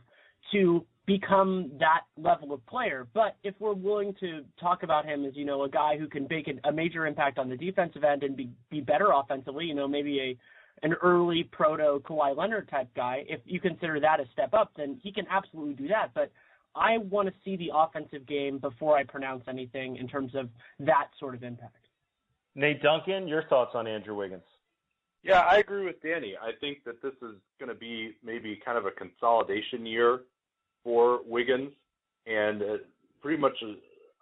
to 0.52 0.86
become 1.06 1.72
that 1.80 2.02
level 2.18 2.54
of 2.54 2.66
player. 2.66 3.08
But 3.14 3.38
if 3.44 3.54
we're 3.60 3.74
willing 3.74 4.16
to 4.20 4.42
talk 4.60 4.84
about 4.84 5.06
him 5.06 5.24
as, 5.26 5.36
you 5.36 5.46
know, 5.46 5.64
a 5.64 5.70
guy 5.70 5.98
who 5.98 6.08
can 6.08 6.28
make 6.30 6.50
a 6.64 6.72
major 6.72 7.06
impact 7.06 7.38
on 7.38 7.50
the 7.50 7.58
defensive 7.58 8.04
end 8.04 8.24
and 8.24 8.36
be, 8.36 8.50
be 8.70 8.82
better 8.82 9.10
offensively, 9.14 9.66
you 9.66 9.76
know, 9.76 9.88
maybe 9.88 10.20
a 10.20 10.38
an 10.84 10.94
early 11.02 11.48
proto 11.52 12.02
Kawhi 12.04 12.36
Leonard 12.36 12.70
type 12.70 12.90
guy, 12.96 13.24
if 13.30 13.40
you 13.46 13.62
consider 13.62 14.00
that 14.02 14.20
a 14.20 14.26
step 14.34 14.54
up, 14.54 14.72
then 14.76 15.00
he 15.02 15.12
can 15.12 15.26
absolutely 15.32 15.74
do 15.74 15.88
that. 15.88 16.10
But 16.14 16.32
I 16.76 16.98
want 16.98 17.30
to 17.30 17.34
see 17.46 17.56
the 17.56 17.70
offensive 17.74 18.28
game 18.28 18.58
before 18.60 18.98
I 18.98 19.04
pronounce 19.04 19.44
anything 19.48 19.96
in 19.96 20.08
terms 20.08 20.34
of 20.36 20.50
that 20.80 21.08
sort 21.20 21.34
of 21.34 21.44
impact. 21.44 21.88
Nate 22.56 22.82
Duncan, 22.82 23.28
your 23.28 23.44
thoughts 23.44 23.72
on 23.74 23.88
Andrew 23.88 24.16
Wiggins? 24.16 24.44
Yeah, 25.26 25.39
I 25.39 25.57
agree 25.57 25.84
with 25.84 25.99
Danny. 26.03 26.36
I 26.39 26.51
think 26.61 26.84
that 26.86 27.01
this 27.01 27.13
is 27.23 27.36
going 27.59 27.69
to 27.69 27.73
be 27.73 28.15
maybe 28.23 28.61
kind 28.63 28.78
of 28.78 28.86
a 28.86 28.91
consolidation 28.91 29.84
year 29.84 30.19
for 30.84 31.21
Wiggins, 31.26 31.71
and 32.28 32.61
uh, 32.61 32.78
pretty 33.23 33.41
much 33.41 33.53
uh, 33.63 33.73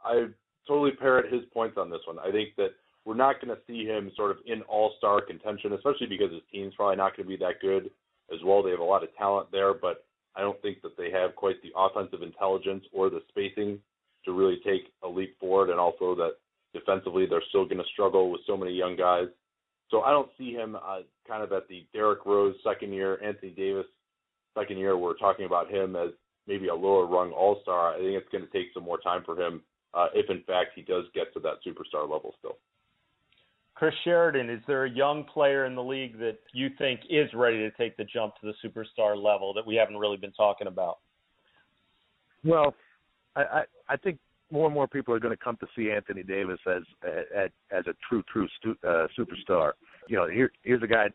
I 0.05 0.27
totally 0.65 0.91
parrot 0.91 1.31
his 1.31 1.41
points 1.53 1.77
on 1.77 1.89
this 1.89 1.99
one. 2.07 2.19
I 2.19 2.31
think 2.31 2.55
that 2.55 2.69
we're 3.03 3.15
not 3.15 3.41
going 3.41 3.53
to 3.53 3.61
see 3.67 3.85
him 3.85 4.13
sort 4.15 4.31
of 4.31 4.37
in 4.45 4.61
all-star 4.61 5.19
contention, 5.19 5.73
especially 5.73 6.07
because 6.07 6.31
his 6.31 6.41
team's 6.49 6.73
probably 6.75 6.95
not 6.95 7.17
going 7.17 7.27
to 7.27 7.37
be 7.37 7.43
that 7.43 7.59
good 7.61 7.91
as 8.33 8.39
well. 8.45 8.63
They 8.63 8.71
have 8.71 8.79
a 8.79 8.83
lot 8.85 9.03
of 9.03 9.13
talent 9.17 9.51
there, 9.51 9.73
but 9.73 10.05
I 10.37 10.39
don't 10.39 10.61
think 10.61 10.81
that 10.83 10.95
they 10.95 11.11
have 11.11 11.35
quite 11.35 11.61
the 11.63 11.73
offensive 11.75 12.21
intelligence 12.21 12.85
or 12.93 13.09
the 13.09 13.21
spacing 13.27 13.77
to 14.23 14.31
really 14.31 14.61
take 14.65 14.83
a 15.03 15.07
leap 15.09 15.37
forward, 15.37 15.69
and 15.69 15.81
also 15.81 16.15
that 16.15 16.37
defensively 16.73 17.25
they're 17.25 17.43
still 17.49 17.65
going 17.65 17.83
to 17.83 17.91
struggle 17.91 18.31
with 18.31 18.39
so 18.47 18.55
many 18.55 18.71
young 18.71 18.95
guys. 18.95 19.27
So 19.93 20.01
I 20.01 20.09
don't 20.09 20.29
see 20.39 20.53
him 20.53 20.75
uh, 20.75 21.01
kind 21.27 21.43
of 21.43 21.51
at 21.51 21.67
the 21.67 21.85
Derrick 21.93 22.25
Rose 22.25 22.55
second 22.63 22.93
year, 22.93 23.23
Anthony 23.23 23.51
Davis 23.51 23.85
second 24.57 24.79
year. 24.79 24.97
We're 24.97 25.15
talking 25.17 25.45
about 25.45 25.69
him 25.69 25.95
as 25.95 26.09
maybe 26.47 26.69
a 26.69 26.73
lower 26.73 27.05
rung 27.05 27.31
All 27.31 27.59
Star. 27.61 27.93
I 27.93 27.99
think 27.99 28.15
it's 28.15 28.27
going 28.31 28.43
to 28.43 28.49
take 28.49 28.73
some 28.73 28.81
more 28.81 28.97
time 28.97 29.21
for 29.23 29.39
him 29.39 29.61
uh, 29.93 30.07
if 30.15 30.31
in 30.31 30.41
fact 30.47 30.71
he 30.73 30.81
does 30.81 31.05
get 31.13 31.31
to 31.35 31.39
that 31.41 31.57
superstar 31.65 32.09
level 32.09 32.33
still. 32.39 32.57
Chris 33.75 33.93
Sheridan, 34.03 34.49
is 34.49 34.61
there 34.65 34.85
a 34.85 34.89
young 34.89 35.25
player 35.25 35.65
in 35.65 35.75
the 35.75 35.83
league 35.83 36.17
that 36.17 36.39
you 36.53 36.69
think 36.79 37.01
is 37.07 37.29
ready 37.35 37.57
to 37.57 37.69
take 37.71 37.95
the 37.95 38.03
jump 38.03 38.33
to 38.41 38.47
the 38.47 38.67
superstar 38.67 39.15
level 39.15 39.53
that 39.53 39.65
we 39.65 39.75
haven't 39.75 39.97
really 39.97 40.17
been 40.17 40.33
talking 40.33 40.65
about? 40.65 40.97
Well, 42.43 42.73
I, 43.35 43.41
I, 43.41 43.63
I 43.89 43.97
think 43.97 44.17
more 44.53 44.67
and 44.67 44.73
more 44.73 44.87
people 44.87 45.13
are 45.13 45.19
going 45.19 45.35
to 45.35 45.43
come 45.43 45.57
to 45.57 45.67
see 45.75 45.91
Anthony 45.91 46.23
Davis 46.23 46.59
as 46.67 46.83
as, 47.03 47.49
as 47.71 47.85
a 47.87 47.93
true 48.07 48.23
true 48.31 48.47
stu, 48.59 48.75
uh, 48.87 49.07
superstar. 49.17 49.71
You 50.07 50.17
know, 50.17 50.29
here 50.29 50.51
here's 50.63 50.83
a 50.83 50.87
guy 50.87 51.07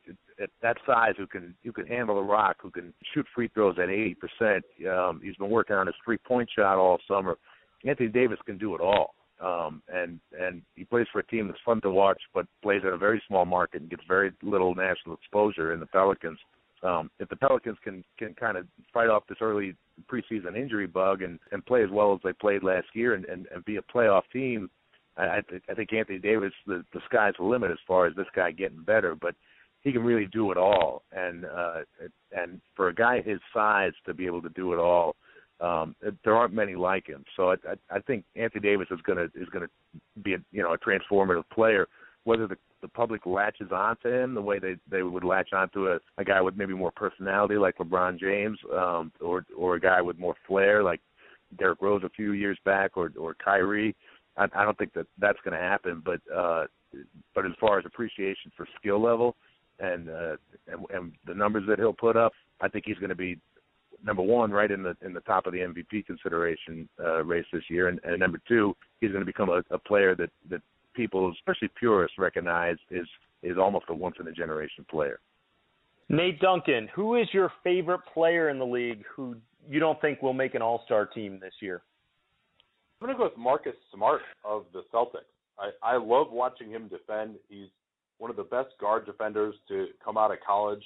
at 0.43 0.51
that 0.61 0.77
size 0.85 1.15
who 1.17 1.27
can 1.27 1.55
who 1.65 1.73
can 1.73 1.87
handle 1.87 2.17
the 2.17 2.23
rock, 2.23 2.57
who 2.61 2.71
can 2.71 2.93
shoot 3.15 3.27
free 3.35 3.49
throws 3.55 3.77
at 3.79 3.89
80%. 3.89 4.63
Um, 4.91 5.21
he's 5.23 5.37
been 5.37 5.51
working 5.51 5.77
on 5.77 5.87
his 5.87 5.97
three 6.05 6.19
point 6.19 6.51
shot 6.55 6.77
all 6.77 6.99
summer. 7.09 7.39
Anthony 7.87 8.09
Davis 8.09 8.39
can 8.45 8.59
do 8.59 8.75
it 8.75 8.81
all 8.81 9.15
um, 9.41 9.83
and 9.93 10.19
and 10.39 10.63
he 10.75 10.85
plays 10.85 11.07
for 11.13 11.21
a 11.21 11.27
team 11.27 11.47
that's 11.47 11.61
fun 11.65 11.81
to 11.83 11.91
watch, 11.91 12.21
but 12.35 12.47
plays 12.63 12.83
at 12.85 12.93
a 12.93 12.99
very 12.99 13.23
small 13.29 13.45
market 13.45 13.81
and 13.81 13.91
gets 13.91 14.03
very 14.09 14.33
little 14.43 14.75
national 14.75 15.15
exposure 15.15 15.73
in 15.73 15.81
the 15.81 15.87
Pelicans. 15.87 16.39
Um, 16.83 17.11
if 17.19 17.29
the 17.29 17.37
Pelicans 17.37 17.79
can 17.83 18.05
can 18.19 18.35
kind 18.35 18.57
of 18.57 18.67
fight 18.93 19.09
off 19.09 19.25
this 19.29 19.39
early 19.41 19.75
preseason 20.11 20.57
injury 20.57 20.87
bug 20.87 21.23
and 21.23 21.39
and 21.53 21.65
play 21.67 21.83
as 21.83 21.91
well 21.91 22.13
as 22.13 22.21
they 22.23 22.33
played 22.33 22.63
last 22.63 22.87
year 22.95 23.15
and 23.15 23.25
and, 23.27 23.47
and 23.55 23.65
be 23.65 23.77
a 23.77 23.83
playoff 23.83 24.23
team, 24.33 24.71
I, 25.17 25.23
I, 25.23 25.41
th- 25.49 25.63
I 25.69 25.75
think 25.75 25.93
Anthony 25.93 26.19
Davis 26.19 26.53
the 26.67 26.85
the 26.93 27.01
sky's 27.07 27.35
the 27.39 27.45
limit 27.45 27.71
as 27.71 27.79
far 27.87 28.07
as 28.07 28.15
this 28.15 28.27
guy 28.35 28.53
getting 28.53 28.83
better, 28.83 29.15
but 29.15 29.35
he 29.83 29.93
can 29.93 30.03
really 30.03 30.27
do 30.27 30.51
it 30.51 30.57
all. 30.57 31.03
And 31.13 31.45
uh, 31.45 31.81
and 32.33 32.61
for 32.77 32.89
a 32.89 32.95
guy 32.95 33.23
his 33.23 33.41
size 33.53 33.93
to 34.07 34.15
be 34.15 34.27
able 34.27 34.43
to 34.43 34.51
do 34.51 34.73
it 34.73 34.79
all 34.79 35.17
um, 35.61 35.97
there 36.25 36.37
aren't 36.37 36.55
many 36.55 36.75
like 36.75 37.07
him. 37.07 37.25
So 37.37 37.51
I, 37.51 37.55
I, 37.69 37.97
I 37.97 38.01
think 38.01 38.25
Anthony 38.37 38.63
Davis 38.63 38.89
is 38.91 39.01
going 39.03 39.19
to 39.19 39.25
is 39.41 39.49
going 39.49 39.67
to 39.67 40.23
be 40.23 40.35
a 40.35 40.39
you 40.53 40.63
know 40.63 40.75
a 40.75 40.79
transformative 40.79 41.45
player. 41.53 41.89
Whether 42.29 42.47
the 42.47 42.59
the 42.83 42.89
public 42.89 43.25
latches 43.25 43.73
onto 43.73 44.09
him 44.09 44.35
the 44.35 44.43
way 44.43 44.59
they 44.59 44.77
they 44.91 45.03
would 45.03 45.25
latch 45.25 45.53
onto 45.53 45.89
a, 45.89 45.99
a 46.19 46.25
guy 46.25 46.41
with 46.43 46.57
maybe 46.57 46.75
more 46.75 46.93
personality 46.93 47.57
like 47.57 47.79
LeBron 47.79 48.21
James, 48.21 48.59
um, 48.77 49.11
or 49.21 49.47
or 49.57 49.77
a 49.77 49.81
guy 49.81 50.03
with 50.03 50.19
more 50.19 50.35
flair 50.47 50.83
like 50.83 51.01
Derrick 51.59 51.81
Rose 51.81 52.03
a 52.05 52.11
few 52.11 52.33
years 52.33 52.59
back, 52.67 52.99
or 52.99 53.11
or 53.19 53.35
Kyrie. 53.43 53.97
I, 54.37 54.45
I 54.55 54.65
don't 54.65 54.77
think 54.77 54.93
that 54.93 55.07
that's 55.19 55.39
going 55.43 55.59
to 55.59 55.65
happen. 55.73 56.03
But 56.05 56.21
uh, 56.35 56.67
but 57.35 57.47
as 57.47 57.53
far 57.59 57.79
as 57.79 57.87
appreciation 57.87 58.53
for 58.57 58.69
skill 58.79 59.03
level 59.03 59.35
and, 59.81 60.11
uh, 60.11 60.37
and 60.67 60.85
and 60.91 61.13
the 61.27 61.35
numbers 61.35 61.65
that 61.67 61.79
he'll 61.79 61.93
put 61.95 62.17
up, 62.17 62.33
I 62.61 62.69
think 62.69 62.85
he's 62.87 62.99
going 62.99 63.09
to 63.09 63.17
be 63.17 63.39
number 64.05 64.23
one, 64.23 64.51
right 64.51 64.71
in 64.71 64.83
the 64.83 64.95
in 65.01 65.15
the 65.15 65.21
top 65.21 65.47
of 65.47 65.53
the 65.53 65.61
MVP 65.61 66.07
consideration 66.07 66.89
uh, 67.01 67.25
race 67.25 67.47
this 67.53 67.65
year, 67.69 67.89
and, 67.89 68.01
and 68.05 68.21
number 68.21 68.41
two, 68.47 68.77
he's 69.01 69.13
going 69.13 69.23
to 69.23 69.27
become 69.27 69.49
a, 69.49 69.63
a 69.71 69.79
player 69.79 70.15
that 70.15 70.31
that 70.51 70.63
people, 70.99 71.33
especially 71.33 71.71
purists, 71.79 72.19
recognize 72.19 72.77
is 72.91 73.07
is 73.45 73.57
almost 73.57 73.87
a 73.89 73.95
once 73.95 74.17
in 74.21 74.27
a 74.27 74.33
generation 74.33 74.85
player. 74.91 75.21
Nate 76.09 76.41
Duncan, 76.41 76.89
who 76.93 77.15
is 77.15 77.29
your 77.33 77.53
favorite 77.63 78.01
player 78.13 78.49
in 78.49 78.59
the 78.59 78.67
league 78.67 79.05
who 79.15 79.37
you 79.71 79.79
don't 79.79 80.01
think 80.01 80.21
will 80.21 80.33
make 80.33 80.55
an 80.57 80.63
All 80.63 80.83
Star 80.85 81.07
team 81.07 81.39
this 81.41 81.53
year? 81.61 81.83
I'm 83.01 83.07
going 83.07 83.17
to 83.17 83.19
go 83.19 83.29
with 83.29 83.39
Marcus 83.39 83.77
Smart 83.95 84.23
of 84.45 84.65
the 84.73 84.83
Celtics. 84.93 85.31
I, 85.57 85.71
I 85.85 85.97
love 85.99 86.33
watching 86.33 86.69
him 86.69 86.89
defend. 86.89 87.37
He's 87.49 87.69
one 88.19 88.31
of 88.31 88.37
the 88.37 88.43
best 88.43 88.71
guard 88.81 89.07
defenders 89.07 89.55
to 89.69 89.87
come 90.05 90.19
out 90.19 90.33
of 90.33 90.39
college 90.45 90.83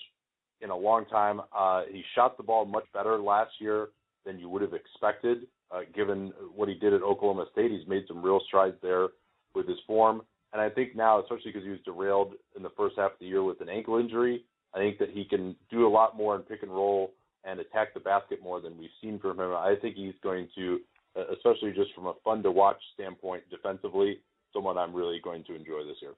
in 0.61 0.69
a 0.69 0.77
long 0.77 1.07
time. 1.07 1.41
Uh, 1.57 1.85
he 1.91 2.03
shot 2.15 2.37
the 2.37 2.43
ball 2.43 2.67
much 2.67 2.85
better 2.93 3.19
last 3.19 3.53
year 3.61 3.89
than 4.27 4.39
you 4.39 4.51
would 4.51 4.61
have 4.61 4.75
expected, 4.75 5.47
uh, 5.71 5.81
given 5.95 6.35
what 6.55 6.69
he 6.69 6.75
did 6.75 6.93
at 6.93 7.01
Oklahoma 7.01 7.47
State. 7.53 7.71
He's 7.71 7.89
made 7.89 8.05
some 8.07 8.23
real 8.23 8.41
strides 8.47 8.77
there 8.83 9.09
with 9.55 9.69
his 9.69 9.79
form. 9.87 10.23
And 10.53 10.61
I 10.61 10.69
think 10.69 10.95
now, 10.95 11.21
especially 11.21 11.53
because 11.53 11.65
he 11.65 11.71
was 11.71 11.81
derailed 11.85 12.35
in 12.57 12.63
the 12.63 12.71
first 12.77 12.97
half 12.99 13.13
of 13.13 13.19
the 13.21 13.27
year 13.27 13.43
with 13.43 13.61
an 13.61 13.69
ankle 13.69 13.99
injury, 13.99 14.45
I 14.75 14.79
think 14.79 14.99
that 14.99 15.11
he 15.11 15.25
can 15.25 15.57
do 15.71 15.87
a 15.87 15.89
lot 15.89 16.17
more 16.17 16.37
in 16.37 16.43
pick 16.43 16.63
and 16.63 16.71
roll 16.71 17.13
and 17.45 17.61
attack 17.61 17.95
the 17.95 18.01
basket 18.01 18.43
more 18.43 18.61
than 18.61 18.79
we've 18.79 18.91
seen 19.01 19.19
from 19.19 19.41
him. 19.41 19.53
I 19.53 19.75
think 19.81 19.97
he's 19.97 20.15
going 20.23 20.49
to, 20.55 20.81
uh, 21.17 21.25
especially 21.33 21.73
just 21.73 21.95
from 21.95 22.07
a 22.07 22.15
fun 22.25 22.43
to 22.43 22.51
watch 22.51 22.81
standpoint 22.95 23.43
defensively, 23.51 24.21
someone 24.53 24.79
I'm 24.79 24.95
really 24.95 25.21
going 25.23 25.45
to 25.45 25.55
enjoy 25.55 25.85
this 25.87 25.97
year. 26.01 26.13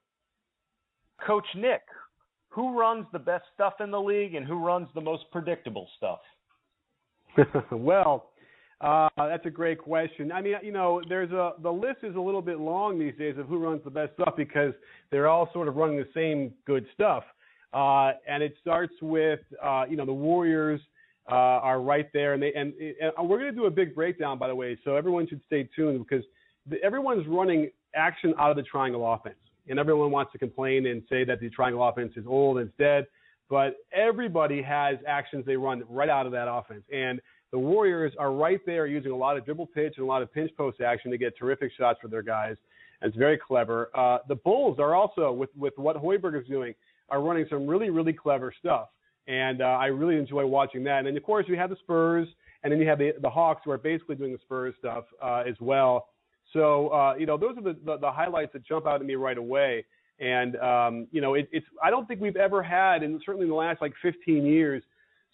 Coach 1.24 1.47
Nick, 1.57 1.82
who 2.49 2.78
runs 2.78 3.07
the 3.12 3.18
best 3.18 3.45
stuff 3.55 3.74
in 3.80 3.91
the 3.91 4.01
league 4.01 4.35
and 4.35 4.47
who 4.47 4.64
runs 4.64 4.89
the 4.95 5.01
most 5.01 5.24
predictable 5.32 5.89
stuff? 5.97 6.20
well, 7.72 8.30
uh, 8.81 9.09
that's 9.16 9.47
a 9.47 9.51
great 9.51 9.79
question. 9.79 10.33
I 10.33 10.43
mean, 10.43 10.55
you 10.62 10.72
know, 10.72 11.01
there's 11.09 11.31
a 11.31 11.53
the 11.62 11.70
list 11.70 11.99
is 12.03 12.16
a 12.16 12.20
little 12.20 12.43
bit 12.43 12.59
long 12.59 12.99
these 12.99 13.14
days 13.18 13.37
of 13.39 13.47
who 13.47 13.59
runs 13.59 13.83
the 13.85 13.91
best 13.91 14.12
stuff 14.14 14.35
because 14.37 14.72
they're 15.11 15.29
all 15.29 15.49
sort 15.53 15.68
of 15.68 15.77
running 15.77 15.97
the 15.97 16.09
same 16.14 16.53
good 16.66 16.87
stuff. 16.95 17.25
Uh, 17.72 18.12
and 18.29 18.43
it 18.43 18.55
starts 18.61 18.95
with, 19.03 19.41
uh, 19.62 19.85
you 19.89 19.97
know, 19.97 20.07
the 20.07 20.12
Warriors 20.12 20.81
uh, 21.31 21.35
are 21.35 21.81
right 21.81 22.09
there, 22.12 22.35
and 22.35 22.43
they 22.43 22.53
and, 22.55 22.72
and 23.01 23.29
we're 23.29 23.39
going 23.39 23.51
to 23.51 23.57
do 23.57 23.66
a 23.66 23.70
big 23.70 23.95
breakdown, 23.95 24.39
by 24.39 24.49
the 24.49 24.55
way. 24.55 24.79
So 24.85 24.97
everyone 24.97 25.27
should 25.27 25.41
stay 25.47 25.68
tuned 25.75 26.07
because 26.07 26.25
the, 26.68 26.83
everyone's 26.83 27.27
running 27.27 27.70
action 27.95 28.35
out 28.39 28.51
of 28.51 28.57
the 28.57 28.62
triangle 28.62 29.12
offense 29.12 29.37
and 29.68 29.79
everyone 29.79 30.11
wants 30.11 30.33
to 30.33 30.39
complain 30.39 30.87
and 30.87 31.03
say 31.09 31.25
that 31.25 31.41
the 31.41 31.49
triangle 31.51 31.87
offense 31.87 32.12
is 32.16 32.25
old 32.27 32.59
and 32.59 32.68
it's 32.68 32.79
dead. 32.79 33.07
But 33.49 33.77
everybody 33.93 34.63
has 34.63 34.97
actions 35.07 35.45
they 35.47 35.57
run 35.57 35.83
right 35.89 36.09
out 36.09 36.27
of 36.27 36.33
that 36.33 36.49
offense. 36.51 36.83
And 36.93 37.21
the 37.53 37.59
Warriors 37.59 38.13
are 38.19 38.33
right 38.33 38.61
there 38.67 38.87
using 38.87 39.13
a 39.13 39.17
lot 39.17 39.37
of 39.37 39.45
dribble 39.45 39.67
pitch 39.69 39.95
and 39.97 40.05
a 40.05 40.09
lot 40.09 40.23
of 40.23 40.33
pinch 40.33 40.51
post 40.57 40.81
action 40.81 41.11
to 41.11 41.19
get 41.19 41.37
terrific 41.39 41.71
shots 41.77 41.99
for 42.01 42.09
their 42.09 42.23
guys. 42.23 42.57
And 43.01 43.11
it's 43.11 43.19
very 43.19 43.39
clever. 43.39 43.91
Uh, 43.95 44.19
the 44.29 44.37
Bulls 44.37 44.79
are 44.79 44.95
also, 44.95 45.33
with, 45.33 45.51
with 45.57 45.75
what 45.77 45.97
Hoiberg 45.97 46.41
is 46.41 46.49
doing, 46.49 46.75
are 47.11 47.23
running 47.23 47.47
some 47.51 47.67
really, 47.67 47.91
really 47.91 48.13
clever 48.13 48.53
stuff. 48.59 48.89
And 49.29 49.63
uh, 49.63 49.67
I 49.67 49.87
really 49.87 50.17
enjoy 50.17 50.47
watching 50.47 50.85
that. 50.85 50.99
And 50.99 51.07
then, 51.07 51.17
of 51.17 51.23
course, 51.23 51.47
you 51.49 51.57
have 51.57 51.71
the 51.71 51.77
Spurs, 51.77 52.29
and 52.63 52.73
then 52.73 52.81
you 52.81 52.89
have 52.89 52.99
the, 52.99 53.13
the 53.21 53.31
Hawks, 53.31 53.63
who 53.65 53.71
are 53.71 53.79
basically 53.79 54.17
doing 54.17 54.33
the 54.33 54.39
Spurs 54.39 54.75
stuff 54.79 55.05
uh, 55.23 55.45
as 55.47 55.55
well. 55.61 56.09
So 56.53 56.89
uh, 56.89 57.15
you 57.19 57.27
know, 57.27 57.37
those 57.37 57.57
are 57.57 57.63
the, 57.63 57.77
the, 57.85 57.99
the 57.99 58.11
highlights 58.11 58.53
that 58.53 58.65
jump 58.65 58.87
out 58.87 59.01
at 59.01 59.07
me 59.07 59.15
right 59.15 59.39
away. 59.39 59.85
And 60.21 60.57
um, 60.57 61.07
you 61.11 61.21
know, 61.21 61.35
it, 61.35 61.49
it's 61.53 61.67
I 61.83 61.91
don't 61.91 62.07
think 62.07 62.21
we've 62.21 62.37
ever 62.37 62.62
had, 62.62 63.03
and 63.03 63.21
certainly 63.25 63.45
in 63.45 63.51
the 63.51 63.57
last 63.57 63.81
like 63.81 63.93
15 64.03 64.45
years, 64.45 64.83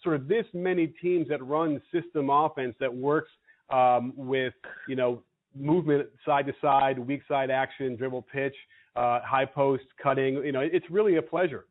sort 0.03 0.15
of 0.15 0.27
this 0.27 0.45
many 0.53 0.87
teams 0.87 1.27
that 1.29 1.43
run 1.45 1.81
system 1.93 2.29
offense 2.29 2.75
that 2.79 2.93
works 2.93 3.29
um, 3.69 4.13
with 4.15 4.53
you 4.87 4.95
know 4.95 5.21
movement 5.55 6.07
side 6.25 6.47
to 6.47 6.53
side, 6.61 6.97
weak 6.97 7.21
side 7.27 7.51
action, 7.51 7.95
dribble 7.95 8.23
pitch, 8.23 8.55
uh, 8.95 9.19
high 9.23 9.45
post 9.45 9.83
cutting. 10.01 10.35
You 10.35 10.51
know, 10.51 10.61
it's 10.61 10.89
really 10.89 11.17
a 11.17 11.21
pleasure. 11.21 11.65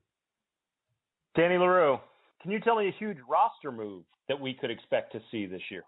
Danny 1.37 1.59
Leroux, 1.59 1.99
can 2.43 2.51
you 2.51 2.61
tell 2.61 2.77
me 2.77 2.89
a 2.89 2.93
huge 2.99 3.19
roster 3.29 3.73
move 3.73 4.05
that 4.29 4.41
we 4.41 4.55
could 4.55 4.71
expect 4.71 5.13
to 5.13 5.21
see 5.31 5.47
this 5.47 5.63
year? 5.71 5.83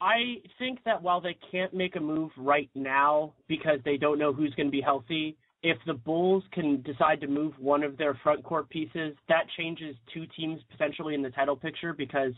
I 0.00 0.36
think 0.58 0.78
that 0.84 1.02
while 1.02 1.20
they 1.20 1.36
can't 1.50 1.74
make 1.74 1.96
a 1.96 2.00
move 2.00 2.30
right 2.36 2.70
now 2.74 3.34
because 3.48 3.80
they 3.84 3.96
don't 3.96 4.18
know 4.18 4.32
who's 4.32 4.54
going 4.54 4.68
to 4.68 4.72
be 4.72 4.80
healthy, 4.80 5.36
if 5.62 5.78
the 5.86 5.94
Bulls 5.94 6.44
can 6.52 6.82
decide 6.82 7.20
to 7.20 7.26
move 7.26 7.52
one 7.58 7.82
of 7.82 7.96
their 7.96 8.14
front 8.22 8.44
court 8.44 8.68
pieces, 8.68 9.14
that 9.28 9.44
changes 9.56 9.96
two 10.12 10.24
teams 10.36 10.60
potentially 10.70 11.14
in 11.14 11.22
the 11.22 11.30
title 11.30 11.56
picture 11.56 11.92
because 11.92 12.32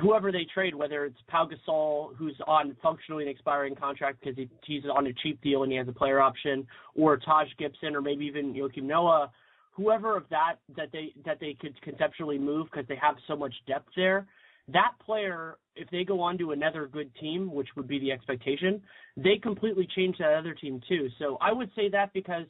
whoever 0.00 0.30
they 0.30 0.46
trade, 0.54 0.74
whether 0.74 1.04
it's 1.04 1.18
Pau 1.28 1.48
Gasol, 1.48 2.14
who's 2.16 2.36
on 2.46 2.76
functionally 2.82 3.24
an 3.24 3.28
expiring 3.28 3.74
contract 3.74 4.20
because 4.20 4.36
he, 4.36 4.48
he's 4.64 4.84
on 4.84 5.06
a 5.08 5.12
cheap 5.14 5.40
deal 5.42 5.64
and 5.64 5.72
he 5.72 5.78
has 5.78 5.88
a 5.88 5.92
player 5.92 6.20
option, 6.20 6.66
or 6.94 7.16
Taj 7.16 7.48
Gibson, 7.58 7.96
or 7.96 8.00
maybe 8.00 8.24
even 8.24 8.54
Joakim 8.54 8.84
Noah, 8.84 9.32
whoever 9.72 10.16
of 10.16 10.24
that 10.30 10.56
that 10.76 10.90
they 10.92 11.12
that 11.24 11.40
they 11.40 11.56
could 11.60 11.80
conceptually 11.82 12.38
move 12.38 12.68
because 12.70 12.86
they 12.86 12.96
have 12.96 13.16
so 13.26 13.34
much 13.34 13.54
depth 13.66 13.88
there 13.96 14.26
that 14.68 14.92
player, 15.04 15.58
if 15.76 15.90
they 15.90 16.04
go 16.04 16.20
on 16.20 16.38
to 16.38 16.52
another 16.52 16.86
good 16.86 17.10
team, 17.20 17.52
which 17.52 17.68
would 17.76 17.86
be 17.86 17.98
the 17.98 18.12
expectation, 18.12 18.80
they 19.16 19.36
completely 19.36 19.86
change 19.94 20.16
that 20.18 20.34
other 20.34 20.54
team 20.54 20.80
too. 20.88 21.08
So 21.18 21.36
I 21.40 21.52
would 21.52 21.70
say 21.76 21.88
that 21.90 22.12
because 22.12 22.46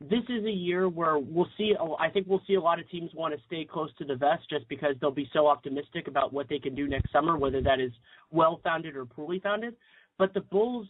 this 0.00 0.22
is 0.28 0.44
a 0.44 0.50
year 0.50 0.88
where 0.88 1.18
we'll 1.18 1.48
see. 1.56 1.74
I 1.98 2.08
think 2.08 2.28
we'll 2.28 2.42
see 2.46 2.54
a 2.54 2.60
lot 2.60 2.78
of 2.78 2.88
teams 2.88 3.10
want 3.14 3.34
to 3.34 3.40
stay 3.46 3.64
close 3.64 3.90
to 3.98 4.04
the 4.04 4.14
vest 4.14 4.48
just 4.48 4.68
because 4.68 4.94
they'll 5.00 5.10
be 5.10 5.28
so 5.32 5.48
optimistic 5.48 6.06
about 6.06 6.32
what 6.32 6.48
they 6.48 6.60
can 6.60 6.76
do 6.76 6.86
next 6.86 7.10
summer, 7.10 7.36
whether 7.36 7.60
that 7.62 7.80
is 7.80 7.90
well 8.30 8.60
founded 8.62 8.94
or 8.94 9.04
poorly 9.04 9.40
founded. 9.40 9.74
But 10.16 10.34
the 10.34 10.40
Bulls, 10.40 10.86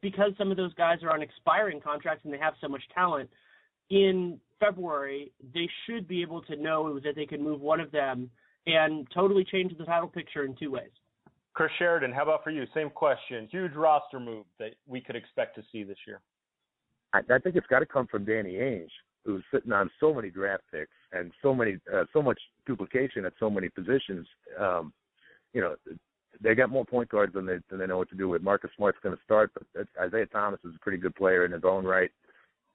because 0.00 0.32
some 0.36 0.50
of 0.50 0.56
those 0.56 0.74
guys 0.74 1.04
are 1.04 1.12
on 1.12 1.22
expiring 1.22 1.80
contracts 1.80 2.24
and 2.24 2.34
they 2.34 2.38
have 2.38 2.54
so 2.60 2.66
much 2.66 2.82
talent, 2.92 3.30
in 3.90 4.40
February 4.58 5.30
they 5.54 5.68
should 5.86 6.08
be 6.08 6.20
able 6.20 6.42
to 6.42 6.56
know 6.56 6.98
that 6.98 7.14
they 7.14 7.26
can 7.26 7.42
move 7.42 7.60
one 7.60 7.80
of 7.80 7.92
them 7.92 8.28
and 8.68 9.06
totally 9.14 9.44
change 9.44 9.76
the 9.78 9.84
title 9.84 10.08
picture 10.08 10.44
in 10.44 10.54
two 10.54 10.70
ways. 10.72 10.90
Chris 11.54 11.70
Sheridan, 11.78 12.12
how 12.12 12.22
about 12.22 12.44
for 12.44 12.50
you? 12.50 12.64
Same 12.74 12.90
question. 12.90 13.48
Huge 13.50 13.72
roster 13.74 14.20
move 14.20 14.44
that 14.58 14.74
we 14.86 15.00
could 15.00 15.16
expect 15.16 15.56
to 15.56 15.62
see 15.72 15.82
this 15.82 15.96
year. 16.06 16.20
I, 17.12 17.20
I 17.30 17.38
think 17.38 17.56
it's 17.56 17.66
got 17.66 17.80
to 17.80 17.86
come 17.86 18.06
from 18.06 18.24
Danny 18.24 18.54
Ainge, 18.54 18.90
who's 19.24 19.42
sitting 19.52 19.72
on 19.72 19.90
so 19.98 20.14
many 20.14 20.30
draft 20.30 20.62
picks 20.70 20.92
and 21.12 21.32
so 21.42 21.54
many, 21.54 21.78
uh, 21.92 22.04
so 22.12 22.22
much 22.22 22.38
duplication 22.66 23.24
at 23.24 23.32
so 23.40 23.50
many 23.50 23.68
positions. 23.70 24.26
Um, 24.60 24.92
you 25.52 25.60
know, 25.60 25.74
they 26.40 26.54
got 26.54 26.70
more 26.70 26.84
point 26.84 27.08
guards 27.08 27.34
than 27.34 27.46
they 27.46 27.58
than 27.70 27.80
they 27.80 27.86
know 27.86 27.98
what 27.98 28.10
to 28.10 28.16
do 28.16 28.28
with. 28.28 28.42
Marcus 28.42 28.70
Smart's 28.76 28.98
going 29.02 29.16
to 29.16 29.22
start, 29.24 29.50
but 29.54 29.86
Isaiah 30.00 30.26
Thomas 30.26 30.60
is 30.64 30.74
a 30.76 30.80
pretty 30.80 30.98
good 30.98 31.16
player 31.16 31.44
in 31.44 31.52
his 31.52 31.64
own 31.64 31.84
right. 31.84 32.10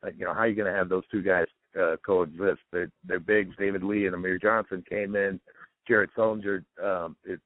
Uh, 0.04 0.10
you 0.18 0.26
know, 0.26 0.34
how 0.34 0.42
are 0.42 0.48
you 0.48 0.56
going 0.56 0.70
to 0.70 0.78
have 0.78 0.90
those 0.90 1.04
two 1.10 1.22
guys 1.22 1.46
uh, 1.80 1.96
coexist? 2.06 2.60
They're, 2.74 2.92
they're 3.06 3.22
bigs. 3.22 3.56
David 3.58 3.84
Lee 3.84 4.08
and 4.08 4.16
Amir 4.16 4.38
Johnson 4.40 4.84
came 4.90 5.16
in 5.16 5.40
Jared 5.88 6.10
Sullinger 6.18 6.64
um, 6.84 7.16
is, 7.26 7.40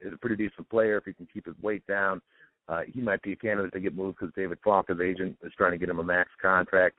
is 0.00 0.12
a 0.12 0.16
pretty 0.16 0.36
decent 0.36 0.68
player 0.68 0.98
if 0.98 1.04
he 1.04 1.12
can 1.12 1.28
keep 1.32 1.46
his 1.46 1.54
weight 1.62 1.86
down. 1.86 2.20
Uh, 2.68 2.82
he 2.86 3.00
might 3.00 3.22
be 3.22 3.32
a 3.32 3.36
candidate 3.36 3.72
to 3.72 3.80
get 3.80 3.96
moved 3.96 4.18
because 4.18 4.32
David 4.34 4.58
Falk, 4.62 4.88
agent, 4.90 5.36
is 5.42 5.52
trying 5.56 5.72
to 5.72 5.78
get 5.78 5.88
him 5.88 5.98
a 5.98 6.04
max 6.04 6.30
contract. 6.40 6.96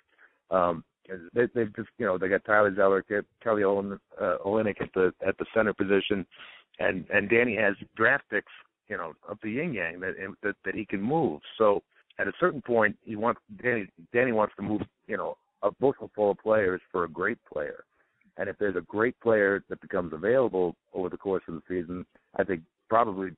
Um, 0.52 0.84
they, 1.34 1.48
they've 1.54 1.76
just, 1.76 1.90
you 1.98 2.06
know, 2.06 2.18
they 2.18 2.30
got 2.30 2.46
Tyler 2.46 2.74
Zeller, 2.76 3.04
Kelly 3.44 3.64
Olin, 3.64 4.00
uh, 4.20 4.36
Olynyk 4.46 4.82
at 4.82 4.94
the 4.94 5.14
at 5.26 5.38
the 5.38 5.46
center 5.54 5.74
position, 5.74 6.26
and 6.80 7.06
and 7.14 7.30
Danny 7.30 7.56
has 7.56 7.76
draft 7.96 8.24
picks, 8.30 8.52
you 8.88 8.98
know, 8.98 9.14
of 9.28 9.38
the 9.44 9.52
yin 9.52 9.74
yang 9.74 10.00
that 10.00 10.14
that 10.44 10.56
that 10.64 10.76
he 10.76 10.86
can 10.86 11.02
move. 11.02 11.42
So 11.58 11.84
at 12.20 12.28
a 12.28 12.34
certain 12.40 12.62
point, 12.62 12.96
he 13.04 13.16
wants 13.16 13.42
Danny 13.62 13.88
Danny 14.14 14.32
wants 14.32 14.56
to 14.58 14.62
move, 14.62 14.82
you 15.08 15.18
know, 15.18 15.38
a 15.62 15.72
bushel 15.72 16.10
full 16.16 16.32
of 16.32 16.38
players 16.38 16.82
for 16.92 17.04
a 17.04 17.10
great 17.10 17.38
player. 17.52 17.84
And 18.38 18.50
if 18.50 18.58
there's 18.58 18.76
a 18.76 18.82
great 18.82 19.20
player 19.20 19.64
that 19.70 19.82
becomes 19.82 20.14
available 20.14 20.76
over 20.94 21.10
the 21.10 21.18
course 21.18 21.44
of 21.48 21.56
the 21.56 21.62
season, 21.68 22.06
I 22.36 22.44
think 22.44 22.62
probably 22.90 23.32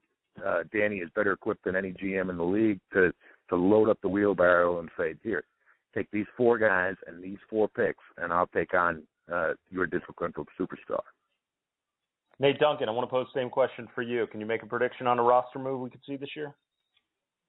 uh, 0.45 0.63
Danny 0.73 0.97
is 0.97 1.09
better 1.15 1.33
equipped 1.33 1.65
than 1.65 1.75
any 1.75 1.91
GM 1.91 2.29
in 2.29 2.37
the 2.37 2.43
league 2.43 2.79
to 2.93 3.11
to 3.49 3.55
load 3.55 3.89
up 3.89 3.99
the 4.01 4.09
wheelbarrow 4.09 4.79
and 4.79 4.89
say, 4.97 5.13
here, 5.21 5.43
take 5.93 6.09
these 6.11 6.25
four 6.35 6.57
guys 6.57 6.95
and 7.05 7.23
these 7.23 7.37
four 7.47 7.67
picks, 7.67 8.03
and 8.17 8.33
I'll 8.33 8.47
take 8.47 8.73
on 8.73 9.03
uh, 9.31 9.53
your 9.69 9.85
disgruntled 9.85 10.47
superstar. 10.59 11.01
Nate 12.39 12.59
Duncan, 12.59 12.89
I 12.89 12.91
want 12.91 13.07
to 13.07 13.11
pose 13.11 13.27
the 13.33 13.39
same 13.39 13.49
question 13.49 13.87
for 13.95 14.01
you. 14.01 14.27
Can 14.27 14.39
you 14.39 14.45
make 14.45 14.63
a 14.63 14.65
prediction 14.65 15.07
on 15.07 15.19
a 15.19 15.23
roster 15.23 15.59
move 15.59 15.79
we 15.79 15.89
could 15.89 16.01
see 16.05 16.17
this 16.17 16.35
year? 16.35 16.53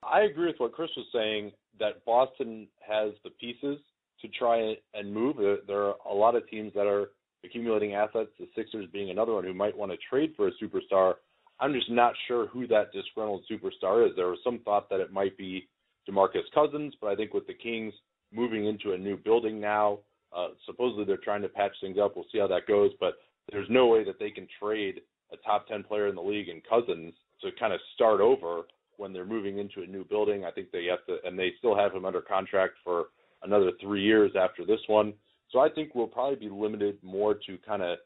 I 0.03 0.21
agree 0.23 0.47
with 0.47 0.57
what 0.59 0.73
Chris 0.73 0.91
was 0.97 1.07
saying 1.13 1.53
that 1.81 2.05
Boston 2.05 2.69
has 2.87 3.13
the 3.25 3.31
pieces 3.31 3.79
to 4.21 4.29
try 4.29 4.75
and 4.95 5.13
move. 5.13 5.37
There 5.67 5.83
are 5.83 5.95
a 6.09 6.15
lot 6.15 6.37
of 6.37 6.49
teams 6.49 6.73
that 6.75 6.87
are 6.87 7.09
accumulating 7.47 7.95
assets, 7.95 8.31
the 8.39 8.49
Sixers 8.55 8.87
being 8.93 9.11
another 9.11 9.33
one 9.33 9.45
who 9.45 9.55
might 9.55 9.77
want 9.77 9.93
to 9.93 9.99
trade 10.09 10.35
for 10.37 10.49
a 10.49 10.53
superstar. 10.63 11.15
I'm 11.61 11.73
just 11.73 11.91
not 11.91 12.13
sure 12.29 12.49
who 12.49 12.67
that 12.67 12.93
disgruntled 12.93 13.45
superstar 13.51 14.07
is. 14.07 14.13
There 14.17 14.29
was 14.29 14.39
some 14.45 14.61
thought 14.65 14.91
that 14.91 15.01
it 15.01 15.13
might 15.13 15.37
be 15.39 15.69
DeMarcus 16.09 16.45
Cousins, 16.55 16.95
but 17.01 17.09
I 17.09 17.17
think 17.17 17.33
with 17.33 17.47
the 17.47 17.55
Kings 17.55 17.95
moving 18.33 18.67
into 18.67 18.93
a 18.93 18.99
new 18.99 19.17
building 19.17 19.61
now, 19.61 20.01
uh, 20.37 20.49
supposedly 20.67 21.05
they're 21.05 21.17
trying 21.17 21.43
to 21.43 21.49
patch 21.49 21.73
things 21.81 21.97
up. 22.03 22.15
We'll 22.15 22.27
see 22.31 22.39
how 22.39 22.47
that 22.49 22.67
goes, 22.67 22.91
but 23.01 23.15
there's 23.51 23.69
no 23.71 23.87
way 23.87 24.05
that 24.05 24.19
they 24.19 24.31
can 24.31 24.47
trade 24.61 25.01
a 25.33 25.37
top 25.39 25.67
10 25.69 25.85
player 25.85 26.09
in 26.09 26.15
the 26.15 26.23
league 26.23 26.49
in 26.49 26.61
Cousins 26.69 27.15
to 27.43 27.51
kind 27.59 27.73
of 27.73 27.81
start 27.95 28.21
over 28.21 28.63
when 28.97 29.13
they're 29.13 29.27
moving 29.27 29.59
into 29.59 29.83
a 29.83 29.87
new 29.87 30.05
building. 30.05 30.45
I 30.45 30.51
think 30.51 30.71
they 30.71 30.87
have 30.87 31.05
to, 31.07 31.19
and 31.27 31.39
they 31.39 31.53
still 31.59 31.77
have 31.77 31.93
him 31.93 32.05
under 32.05 32.21
contract 32.21 32.75
for 32.85 33.07
another 33.43 33.73
three 33.81 34.03
years 34.03 34.33
after 34.39 34.65
this 34.65 34.81
one. 34.87 35.13
So 35.57 35.61
I 35.61 35.71
think 35.71 35.95
we'll 35.95 36.07
probably 36.07 36.37
be 36.37 36.55
limited 36.55 36.99
more 37.03 37.33
to 37.33 37.57
kind 37.67 37.81
of 37.81 37.97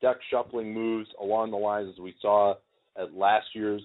deck 0.00 0.16
shuffling 0.30 0.72
moves 0.72 1.06
along 1.20 1.50
the 1.50 1.56
lines 1.58 1.92
as 1.92 2.00
we 2.00 2.14
saw 2.22 2.54
at 2.98 3.12
last 3.12 3.44
year's 3.52 3.82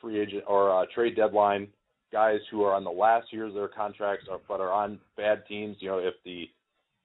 free 0.00 0.18
agent 0.18 0.44
or 0.48 0.74
uh, 0.74 0.86
trade 0.94 1.14
deadline. 1.14 1.68
Guys 2.10 2.38
who 2.50 2.62
are 2.62 2.72
on 2.72 2.82
the 2.82 2.90
last 2.90 3.30
years 3.30 3.48
of 3.48 3.56
their 3.56 3.68
contracts 3.68 4.24
are, 4.30 4.40
but 4.48 4.62
are 4.62 4.72
on 4.72 4.98
bad 5.18 5.42
teams. 5.46 5.76
You 5.80 5.90
know, 5.90 5.98
if 5.98 6.14
the 6.24 6.48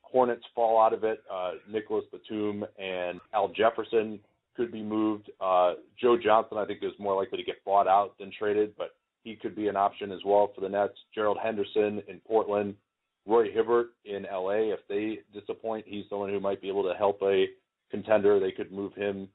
Hornets 0.04 0.46
fall 0.56 0.82
out 0.82 0.94
of 0.94 1.04
it, 1.04 1.22
uh, 1.30 1.56
Nicolas 1.70 2.06
Batum 2.14 2.64
and 2.80 3.20
Al 3.34 3.50
Jefferson 3.50 4.22
could 4.56 4.72
be 4.72 4.82
moved. 4.82 5.30
Uh, 5.42 5.74
Joe 6.02 6.16
Johnson, 6.18 6.58
I 6.58 6.64
think, 6.64 6.80
is 6.82 6.94
more 6.98 7.14
likely 7.14 7.40
to 7.40 7.44
get 7.44 7.62
bought 7.66 7.90
out 7.90 8.18
than 8.20 8.32
traded, 8.40 8.74
but 8.78 8.92
he 9.26 9.36
could 9.36 9.54
be 9.54 9.68
an 9.68 9.76
option 9.76 10.14
as 10.14 10.20
well 10.26 10.50
for 10.56 10.62
the 10.62 10.70
Nets. 10.70 10.96
Gerald 11.14 11.40
Henderson 11.44 12.02
in 12.08 12.22
Portland, 12.26 12.76
Roy 13.28 13.52
Hibbert 13.52 13.88
in 14.06 14.24
LA. 14.24 14.74
If 14.74 14.80
they 14.88 15.20
disappoint, 15.38 15.86
he's 15.88 16.06
someone 16.10 16.30
who 16.30 16.40
might 16.40 16.62
be 16.62 16.70
able 16.70 16.84
to 16.84 16.98
help 16.98 17.20
a 17.22 17.46
contender. 17.92 18.40
They 18.40 18.52
could 18.52 18.72
move 18.72 18.94
him. 18.94 19.28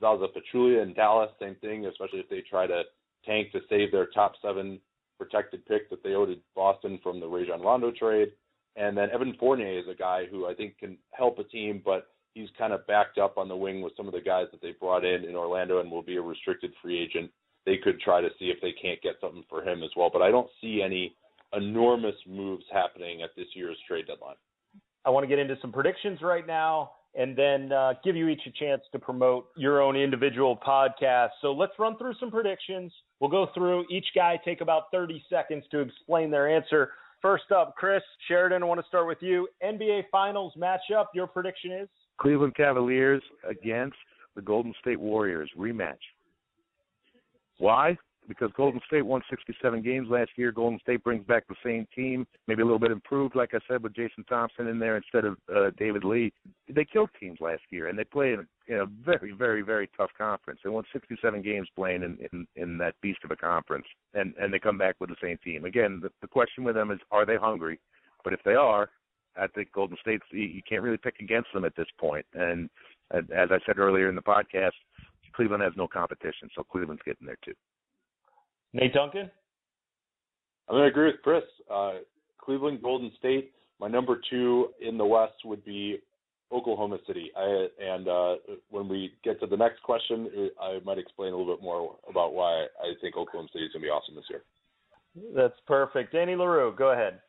Zaza 0.00 0.26
Pachulia 0.28 0.82
in 0.82 0.94
Dallas, 0.94 1.30
same 1.40 1.56
thing, 1.56 1.86
especially 1.86 2.20
if 2.20 2.28
they 2.30 2.42
try 2.48 2.66
to 2.66 2.82
tank 3.26 3.52
to 3.52 3.60
save 3.68 3.92
their 3.92 4.06
top 4.06 4.32
seven 4.40 4.80
protected 5.18 5.66
pick 5.66 5.90
that 5.90 6.02
they 6.02 6.14
owed 6.14 6.28
to 6.28 6.36
Boston 6.56 6.98
from 7.02 7.20
the 7.20 7.26
Rajon 7.26 7.60
Rondo 7.60 7.90
trade. 7.90 8.32
And 8.76 8.96
then 8.96 9.10
Evan 9.10 9.34
Fournier 9.38 9.78
is 9.78 9.88
a 9.90 9.94
guy 9.94 10.24
who 10.30 10.46
I 10.46 10.54
think 10.54 10.78
can 10.78 10.96
help 11.10 11.38
a 11.38 11.44
team, 11.44 11.82
but 11.84 12.08
he's 12.34 12.48
kind 12.56 12.72
of 12.72 12.86
backed 12.86 13.18
up 13.18 13.36
on 13.36 13.48
the 13.48 13.56
wing 13.56 13.82
with 13.82 13.92
some 13.96 14.06
of 14.06 14.14
the 14.14 14.20
guys 14.20 14.46
that 14.52 14.62
they 14.62 14.72
brought 14.80 15.04
in 15.04 15.24
in 15.24 15.34
Orlando 15.34 15.80
and 15.80 15.90
will 15.90 16.02
be 16.02 16.16
a 16.16 16.22
restricted 16.22 16.72
free 16.80 16.98
agent. 16.98 17.30
They 17.66 17.76
could 17.76 18.00
try 18.00 18.22
to 18.22 18.30
see 18.38 18.46
if 18.46 18.60
they 18.62 18.72
can't 18.72 19.02
get 19.02 19.16
something 19.20 19.44
for 19.50 19.62
him 19.62 19.82
as 19.82 19.90
well, 19.96 20.08
but 20.10 20.22
I 20.22 20.30
don't 20.30 20.48
see 20.62 20.80
any 20.82 21.14
enormous 21.54 22.14
moves 22.26 22.64
happening 22.72 23.22
at 23.22 23.30
this 23.36 23.46
year's 23.54 23.76
trade 23.86 24.06
deadline. 24.06 24.36
I 25.04 25.10
want 25.10 25.24
to 25.24 25.28
get 25.28 25.38
into 25.38 25.56
some 25.60 25.72
predictions 25.72 26.20
right 26.22 26.46
now 26.46 26.92
and 27.14 27.36
then 27.36 27.72
uh, 27.72 27.94
give 28.04 28.14
you 28.14 28.28
each 28.28 28.42
a 28.46 28.50
chance 28.52 28.82
to 28.92 28.98
promote 28.98 29.48
your 29.56 29.82
own 29.82 29.96
individual 29.96 30.56
podcast. 30.56 31.30
So 31.40 31.52
let's 31.52 31.72
run 31.78 31.98
through 31.98 32.14
some 32.20 32.30
predictions. 32.30 32.92
We'll 33.18 33.30
go 33.30 33.48
through 33.52 33.86
each 33.90 34.06
guy, 34.14 34.38
take 34.44 34.60
about 34.60 34.84
30 34.92 35.22
seconds 35.28 35.64
to 35.72 35.80
explain 35.80 36.30
their 36.30 36.48
answer. 36.48 36.92
First 37.20 37.50
up, 37.54 37.74
Chris 37.76 38.02
Sheridan, 38.28 38.62
I 38.62 38.66
want 38.66 38.80
to 38.80 38.86
start 38.86 39.06
with 39.06 39.18
you. 39.20 39.48
NBA 39.62 40.04
Finals 40.12 40.52
matchup, 40.56 41.06
your 41.14 41.26
prediction 41.26 41.72
is? 41.72 41.88
Cleveland 42.18 42.54
Cavaliers 42.54 43.22
against 43.48 43.96
the 44.36 44.42
Golden 44.42 44.72
State 44.80 45.00
Warriors 45.00 45.50
rematch. 45.58 45.98
Why? 47.58 47.96
Because 48.30 48.52
Golden 48.56 48.80
State 48.86 49.02
won 49.02 49.22
67 49.28 49.82
games 49.82 50.06
last 50.08 50.30
year. 50.36 50.52
Golden 50.52 50.78
State 50.78 51.02
brings 51.02 51.26
back 51.26 51.48
the 51.48 51.56
same 51.64 51.84
team, 51.92 52.24
maybe 52.46 52.62
a 52.62 52.64
little 52.64 52.78
bit 52.78 52.92
improved, 52.92 53.34
like 53.34 53.54
I 53.54 53.58
said, 53.66 53.82
with 53.82 53.92
Jason 53.92 54.22
Thompson 54.28 54.68
in 54.68 54.78
there 54.78 54.96
instead 54.96 55.24
of 55.24 55.36
uh, 55.52 55.70
David 55.76 56.04
Lee. 56.04 56.32
They 56.72 56.84
killed 56.84 57.10
teams 57.18 57.38
last 57.40 57.62
year, 57.70 57.88
and 57.88 57.98
they 57.98 58.04
play 58.04 58.34
in 58.68 58.76
a, 58.76 58.86
very, 58.86 59.32
very, 59.32 59.62
very 59.62 59.90
tough 59.96 60.10
conference. 60.16 60.60
They 60.62 60.70
won 60.70 60.84
67 60.92 61.42
games 61.42 61.66
playing 61.74 62.04
in, 62.04 62.18
in 62.32 62.46
in 62.54 62.78
that 62.78 62.94
beast 63.02 63.18
of 63.24 63.32
a 63.32 63.36
conference, 63.36 63.86
and 64.14 64.32
and 64.40 64.54
they 64.54 64.60
come 64.60 64.78
back 64.78 64.94
with 65.00 65.10
the 65.10 65.16
same 65.20 65.38
team. 65.42 65.64
Again, 65.64 65.98
the, 66.00 66.10
the 66.20 66.28
question 66.28 66.62
with 66.62 66.76
them 66.76 66.92
is, 66.92 67.00
are 67.10 67.26
they 67.26 67.36
hungry? 67.36 67.80
But 68.22 68.32
if 68.32 68.40
they 68.44 68.54
are, 68.54 68.90
I 69.36 69.48
think 69.48 69.72
Golden 69.72 69.96
State's 70.00 70.24
you 70.30 70.62
can't 70.68 70.82
really 70.82 70.98
pick 70.98 71.16
against 71.20 71.52
them 71.52 71.64
at 71.64 71.74
this 71.74 71.88
point. 71.98 72.26
And 72.34 72.70
as 73.12 73.48
I 73.50 73.58
said 73.66 73.78
earlier 73.78 74.08
in 74.08 74.14
the 74.14 74.22
podcast, 74.22 74.70
Cleveland 75.34 75.64
has 75.64 75.72
no 75.76 75.88
competition, 75.88 76.48
so 76.54 76.62
Cleveland's 76.62 77.02
getting 77.04 77.26
there 77.26 77.38
too. 77.44 77.54
Nate 78.72 78.94
Duncan? 78.94 79.30
I'm 80.68 80.76
going 80.76 80.84
to 80.84 80.88
agree 80.88 81.06
with 81.06 81.22
Chris. 81.22 81.42
Uh, 81.70 81.94
Cleveland, 82.38 82.80
Golden 82.82 83.10
State. 83.18 83.52
My 83.80 83.88
number 83.88 84.20
two 84.30 84.68
in 84.80 84.98
the 84.98 85.04
West 85.04 85.34
would 85.44 85.64
be 85.64 85.98
Oklahoma 86.52 86.98
City. 87.06 87.30
I, 87.36 87.66
and 87.80 88.08
uh, 88.08 88.34
when 88.70 88.88
we 88.88 89.12
get 89.24 89.40
to 89.40 89.46
the 89.46 89.56
next 89.56 89.82
question, 89.82 90.28
I 90.60 90.78
might 90.84 90.98
explain 90.98 91.32
a 91.32 91.36
little 91.36 91.54
bit 91.54 91.62
more 91.62 91.96
about 92.08 92.34
why 92.34 92.66
I 92.80 92.92
think 93.00 93.16
Oklahoma 93.16 93.48
City 93.52 93.64
is 93.64 93.72
going 93.72 93.82
to 93.82 93.86
be 93.86 93.90
awesome 93.90 94.14
this 94.14 94.24
year. 94.28 94.42
That's 95.34 95.58
perfect. 95.66 96.12
Danny 96.12 96.36
Leroux, 96.36 96.74
go 96.76 96.92
ahead. 96.92 97.20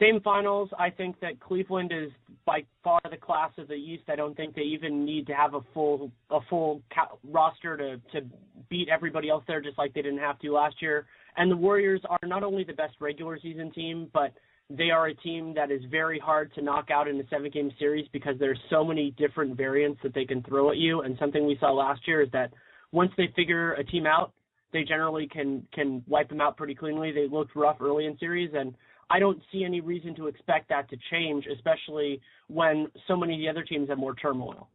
Same 0.00 0.20
finals. 0.22 0.70
I 0.78 0.88
think 0.88 1.20
that 1.20 1.38
Cleveland 1.40 1.92
is 1.92 2.10
by 2.46 2.64
far 2.82 3.00
the 3.10 3.18
class 3.18 3.50
of 3.58 3.68
the 3.68 3.74
East. 3.74 4.04
I 4.08 4.16
don't 4.16 4.34
think 4.34 4.54
they 4.54 4.62
even 4.62 5.04
need 5.04 5.26
to 5.26 5.34
have 5.34 5.52
a 5.54 5.60
full 5.74 6.10
a 6.30 6.38
full 6.48 6.80
ca- 6.94 7.16
roster 7.28 7.76
to 7.76 7.96
to 8.12 8.26
beat 8.70 8.88
everybody 8.88 9.28
else 9.28 9.44
there, 9.46 9.60
just 9.60 9.76
like 9.76 9.92
they 9.92 10.02
didn't 10.02 10.20
have 10.20 10.38
to 10.38 10.52
last 10.52 10.76
year. 10.80 11.06
And 11.36 11.50
the 11.50 11.56
Warriors 11.56 12.00
are 12.08 12.26
not 12.26 12.42
only 12.42 12.64
the 12.64 12.72
best 12.72 12.94
regular 13.00 13.38
season 13.40 13.70
team, 13.72 14.08
but 14.12 14.32
they 14.70 14.90
are 14.90 15.08
a 15.08 15.14
team 15.14 15.52
that 15.54 15.70
is 15.70 15.82
very 15.90 16.18
hard 16.18 16.54
to 16.54 16.62
knock 16.62 16.90
out 16.90 17.08
in 17.08 17.20
a 17.20 17.28
seven 17.28 17.50
game 17.50 17.70
series 17.78 18.06
because 18.12 18.36
there's 18.38 18.58
so 18.70 18.84
many 18.84 19.10
different 19.18 19.56
variants 19.56 20.00
that 20.02 20.14
they 20.14 20.24
can 20.24 20.42
throw 20.44 20.70
at 20.70 20.76
you. 20.76 21.02
And 21.02 21.16
something 21.18 21.44
we 21.44 21.58
saw 21.58 21.72
last 21.72 22.06
year 22.06 22.22
is 22.22 22.28
that 22.32 22.52
once 22.92 23.10
they 23.16 23.32
figure 23.34 23.72
a 23.74 23.84
team 23.84 24.06
out, 24.06 24.32
they 24.72 24.84
generally 24.84 25.26
can 25.26 25.66
can 25.74 26.04
wipe 26.06 26.28
them 26.28 26.40
out 26.40 26.56
pretty 26.56 26.76
cleanly. 26.76 27.10
They 27.10 27.26
looked 27.28 27.56
rough 27.56 27.78
early 27.80 28.06
in 28.06 28.16
series 28.18 28.52
and 28.54 28.74
I 29.10 29.18
don't 29.18 29.40
see 29.50 29.64
any 29.64 29.80
reason 29.80 30.14
to 30.16 30.28
expect 30.28 30.68
that 30.68 30.88
to 30.90 30.96
change, 31.10 31.44
especially 31.52 32.20
when 32.46 32.86
so 33.08 33.16
many 33.16 33.34
of 33.34 33.40
the 33.40 33.48
other 33.48 33.64
teams 33.64 33.88
have 33.88 33.98
more 33.98 34.14
turmoil. 34.14 34.68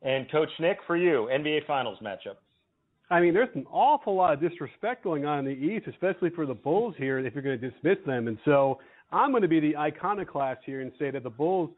And 0.00 0.30
Coach 0.30 0.48
Nick, 0.58 0.78
for 0.86 0.96
you, 0.96 1.28
NBA 1.30 1.66
Finals 1.66 1.98
matchup. 2.02 2.36
I 3.10 3.20
mean, 3.20 3.32
there's 3.32 3.48
an 3.54 3.66
awful 3.70 4.14
lot 4.14 4.34
of 4.34 4.40
disrespect 4.40 5.02
going 5.02 5.24
on 5.24 5.38
in 5.40 5.44
the 5.46 5.50
East, 5.52 5.86
especially 5.86 6.30
for 6.30 6.44
the 6.44 6.54
Bulls 6.54 6.94
here, 6.98 7.18
if 7.18 7.34
you're 7.34 7.42
going 7.42 7.58
to 7.58 7.70
dismiss 7.70 7.96
them. 8.04 8.28
And 8.28 8.38
so 8.44 8.78
I'm 9.12 9.30
going 9.30 9.42
to 9.42 9.48
be 9.48 9.60
the 9.60 9.76
iconoclast 9.76 10.60
here 10.66 10.82
and 10.82 10.92
say 10.98 11.10
that 11.10 11.22
the 11.22 11.30
Bulls 11.30 11.70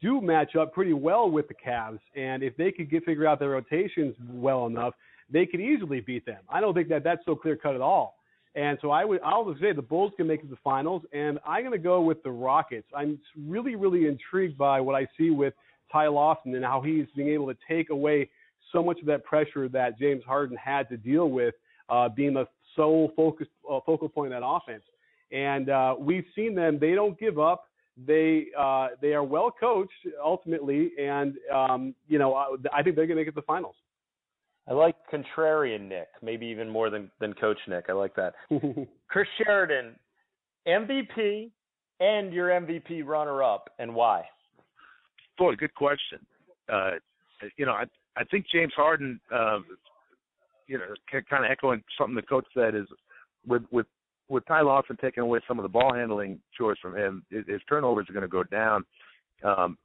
do 0.00 0.20
match 0.20 0.54
up 0.54 0.72
pretty 0.72 0.92
well 0.92 1.30
with 1.30 1.48
the 1.48 1.54
Cavs. 1.54 1.98
And 2.14 2.42
if 2.42 2.56
they 2.56 2.70
could 2.70 2.90
get 2.90 3.04
figure 3.04 3.26
out 3.26 3.40
their 3.40 3.50
rotations 3.50 4.14
well 4.30 4.66
enough, 4.66 4.94
they 5.30 5.46
could 5.46 5.60
easily 5.60 6.00
beat 6.00 6.24
them. 6.26 6.38
I 6.48 6.60
don't 6.60 6.74
think 6.74 6.88
that 6.90 7.02
that's 7.02 7.24
so 7.24 7.34
clear 7.34 7.56
cut 7.56 7.74
at 7.74 7.80
all. 7.80 8.16
And 8.54 8.78
so 8.82 8.90
I 8.90 9.04
would 9.04 9.20
I'll 9.24 9.54
say 9.60 9.72
the 9.72 9.80
Bulls 9.80 10.12
can 10.16 10.26
make 10.26 10.40
it 10.40 10.42
to 10.44 10.50
the 10.50 10.58
finals, 10.62 11.02
and 11.14 11.38
I'm 11.46 11.62
going 11.62 11.72
to 11.72 11.78
go 11.78 12.02
with 12.02 12.22
the 12.22 12.30
Rockets. 12.30 12.86
I'm 12.94 13.18
really 13.48 13.76
really 13.76 14.06
intrigued 14.06 14.58
by 14.58 14.78
what 14.78 14.94
I 14.94 15.08
see 15.16 15.30
with 15.30 15.54
Ty 15.90 16.08
Lawson 16.08 16.54
and 16.54 16.64
how 16.64 16.82
he's 16.82 17.06
being 17.16 17.30
able 17.30 17.46
to 17.46 17.56
take 17.66 17.88
away 17.88 18.28
so 18.72 18.82
much 18.82 19.00
of 19.00 19.06
that 19.06 19.24
pressure 19.24 19.68
that 19.68 19.98
James 19.98 20.22
Harden 20.24 20.56
had 20.56 20.88
to 20.88 20.96
deal 20.96 21.28
with, 21.30 21.54
uh, 21.88 22.08
being 22.08 22.34
the 22.34 22.46
sole 22.74 23.12
focus 23.14 23.48
uh, 23.70 23.80
focal 23.84 24.08
point 24.08 24.32
of 24.32 24.40
that 24.40 24.46
offense. 24.46 24.82
And 25.30 25.70
uh, 25.70 25.94
we've 25.98 26.26
seen 26.34 26.54
them; 26.54 26.78
they 26.80 26.94
don't 26.94 27.18
give 27.18 27.38
up. 27.38 27.64
They 28.06 28.46
uh, 28.58 28.88
they 29.00 29.12
are 29.12 29.24
well 29.24 29.50
coached 29.58 29.92
ultimately, 30.22 30.92
and 30.98 31.34
um, 31.54 31.94
you 32.08 32.18
know 32.18 32.34
I 32.72 32.82
think 32.82 32.96
they're 32.96 33.06
going 33.06 33.18
to 33.18 33.24
get 33.24 33.34
to 33.34 33.40
the 33.40 33.46
finals. 33.46 33.76
I 34.68 34.74
like 34.74 34.94
contrarian 35.12 35.88
Nick, 35.88 36.08
maybe 36.22 36.46
even 36.46 36.68
more 36.68 36.90
than 36.90 37.10
than 37.20 37.34
Coach 37.34 37.58
Nick. 37.68 37.86
I 37.88 37.92
like 37.92 38.14
that. 38.16 38.34
Chris 39.08 39.28
Sheridan, 39.38 39.96
MVP 40.66 41.50
and 42.00 42.32
your 42.32 42.48
MVP 42.48 43.04
runner 43.04 43.42
up, 43.42 43.70
and 43.78 43.94
why? 43.94 44.24
Boy, 45.38 45.54
good 45.56 45.74
question. 45.74 46.18
Uh, 46.72 46.92
you 47.56 47.66
know, 47.66 47.72
I 47.72 47.84
I 48.16 48.24
think 48.24 48.46
James 48.52 48.72
Harden, 48.76 49.20
uh, 49.34 49.58
you 50.66 50.78
know, 50.78 50.84
kind 51.10 51.44
of 51.44 51.50
echoing 51.50 51.82
something 51.98 52.14
the 52.14 52.22
coach 52.22 52.46
said 52.54 52.74
is 52.74 52.86
with 53.46 53.62
with 53.70 53.86
with 54.28 54.46
Ty 54.46 54.62
Lawson 54.62 54.96
taking 55.00 55.22
away 55.22 55.40
some 55.46 55.58
of 55.58 55.62
the 55.62 55.68
ball 55.68 55.92
handling 55.94 56.40
chores 56.56 56.78
from 56.80 56.96
him, 56.96 57.24
his 57.30 57.60
turnovers 57.68 58.08
are 58.08 58.12
going 58.12 58.22
to 58.22 58.28
go 58.28 58.42
down. 58.44 58.84
Um, 59.44 59.76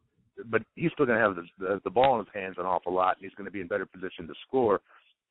but 0.46 0.62
he's 0.76 0.92
still 0.94 1.06
going 1.06 1.20
to 1.20 1.24
have 1.26 1.36
the, 1.36 1.44
the, 1.60 1.82
the 1.84 1.90
ball 1.90 2.20
in 2.20 2.26
his 2.26 2.34
hands 2.34 2.56
an 2.58 2.66
awful 2.66 2.94
lot, 2.94 3.18
and 3.18 3.26
he's 3.26 3.36
going 3.36 3.46
to 3.46 3.52
be 3.52 3.62
in 3.62 3.68
better 3.68 3.86
position 3.86 4.28
to 4.28 4.34
score. 4.48 4.82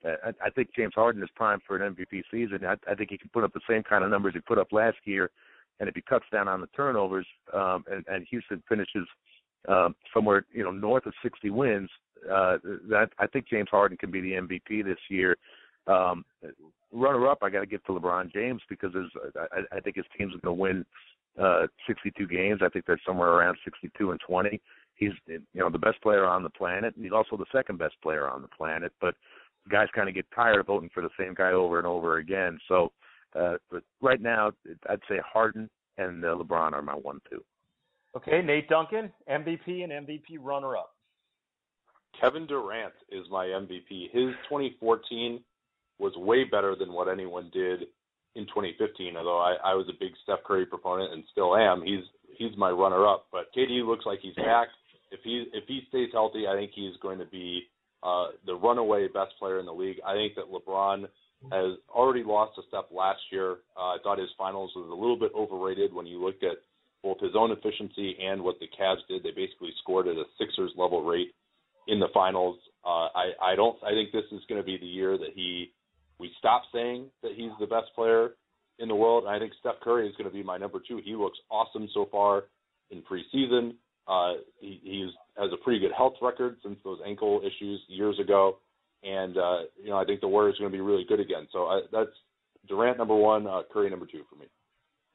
Uh, 0.04 0.16
I, 0.24 0.46
I 0.46 0.50
think 0.50 0.68
James 0.76 0.92
Harden 0.94 1.22
is 1.22 1.28
primed 1.34 1.62
for 1.66 1.76
an 1.76 1.94
MVP 1.94 2.22
season. 2.30 2.66
I, 2.66 2.74
I 2.90 2.94
think 2.94 3.10
he 3.10 3.18
can 3.18 3.30
put 3.32 3.44
up 3.44 3.52
the 3.52 3.60
same 3.68 3.82
kind 3.82 4.04
of 4.04 4.10
numbers 4.10 4.34
he 4.34 4.40
put 4.40 4.58
up 4.58 4.72
last 4.72 4.98
year, 5.04 5.30
and 5.80 5.88
if 5.88 5.94
he 5.94 6.02
cuts 6.02 6.26
down 6.32 6.48
on 6.48 6.60
the 6.60 6.66
turnovers, 6.68 7.26
um, 7.54 7.84
and, 7.90 8.04
and 8.08 8.26
Houston 8.30 8.62
finishes 8.68 9.06
um, 9.68 9.94
somewhere 10.12 10.44
you 10.52 10.64
know 10.64 10.70
north 10.70 11.06
of 11.06 11.12
60 11.22 11.50
wins, 11.50 11.90
uh, 12.24 12.58
that 12.88 13.10
I 13.18 13.26
think 13.26 13.48
James 13.48 13.68
Harden 13.70 13.96
can 13.96 14.10
be 14.10 14.20
the 14.20 14.32
MVP 14.32 14.84
this 14.84 14.98
year. 15.08 15.36
Um, 15.86 16.24
runner 16.92 17.28
up, 17.28 17.38
I 17.42 17.50
got 17.50 17.60
to 17.60 17.66
give 17.66 17.84
to 17.84 17.92
LeBron 17.92 18.32
James 18.32 18.60
because 18.68 18.92
his, 18.94 19.06
I, 19.52 19.76
I 19.76 19.80
think 19.80 19.96
his 19.96 20.04
team's 20.18 20.32
going 20.32 20.42
to 20.42 20.52
win 20.52 20.84
uh, 21.40 21.66
62 21.86 22.26
games. 22.26 22.60
I 22.64 22.68
think 22.68 22.86
they're 22.86 23.00
somewhere 23.06 23.30
around 23.30 23.56
62 23.64 24.10
and 24.10 24.20
20 24.26 24.60
he's 24.96 25.12
you 25.26 25.40
know 25.54 25.70
the 25.70 25.78
best 25.78 26.00
player 26.02 26.24
on 26.24 26.42
the 26.42 26.50
planet, 26.50 26.96
and 26.96 27.04
he's 27.04 27.12
also 27.12 27.36
the 27.36 27.44
second 27.52 27.78
best 27.78 27.94
player 28.02 28.28
on 28.28 28.42
the 28.42 28.48
planet. 28.48 28.92
But 29.00 29.14
guys 29.70 29.88
kind 29.94 30.08
of 30.08 30.14
get 30.14 30.26
tired 30.34 30.60
of 30.60 30.66
voting 30.66 30.90
for 30.92 31.02
the 31.02 31.10
same 31.18 31.34
guy 31.34 31.52
over 31.52 31.78
and 31.78 31.86
over 31.86 32.16
again. 32.16 32.58
So, 32.68 32.92
uh, 33.38 33.54
but 33.70 33.82
right 34.00 34.20
now, 34.20 34.52
I'd 34.88 35.00
say 35.08 35.20
Harden 35.24 35.70
and 35.98 36.24
uh, 36.24 36.36
LeBron 36.36 36.72
are 36.72 36.82
my 36.82 36.94
one-two. 36.94 37.42
Okay, 38.16 38.40
Nate 38.40 38.66
Duncan, 38.70 39.12
MVP 39.30 39.84
and 39.84 39.92
MVP 39.92 40.38
runner-up. 40.40 40.94
Kevin 42.18 42.46
Durant 42.46 42.94
is 43.12 43.26
my 43.30 43.44
MVP. 43.44 44.10
His 44.10 44.32
2014 44.48 45.38
was 45.98 46.16
way 46.16 46.44
better 46.44 46.74
than 46.74 46.94
what 46.94 47.08
anyone 47.08 47.50
did 47.52 47.82
in 48.34 48.46
2015. 48.46 49.18
Although 49.18 49.38
I, 49.38 49.56
I 49.62 49.74
was 49.74 49.86
a 49.90 50.00
big 50.00 50.12
Steph 50.22 50.44
Curry 50.46 50.64
proponent 50.64 51.12
and 51.12 51.24
still 51.30 51.54
am, 51.56 51.82
he's 51.84 52.04
he's 52.38 52.56
my 52.56 52.70
runner-up. 52.70 53.26
But 53.30 53.52
KD 53.54 53.86
looks 53.86 54.06
like 54.06 54.20
he's 54.22 54.34
back. 54.34 54.68
If 55.10 55.20
he 55.22 55.44
if 55.52 55.64
he 55.68 55.82
stays 55.90 56.08
healthy, 56.10 56.46
I 56.48 56.54
think 56.54 56.70
he's 56.74 56.96
going 57.02 57.18
to 57.18 57.26
be 57.26 57.64
uh, 58.02 58.28
the 58.46 58.54
runaway 58.54 59.08
best 59.08 59.32
player 59.38 59.60
in 59.60 59.66
the 59.66 59.74
league. 59.74 59.98
I 60.06 60.14
think 60.14 60.36
that 60.36 60.50
LeBron 60.50 61.04
has 61.52 61.76
already 61.90 62.24
lost 62.24 62.58
a 62.58 62.62
step 62.68 62.88
last 62.90 63.20
year. 63.30 63.56
Uh, 63.76 63.92
I 63.92 63.96
thought 64.02 64.18
his 64.18 64.30
finals 64.38 64.72
was 64.74 64.88
a 64.90 64.94
little 64.94 65.18
bit 65.18 65.32
overrated 65.36 65.92
when 65.92 66.06
you 66.06 66.24
looked 66.24 66.44
at 66.44 66.56
both 67.06 67.20
his 67.20 67.36
own 67.38 67.52
efficiency 67.52 68.16
and 68.20 68.42
what 68.42 68.58
the 68.58 68.66
Cavs 68.66 69.06
did. 69.08 69.22
They 69.22 69.30
basically 69.30 69.70
scored 69.80 70.08
at 70.08 70.16
a 70.16 70.24
Sixers 70.40 70.72
level 70.76 71.04
rate 71.04 71.32
in 71.86 72.00
the 72.00 72.08
finals. 72.12 72.58
Uh, 72.84 73.06
I 73.14 73.30
I 73.40 73.54
don't 73.54 73.76
I 73.84 73.90
think 73.90 74.10
this 74.10 74.24
is 74.32 74.42
going 74.48 74.60
to 74.60 74.66
be 74.66 74.76
the 74.76 74.86
year 74.86 75.16
that 75.16 75.30
he 75.32 75.70
we 76.18 76.32
stop 76.38 76.62
saying 76.74 77.06
that 77.22 77.32
he's 77.36 77.52
the 77.60 77.66
best 77.66 77.94
player 77.94 78.30
in 78.80 78.88
the 78.88 78.94
world. 78.94 79.24
And 79.24 79.32
I 79.32 79.38
think 79.38 79.52
Steph 79.60 79.80
Curry 79.82 80.08
is 80.08 80.16
going 80.16 80.28
to 80.28 80.34
be 80.34 80.42
my 80.42 80.58
number 80.58 80.80
two. 80.86 81.00
He 81.04 81.14
looks 81.14 81.38
awesome 81.48 81.88
so 81.94 82.08
far 82.10 82.44
in 82.90 83.02
preseason. 83.02 83.74
Uh, 84.08 84.40
he 84.58 84.80
he's, 84.82 85.10
has 85.38 85.52
a 85.52 85.62
pretty 85.62 85.78
good 85.78 85.92
health 85.96 86.14
record 86.20 86.56
since 86.64 86.78
those 86.82 86.98
ankle 87.06 87.40
issues 87.44 87.80
years 87.86 88.18
ago, 88.18 88.58
and 89.04 89.36
uh, 89.38 89.58
you 89.80 89.90
know 89.90 89.96
I 89.96 90.04
think 90.04 90.20
the 90.20 90.28
Warriors 90.28 90.56
are 90.58 90.64
going 90.64 90.72
to 90.72 90.76
be 90.76 90.82
really 90.82 91.04
good 91.08 91.20
again. 91.20 91.46
So 91.52 91.66
I, 91.66 91.82
that's 91.92 92.16
Durant 92.66 92.98
number 92.98 93.14
one, 93.14 93.46
uh, 93.46 93.62
Curry 93.72 93.90
number 93.90 94.06
two 94.06 94.22
for 94.28 94.36
me. 94.36 94.46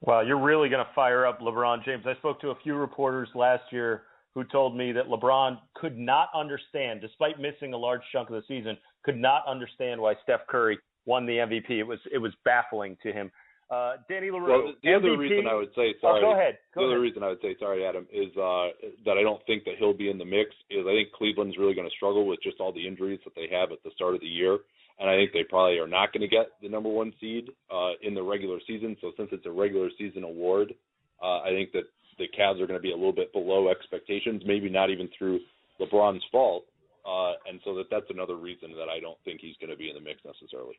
Well, 0.02 0.26
you're 0.26 0.40
really 0.42 0.68
going 0.68 0.84
to 0.84 0.92
fire 0.94 1.26
up 1.28 1.40
LeBron 1.40 1.86
James. 1.86 2.06
I 2.08 2.16
spoke 2.16 2.42
to 2.42 2.50
a 2.50 2.56
few 2.64 2.76
reporters 2.76 3.30
last 3.36 3.64
year 3.72 4.04
who 4.34 4.44
told 4.46 4.76
me 4.76 4.92
that 4.94 5.06
LeBron 5.06 5.60
could 5.76 5.98
not 5.98 6.30
understand, 6.34 7.02
despite 7.02 7.40
missing 7.40 7.74
a 7.74 7.78
large 7.78 8.02
chunk 8.12 8.30
of 8.30 8.36
the 8.36 8.44
season, 8.48 8.78
could 9.04 9.18
not 9.18 9.44
understand 9.48 10.02
why 10.02 10.16
Steph 10.24 10.48
Curry 10.48 10.80
won 11.06 11.26
the 11.26 11.34
MVP. 11.34 11.70
It 11.70 11.84
was 11.84 12.00
it 12.12 12.18
was 12.18 12.32
baffling 12.46 12.98
to 13.04 13.12
him. 13.12 13.32
Uh, 13.70 13.94
Danny. 14.10 14.32
Well, 14.32 14.74
the, 14.84 14.90
MVP, 14.90 14.98
other 14.98 15.18
reason 15.18 15.48
I 15.48 15.54
would 15.54 15.70
say 15.76 15.94
sorry. 16.02 16.20
Oh, 16.20 16.32
go 16.32 16.34
ahead. 16.34 16.58
Go 16.76 16.82
the 16.82 16.88
ahead. 16.88 16.92
other 16.92 17.02
reason 17.02 17.24
I 17.24 17.28
would 17.30 17.42
say 17.42 17.56
sorry, 17.60 17.86
Adam, 17.86 18.08
is 18.12 18.36
uh, 18.36 18.68
that 19.06 19.18
I 19.18 19.24
don't 19.24 19.42
think 19.46 19.64
that 19.66 19.76
he'll 19.80 19.94
be 19.94 20.10
in 20.10 20.18
the 20.18 20.26
mix. 20.26 20.50
Is 20.70 20.86
I 20.88 20.92
think 20.92 21.12
Cleveland's 21.14 21.58
really 21.58 21.74
going 21.74 21.88
to 21.88 21.96
struggle 21.96 22.26
with 22.26 22.40
just 22.42 22.60
all 22.60 22.74
the 22.74 22.86
injuries 22.86 23.20
that 23.24 23.36
they 23.36 23.48
have 23.52 23.72
at 23.72 23.84
the 23.84 23.92
start 23.96 24.16
of 24.16 24.22
the 24.22 24.28
year, 24.28 24.58
and 25.00 25.10
I 25.10 25.16
think 25.16 25.32
they 25.34 25.44
probably 25.44 25.80
are 25.80 25.88
not 25.88 26.14
going 26.14 26.22
to 26.22 26.28
get 26.28 26.48
the 26.62 26.70
number 26.70 26.90
one 26.90 27.14
seed 27.20 27.50
uh, 27.74 27.92
in 28.02 28.14
the 28.14 28.24
regular 28.24 28.60
season. 28.68 28.96
So 29.02 29.12
since 29.18 29.30
it's 29.32 29.46
a 29.46 29.52
regular 29.52 29.90
season 29.98 30.24
award, 30.24 30.74
uh, 31.22 31.40
I 31.40 31.50
think 31.50 31.72
that 31.74 31.84
the 32.18 32.26
Cavs 32.38 32.62
are 32.62 32.68
going 32.68 32.80
to 32.80 32.84
be 32.84 32.92
a 32.92 32.96
little 32.96 33.14
bit 33.14 33.34
below 33.34 33.70
expectations. 33.70 34.44
Maybe 34.46 34.70
not 34.70 34.90
even 34.90 35.10
through 35.18 35.40
LeBron's 35.80 36.24
fault. 36.32 36.66
Uh, 37.06 37.34
and 37.50 37.60
so 37.66 37.74
that 37.76 37.86
that's 37.90 38.06
another 38.10 38.36
reason 38.36 38.72
that 38.78 38.88
I 38.90 39.00
don't 39.00 39.18
think 39.26 39.42
he's 39.42 39.56
going 39.60 39.72
to 39.72 39.78
be 39.78 39.90
in 39.90 39.96
the 39.96 40.02
mix 40.02 40.20
necessarily. 40.24 40.76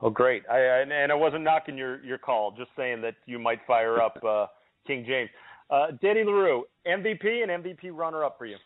Oh, 0.00 0.10
great. 0.10 0.42
I, 0.50 0.58
I 0.58 0.78
and 0.80 1.12
I 1.12 1.14
wasn't 1.14 1.44
knocking 1.44 1.78
your 1.78 2.04
your 2.04 2.18
call, 2.18 2.50
just 2.50 2.70
saying 2.76 3.02
that 3.02 3.14
you 3.26 3.38
might 3.38 3.60
fire 3.66 4.00
up 4.02 4.18
uh, 4.26 4.46
King 4.86 5.04
James. 5.06 5.30
Uh, 5.70 5.92
Danny 6.02 6.24
Leroux, 6.24 6.64
MVP 6.86 7.42
and 7.42 7.64
MVP 7.64 7.96
runner 7.96 8.24
up 8.24 8.36
for 8.36 8.46
you. 8.46 8.56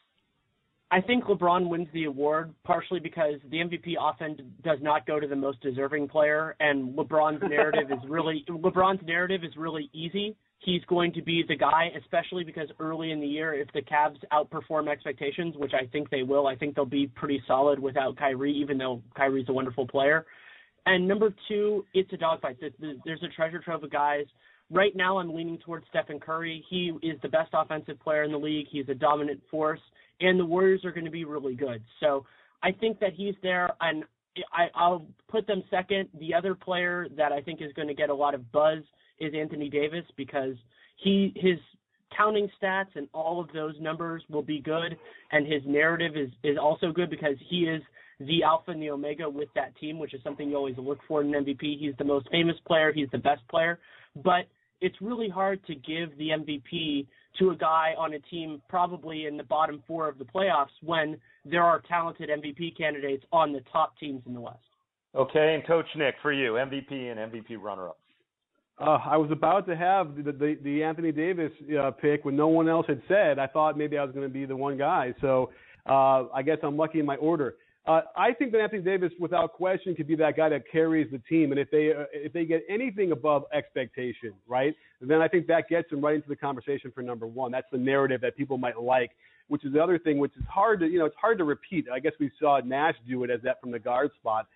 I 0.91 1.01
think 1.01 1.25
LeBron 1.25 1.69
wins 1.69 1.89
the 1.93 2.05
award 2.05 2.55
partially 2.65 3.01
because 3.01 3.35
the 3.51 3.57
MVP 3.57 3.95
often 3.99 4.55
does 4.63 4.79
not 4.81 5.05
go 5.05 5.19
to 5.19 5.27
the 5.27 5.35
most 5.35 5.61
deserving 5.61 6.09
player, 6.09 6.55
and 6.61 6.97
LeBron's 6.97 7.43
narrative 7.49 7.91
is 7.91 7.99
really 8.09 8.45
LeBron's 8.49 9.05
narrative 9.05 9.43
is 9.43 9.57
really 9.57 9.91
easy. 9.93 10.37
He's 10.61 10.83
going 10.85 11.13
to 11.13 11.23
be 11.23 11.45
the 11.47 11.57
guy, 11.57 11.91
especially 11.99 12.45
because 12.45 12.69
early 12.81 13.11
in 13.11 13.21
the 13.21 13.27
year, 13.27 13.53
if 13.53 13.69
the 13.73 13.83
Cavs 13.83 14.17
outperform 14.33 14.89
expectations, 14.89 15.55
which 15.57 15.73
I 15.75 15.87
think 15.87 16.09
they 16.09 16.23
will, 16.23 16.47
I 16.47 16.57
think 16.57 16.75
they'll 16.75 16.87
be 16.87 17.09
pretty 17.09 17.43
solid 17.47 17.79
without 17.79 18.17
Kyrie, 18.17 18.53
even 18.53 18.79
though 18.79 19.03
Kyrie's 19.17 19.49
a 19.49 19.53
wonderful 19.53 19.87
player. 19.87 20.25
And 20.87 21.07
number 21.07 21.35
two, 21.49 21.85
it's 21.95 22.13
a 22.13 22.17
dogfight. 22.17 22.59
There's 22.61 23.23
a 23.23 23.29
treasure 23.35 23.59
trove 23.59 23.83
of 23.83 23.91
guys. 23.91 24.25
Right 24.71 24.95
now, 24.97 25.19
I'm 25.19 25.35
leaning 25.35 25.59
towards 25.59 25.85
Stephen 25.91 26.19
Curry. 26.21 26.65
He 26.71 26.93
is 27.03 27.21
the 27.23 27.29
best 27.29 27.51
offensive 27.53 28.01
player 28.01 28.23
in 28.23 28.33
the 28.33 28.39
league. 28.39 28.67
He's 28.71 28.89
a 28.89 28.95
dominant 28.95 29.41
force, 29.51 29.81
and 30.21 30.39
the 30.39 30.45
Warriors 30.45 30.85
are 30.85 30.93
going 30.93 31.05
to 31.05 31.11
be 31.11 31.25
really 31.25 31.55
good. 31.55 31.83
So 32.01 32.25
I 32.63 32.73
think 32.73 32.99
that 33.01 33.13
he's 33.15 33.35
there, 33.43 33.71
and 33.81 34.05
I, 34.53 34.67
I'll 34.75 35.07
put 35.29 35.47
them 35.47 35.63
second. 35.71 36.09
The 36.19 36.35
other 36.35 36.55
player 36.55 37.07
that 37.17 37.33
I 37.33 37.41
think 37.41 37.61
is 37.61 37.73
going 37.75 37.89
to 37.89 37.95
get 37.95 38.11
a 38.11 38.15
lot 38.15 38.35
of 38.35 38.51
buzz 38.53 38.79
is 39.19 39.33
Anthony 39.39 39.69
Davis 39.69 40.05
because 40.17 40.55
he 40.97 41.33
his 41.37 41.59
counting 42.17 42.49
stats 42.61 42.95
and 42.95 43.09
all 43.13 43.41
of 43.41 43.49
those 43.53 43.75
numbers 43.81 44.23
will 44.31 44.43
be 44.43 44.61
good, 44.61 44.97
and 45.33 45.47
his 45.47 45.63
narrative 45.67 46.17
is 46.17 46.31
is 46.43 46.57
also 46.61 46.93
good 46.93 47.11
because 47.11 47.37
he 47.49 47.65
is 47.65 47.83
the 48.21 48.43
alpha 48.43 48.71
and 48.71 48.81
the 48.81 48.91
omega 48.91 49.29
with 49.29 49.49
that 49.55 49.77
team, 49.77 49.99
which 49.99 50.15
is 50.15 50.23
something 50.23 50.49
you 50.49 50.57
always 50.57 50.77
look 50.79 50.99
for 51.07 51.21
in 51.21 51.35
an 51.35 51.45
MVP. 51.45 51.79
He's 51.79 51.95
the 51.99 52.05
most 52.05 52.29
famous 52.31 52.57
player, 52.67 52.93
he's 52.93 53.11
the 53.13 53.19
best 53.19 53.47
player, 53.49 53.79
but 54.25 54.47
it's 54.81 54.97
really 55.01 55.29
hard 55.29 55.65
to 55.67 55.75
give 55.75 56.17
the 56.19 56.31
MVP 56.31 57.07
to 57.39 57.51
a 57.51 57.57
guy 57.57 57.95
on 57.99 58.15
a 58.15 58.19
team 58.19 58.63
probably 58.69 59.27
in 59.27 59.37
the 59.37 59.45
bottom 59.45 59.83
four 59.87 60.09
of 60.09 60.19
the 60.19 60.25
playoffs 60.25 60.69
when 60.83 61.17
there 61.45 61.63
are 61.63 61.83
talented 61.89 62.31
MVP 62.31 62.77
candidates 62.77 63.25
on 63.33 63.53
the 63.53 63.61
top 63.73 63.99
teams 63.99 64.23
in 64.27 64.35
the 64.35 64.41
West. 64.41 64.59
Okay, 65.15 65.55
and 65.55 65.67
Coach 65.67 65.87
Nick, 65.97 66.17
for 66.21 66.33
you, 66.33 66.53
MVP 66.53 66.93
and 66.93 67.33
MVP 67.33 67.59
runner-up. 67.59 67.99
Uh, 68.79 68.99
I 69.07 69.17
was 69.17 69.31
about 69.31 69.67
to 69.69 69.77
have 69.77 70.17
the 70.17 70.33
the, 70.33 70.59
the 70.63 70.83
Anthony 70.83 71.11
Davis 71.11 71.51
uh, 71.81 71.91
pick 71.93 72.27
when 72.27 72.37
no 72.37 72.49
one 72.49 72.69
else 72.69 72.85
had 72.87 73.01
said. 73.09 73.39
I 73.39 73.47
thought 73.47 73.79
maybe 73.79 73.97
I 73.97 74.05
was 74.05 74.15
going 74.15 74.27
to 74.27 74.33
be 74.33 74.45
the 74.45 74.57
one 74.57 74.77
guy. 74.77 75.15
So 75.23 75.51
uh, 75.89 76.25
I 76.35 76.43
guess 76.45 76.59
I'm 76.63 76.77
lucky 76.77 77.01
in 77.01 77.07
my 77.07 77.17
order. 77.17 77.55
Uh, 77.87 78.01
I 78.17 78.33
think 78.33 78.51
that 78.51 78.61
Anthony 78.61 78.83
Davis, 78.83 79.13
without 79.21 79.53
question, 79.53 79.95
could 79.95 80.09
be 80.09 80.17
that 80.17 80.37
guy 80.37 80.49
that 80.49 80.65
carries 80.71 81.09
the 81.13 81.19
team. 81.29 81.53
And 81.53 81.61
if 81.61 81.71
they 81.71 81.93
uh, 81.93 82.05
if 82.13 82.33
they 82.33 82.45
get 82.45 82.65
anything 82.69 83.13
above 83.13 83.45
expectation, 83.53 84.33
right, 84.49 84.75
then 85.01 85.21
I 85.21 85.29
think 85.29 85.47
that 85.47 85.69
gets 85.69 85.89
them 85.91 86.05
right 86.05 86.17
into 86.17 86.29
the 86.29 86.35
conversation 86.35 86.91
for 86.93 87.03
number 87.03 87.27
one. 87.29 87.53
That's 87.53 87.69
the 87.71 87.79
narrative 87.79 88.21
that 88.23 88.37
people 88.37 88.59
might 88.59 88.81
like, 88.81 89.13
which 89.47 89.65
is 89.65 89.73
the 89.73 89.81
other 89.81 90.01
thing, 90.01 90.19
which 90.19 90.33
is 90.37 90.43
hard 90.51 90.81
to 90.81 90.87
you 90.87 90.99
know 90.99 91.07
it's 91.07 91.17
hard 91.21 91.39
to 91.39 91.45
repeat. 91.45 91.87
I 91.93 92.01
guess 92.01 92.13
we 92.19 92.31
saw 92.41 92.59
Nash 92.59 92.97
do 93.09 93.23
it 93.23 93.31
as 93.31 93.41
that 93.43 93.61
from 93.61 93.71
the 93.71 93.79
guard 93.79 94.11
spot, 94.19 94.49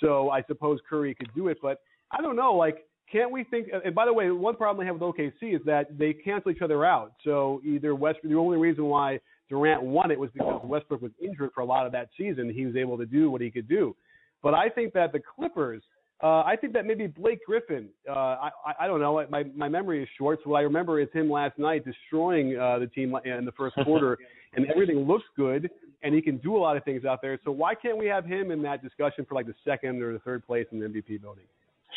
so 0.00 0.30
I 0.30 0.42
suppose 0.44 0.78
Curry 0.88 1.12
could 1.12 1.30
do 1.34 1.48
it. 1.48 1.58
But 1.60 1.80
I 2.12 2.22
don't 2.22 2.36
know, 2.36 2.54
like. 2.54 2.86
Can't 3.12 3.30
we 3.30 3.44
think? 3.44 3.68
And 3.84 3.94
by 3.94 4.04
the 4.04 4.12
way, 4.12 4.32
one 4.32 4.56
problem 4.56 4.82
I 4.82 4.86
have 4.86 5.00
with 5.00 5.14
OKC 5.14 5.54
is 5.54 5.60
that 5.64 5.96
they 5.96 6.12
cancel 6.12 6.50
each 6.50 6.60
other 6.60 6.84
out. 6.84 7.12
So 7.22 7.62
either 7.64 7.94
Westbrook, 7.94 8.32
the 8.32 8.36
only 8.36 8.58
reason 8.58 8.86
why 8.86 9.20
Durant 9.48 9.82
won 9.82 10.10
it 10.10 10.18
was 10.18 10.30
because 10.32 10.60
Westbrook 10.64 11.02
was 11.02 11.12
injured 11.22 11.50
for 11.54 11.60
a 11.60 11.64
lot 11.64 11.86
of 11.86 11.92
that 11.92 12.08
season. 12.16 12.52
He 12.52 12.66
was 12.66 12.76
able 12.76 12.98
to 12.98 13.06
do 13.06 13.30
what 13.30 13.40
he 13.40 13.50
could 13.50 13.68
do. 13.68 13.94
But 14.42 14.54
I 14.54 14.68
think 14.68 14.92
that 14.94 15.12
the 15.12 15.20
Clippers, 15.20 15.82
uh, 16.22 16.42
I 16.42 16.56
think 16.60 16.72
that 16.72 16.86
maybe 16.86 17.06
Blake 17.06 17.40
Griffin, 17.46 17.88
uh, 18.08 18.12
I, 18.12 18.50
I 18.80 18.86
don't 18.86 19.00
know, 19.00 19.24
my, 19.30 19.44
my 19.54 19.68
memory 19.68 20.02
is 20.02 20.08
short. 20.16 20.40
So 20.44 20.50
what 20.50 20.58
I 20.58 20.62
remember 20.62 21.00
is 21.00 21.08
him 21.12 21.30
last 21.30 21.58
night 21.58 21.84
destroying 21.84 22.58
uh, 22.58 22.78
the 22.78 22.86
team 22.86 23.14
in 23.24 23.44
the 23.44 23.52
first 23.52 23.76
quarter, 23.84 24.18
and 24.54 24.66
everything 24.70 24.98
looks 25.00 25.24
good, 25.36 25.70
and 26.02 26.14
he 26.14 26.22
can 26.22 26.38
do 26.38 26.56
a 26.56 26.58
lot 26.58 26.76
of 26.76 26.84
things 26.84 27.04
out 27.04 27.22
there. 27.22 27.38
So 27.44 27.50
why 27.50 27.74
can't 27.74 27.98
we 27.98 28.06
have 28.06 28.24
him 28.24 28.50
in 28.50 28.62
that 28.62 28.82
discussion 28.82 29.26
for 29.28 29.34
like 29.34 29.46
the 29.46 29.54
second 29.64 30.02
or 30.02 30.12
the 30.12 30.18
third 30.20 30.46
place 30.46 30.66
in 30.72 30.80
the 30.80 30.86
MVP 30.86 31.22
voting? 31.22 31.44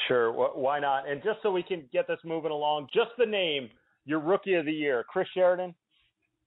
Sure, 0.07 0.31
why 0.31 0.79
not? 0.79 1.09
And 1.09 1.21
just 1.23 1.39
so 1.43 1.51
we 1.51 1.63
can 1.63 1.83
get 1.91 2.07
this 2.07 2.19
moving 2.23 2.51
along, 2.51 2.87
just 2.93 3.11
the 3.17 3.25
name, 3.25 3.69
your 4.05 4.19
rookie 4.19 4.53
of 4.53 4.65
the 4.65 4.71
year, 4.71 5.03
Chris 5.07 5.27
Sheridan. 5.33 5.75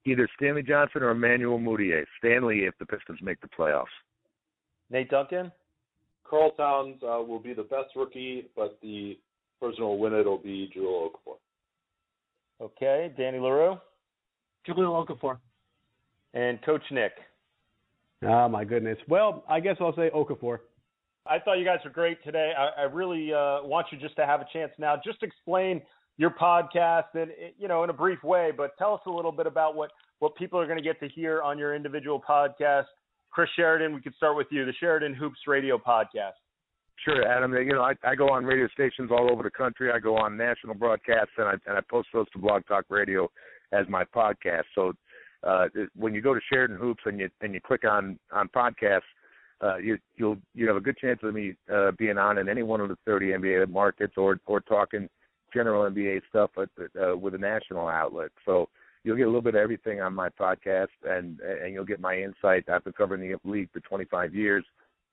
Either 0.05 0.29
Stanley 0.37 0.63
Johnson 0.63 1.03
or 1.03 1.11
Emmanuel 1.11 1.59
Mudiay. 1.59 2.05
Stanley 2.19 2.61
if 2.65 2.75
the 2.79 2.87
Pistons 2.87 3.21
make 3.23 3.41
the 3.41 3.49
playoffs. 3.49 3.85
Nate 4.91 5.11
Duncan. 5.11 5.53
Karl 6.25 6.51
Towns 6.53 6.97
uh, 7.03 7.23
will 7.23 7.39
be 7.39 7.53
the 7.53 7.63
best 7.63 7.95
rookie, 7.95 8.49
but 8.57 8.79
the 8.83 9.19
person 9.61 9.79
who 9.79 9.87
will 9.87 9.99
win 9.99 10.15
it 10.15 10.27
will 10.27 10.39
be 10.39 10.73
Jahlil 10.75 11.11
Okafor. 11.11 11.37
Okay, 12.61 13.13
Danny 13.17 13.39
Leroux? 13.39 13.77
Jahlil 14.67 15.07
Okafor. 15.07 15.39
And 16.35 16.61
Coach 16.63 16.83
Nick. 16.91 17.13
Oh 18.25 18.49
my 18.49 18.65
goodness. 18.65 18.99
Well, 19.09 19.45
I 19.49 19.61
guess 19.61 19.77
I'll 19.81 19.95
say 19.95 20.11
Okafor. 20.15 20.59
I 21.27 21.39
thought 21.39 21.59
you 21.59 21.65
guys 21.65 21.79
were 21.85 21.91
great 21.91 22.23
today. 22.25 22.53
I, 22.57 22.83
I 22.83 22.85
really 22.85 23.33
uh, 23.33 23.63
want 23.63 23.89
you 23.93 23.99
just 23.99 24.17
to 24.17 24.27
have 24.27 24.41
a 24.41 24.47
chance 24.53 24.73
now. 24.79 24.97
Just 25.05 25.23
explain 25.23 25.83
your 26.19 26.31
podcast 26.31 27.15
and 27.15 27.31
you 27.59 27.69
know 27.69 27.85
in 27.85 27.91
a 27.91 27.95
brief 27.95 28.23
way, 28.23 28.51
but 28.57 28.77
tell 28.79 28.95
us 28.95 29.01
a 29.07 29.11
little 29.11 29.33
bit 29.33 29.47
about 29.47 29.75
what 29.75 29.91
what 30.19 30.37
people 30.37 30.59
are 30.59 30.67
going 30.67 30.79
to 30.79 30.85
get 30.85 31.01
to 31.01 31.09
hear 31.09 31.43
on 31.43 31.59
your 31.59 31.75
individual 31.75 32.23
podcast. 32.27 32.85
Chris 33.31 33.49
Sheridan, 33.57 33.95
we 33.95 34.01
could 34.01 34.15
start 34.15 34.37
with 34.37 34.47
you, 34.51 34.67
the 34.67 34.75
Sheridan 34.79 35.15
Hoops 35.15 35.41
Radio 35.47 35.79
Podcast. 35.79 36.33
Sure, 37.05 37.27
Adam. 37.27 37.53
You 37.55 37.73
know, 37.73 37.83
I, 37.83 37.95
I 38.05 38.15
go 38.15 38.29
on 38.29 38.45
radio 38.45 38.69
stations 38.69 39.11
all 39.11 39.31
over 39.31 39.43
the 39.43 39.51
country. 39.51 39.91
I 39.91 39.99
go 39.99 40.17
on 40.17 40.37
national 40.37 40.75
broadcasts, 40.75 41.33
and 41.39 41.49
I 41.49 41.53
and 41.67 41.77
I 41.77 41.81
post 41.91 42.09
those 42.13 42.31
to 42.31 42.39
Blog 42.39 42.63
Talk 42.67 42.85
Radio 42.91 43.29
as 43.73 43.87
my 43.89 44.05
podcast. 44.05 44.65
So 44.75 44.93
uh, 45.43 45.67
when 45.97 46.15
you 46.15 46.21
go 46.21 46.35
to 46.35 46.41
Sheridan 46.53 46.77
Hoops 46.77 47.03
and 47.07 47.19
you 47.19 47.29
and 47.41 47.55
you 47.55 47.61
click 47.61 47.85
on 47.85 48.19
on 48.31 48.49
podcasts, 48.55 49.01
uh, 49.63 49.79
you 49.79 49.99
you'll 50.17 50.37
you 50.55 50.69
have 50.69 50.77
a 50.77 50.81
good 50.81 50.99
chance 50.99 51.19
of 51.23 51.35
me 51.35 51.55
uh, 51.73 51.93
being 51.99 52.19
on 52.19 52.39
in 52.39 52.49
any 52.49 52.63
one 52.63 52.81
of 52.81 52.89
the 52.89 52.97
30 53.07 53.33
NBA 53.33 53.71
markets 53.71 54.15
or 54.17 54.39
or 54.47 54.61
talking 54.61 55.09
general 55.53 55.91
NBA 55.91 56.23
stuff 56.29 56.51
at, 56.59 56.69
uh, 57.01 57.17
with 57.17 57.35
a 57.35 57.39
national 57.39 57.89
outlet. 57.89 58.31
So 58.45 58.69
you'll 59.05 59.17
get 59.17 59.25
a 59.25 59.27
little 59.27 59.43
bit 59.43 59.55
of 59.55 59.61
everything 59.61 60.01
on 60.01 60.15
my 60.15 60.29
podcast, 60.29 60.89
and 61.05 61.41
and 61.41 61.73
you'll 61.73 61.85
get 61.85 62.01
my 62.01 62.17
insight. 62.17 62.69
I've 62.69 62.85
been 62.85 62.93
covering 62.93 63.21
the 63.21 63.51
league 63.51 63.71
for 63.73 63.81
25 63.81 64.35
years. 64.35 64.65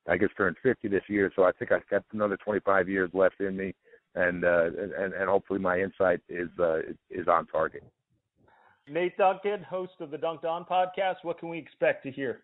I 0.07 0.17
just 0.17 0.35
turned 0.37 0.55
50 0.63 0.87
this 0.87 1.03
year, 1.07 1.31
so 1.35 1.43
I 1.43 1.51
think 1.51 1.71
I've 1.71 1.87
got 1.89 2.03
another 2.13 2.37
25 2.37 2.89
years 2.89 3.09
left 3.13 3.39
in 3.41 3.55
me, 3.55 3.75
and 4.15 4.43
uh, 4.43 4.65
and 4.97 5.13
and 5.13 5.29
hopefully 5.29 5.59
my 5.59 5.79
insight 5.79 6.21
is 6.29 6.49
uh, 6.59 6.79
is 7.09 7.27
on 7.27 7.47
target. 7.47 7.83
Nate 8.87 9.15
Duncan, 9.17 9.61
host 9.63 9.93
of 9.99 10.09
the 10.09 10.17
Dunc'd 10.17 10.45
On 10.45 10.65
podcast. 10.65 11.17
What 11.21 11.39
can 11.39 11.49
we 11.49 11.59
expect 11.59 12.03
to 12.03 12.11
hear? 12.11 12.41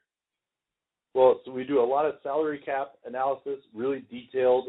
Well, 1.15 1.39
so 1.45 1.51
we 1.51 1.63
do 1.63 1.79
a 1.79 1.83
lot 1.83 2.05
of 2.05 2.15
salary 2.21 2.61
cap 2.63 2.93
analysis, 3.05 3.59
really 3.73 4.03
detailed 4.11 4.67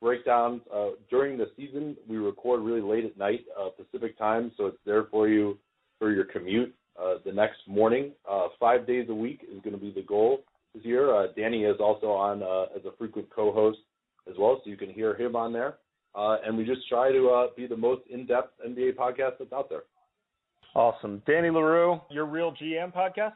breakdowns. 0.00 0.62
Uh, 0.72 0.90
during 1.10 1.38
the 1.38 1.50
season, 1.56 1.96
we 2.08 2.16
record 2.16 2.60
really 2.60 2.80
late 2.80 3.04
at 3.04 3.16
night 3.16 3.44
uh, 3.58 3.68
Pacific 3.70 4.18
time, 4.18 4.52
so 4.56 4.66
it's 4.66 4.78
there 4.84 5.04
for 5.10 5.28
you 5.28 5.58
for 5.98 6.12
your 6.12 6.24
commute 6.24 6.74
uh, 7.00 7.14
the 7.24 7.32
next 7.32 7.58
morning. 7.66 8.12
Uh, 8.30 8.48
five 8.58 8.86
days 8.86 9.06
a 9.08 9.14
week 9.14 9.40
is 9.42 9.60
going 9.62 9.74
to 9.74 9.80
be 9.80 9.92
the 9.92 10.02
goal 10.02 10.40
this 10.74 10.84
year. 10.84 11.14
Uh, 11.14 11.28
Danny 11.36 11.64
is 11.64 11.76
also 11.80 12.08
on 12.08 12.42
uh, 12.42 12.76
as 12.76 12.84
a 12.84 12.96
frequent 12.96 13.28
co-host 13.34 13.78
as 14.28 14.34
well, 14.38 14.60
so 14.62 14.70
you 14.70 14.76
can 14.76 14.90
hear 14.90 15.14
him 15.14 15.36
on 15.36 15.52
there. 15.52 15.76
And 16.14 16.56
we 16.56 16.64
just 16.64 16.88
try 16.88 17.10
to 17.10 17.48
be 17.56 17.66
the 17.66 17.76
most 17.76 18.02
in-depth 18.10 18.52
NBA 18.66 18.96
podcast 18.96 19.38
that's 19.38 19.52
out 19.52 19.68
there. 19.68 19.82
Awesome, 20.74 21.22
Danny 21.26 21.50
Leroux, 21.50 22.00
your 22.10 22.26
RealGM 22.26 22.94
podcast. 22.94 23.32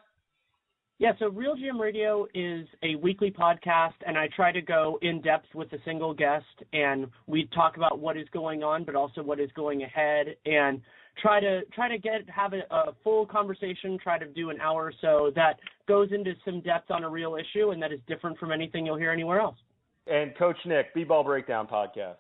Yeah, 1.01 1.13
so 1.19 1.31
RealGM 1.31 1.81
Radio 1.81 2.27
is 2.35 2.69
a 2.83 2.95
weekly 2.97 3.31
podcast, 3.31 3.95
and 4.07 4.19
I 4.19 4.29
try 4.37 4.53
to 4.53 4.61
go 4.61 4.99
in 5.01 5.23
depth 5.23 5.47
with 5.55 5.73
a 5.73 5.79
single 5.83 6.13
guest, 6.13 6.45
and 6.75 7.07
we 7.27 7.49
talk 7.55 7.79
about 7.79 8.01
what 8.01 8.19
is 8.19 8.29
going 8.35 8.63
on, 8.63 8.85
but 8.85 8.95
also 8.95 9.23
what 9.23 9.41
is 9.41 9.49
going 9.57 9.83
ahead, 9.83 10.37
and 10.45 10.83
try 11.23 11.41
to 11.41 11.63
try 11.73 11.89
to 11.89 11.97
get 11.97 12.29
have 12.29 12.53
a, 12.53 12.61
a 12.71 12.93
full 13.03 13.25
conversation. 13.25 13.99
Try 13.99 14.19
to 14.19 14.27
do 14.27 14.51
an 14.51 14.61
hour 14.61 14.85
or 14.85 14.93
so 15.01 15.33
that 15.35 15.55
goes 15.89 16.11
into 16.13 16.35
some 16.45 16.61
depth 16.61 16.91
on 16.91 17.03
a 17.03 17.09
real 17.09 17.35
issue, 17.37 17.71
and 17.71 17.83
that 17.83 17.93
is 17.93 18.01
different 18.07 18.37
from 18.37 18.53
anything 18.53 18.85
you'll 18.85 18.99
hear 18.99 19.11
anywhere 19.11 19.41
else. 19.41 19.57
And 20.07 20.37
Coach 20.37 20.59
Nick, 20.67 20.93
B-ball 20.93 21.25
breakdown 21.25 21.67
podcast. 21.67 22.17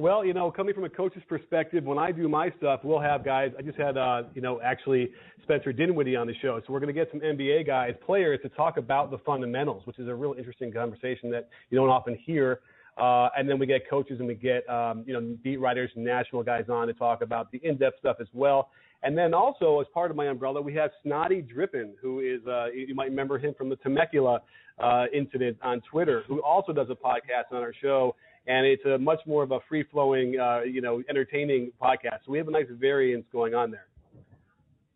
Well, 0.00 0.24
you 0.24 0.32
know, 0.32 0.50
coming 0.50 0.72
from 0.72 0.84
a 0.84 0.88
coach's 0.88 1.22
perspective, 1.28 1.84
when 1.84 1.98
I 1.98 2.10
do 2.10 2.26
my 2.26 2.50
stuff, 2.56 2.80
we'll 2.82 3.00
have 3.00 3.22
guys. 3.22 3.52
I 3.58 3.60
just 3.60 3.76
had, 3.76 3.98
uh, 3.98 4.22
you 4.34 4.40
know, 4.40 4.58
actually 4.62 5.10
Spencer 5.42 5.74
Dinwiddie 5.74 6.16
on 6.16 6.26
the 6.26 6.32
show, 6.40 6.58
so 6.66 6.72
we're 6.72 6.80
going 6.80 6.94
to 6.94 6.98
get 6.98 7.10
some 7.12 7.20
NBA 7.20 7.66
guys, 7.66 7.92
players, 8.06 8.40
to 8.42 8.48
talk 8.48 8.78
about 8.78 9.10
the 9.10 9.18
fundamentals, 9.18 9.86
which 9.86 9.98
is 9.98 10.08
a 10.08 10.14
real 10.14 10.34
interesting 10.38 10.72
conversation 10.72 11.30
that 11.32 11.50
you 11.68 11.76
don't 11.76 11.90
often 11.90 12.16
hear. 12.24 12.60
Uh, 12.96 13.28
and 13.36 13.46
then 13.46 13.58
we 13.58 13.66
get 13.66 13.82
coaches 13.90 14.20
and 14.20 14.26
we 14.26 14.34
get, 14.34 14.66
um, 14.70 15.04
you 15.06 15.12
know, 15.12 15.36
beat 15.44 15.58
writers 15.58 15.90
and 15.94 16.02
national 16.02 16.42
guys 16.42 16.64
on 16.70 16.86
to 16.86 16.94
talk 16.94 17.20
about 17.20 17.52
the 17.52 17.60
in-depth 17.62 17.98
stuff 17.98 18.16
as 18.22 18.28
well. 18.32 18.70
And 19.02 19.18
then 19.18 19.34
also, 19.34 19.80
as 19.80 19.86
part 19.92 20.10
of 20.10 20.16
my 20.16 20.28
umbrella, 20.28 20.62
we 20.62 20.72
have 20.76 20.92
Snotty 21.04 21.42
Drippin, 21.42 21.92
who 22.00 22.20
is, 22.20 22.40
uh, 22.46 22.68
you 22.74 22.94
might 22.94 23.10
remember 23.10 23.38
him 23.38 23.52
from 23.52 23.68
the 23.68 23.76
Temecula 23.76 24.40
uh, 24.82 25.04
incident 25.12 25.58
on 25.62 25.82
Twitter, 25.90 26.24
who 26.26 26.40
also 26.42 26.72
does 26.72 26.88
a 26.88 26.94
podcast 26.94 27.52
on 27.52 27.58
our 27.58 27.74
show 27.82 28.16
and 28.46 28.66
it's 28.66 28.84
a 28.84 28.98
much 28.98 29.20
more 29.26 29.42
of 29.42 29.50
a 29.52 29.60
free 29.68 29.84
flowing, 29.90 30.38
uh, 30.38 30.60
you 30.60 30.80
know, 30.80 31.02
entertaining 31.08 31.72
podcast. 31.80 32.20
So 32.24 32.32
we 32.32 32.38
have 32.38 32.48
a 32.48 32.50
nice 32.50 32.66
variance 32.70 33.26
going 33.32 33.54
on 33.54 33.70
there. 33.70 33.86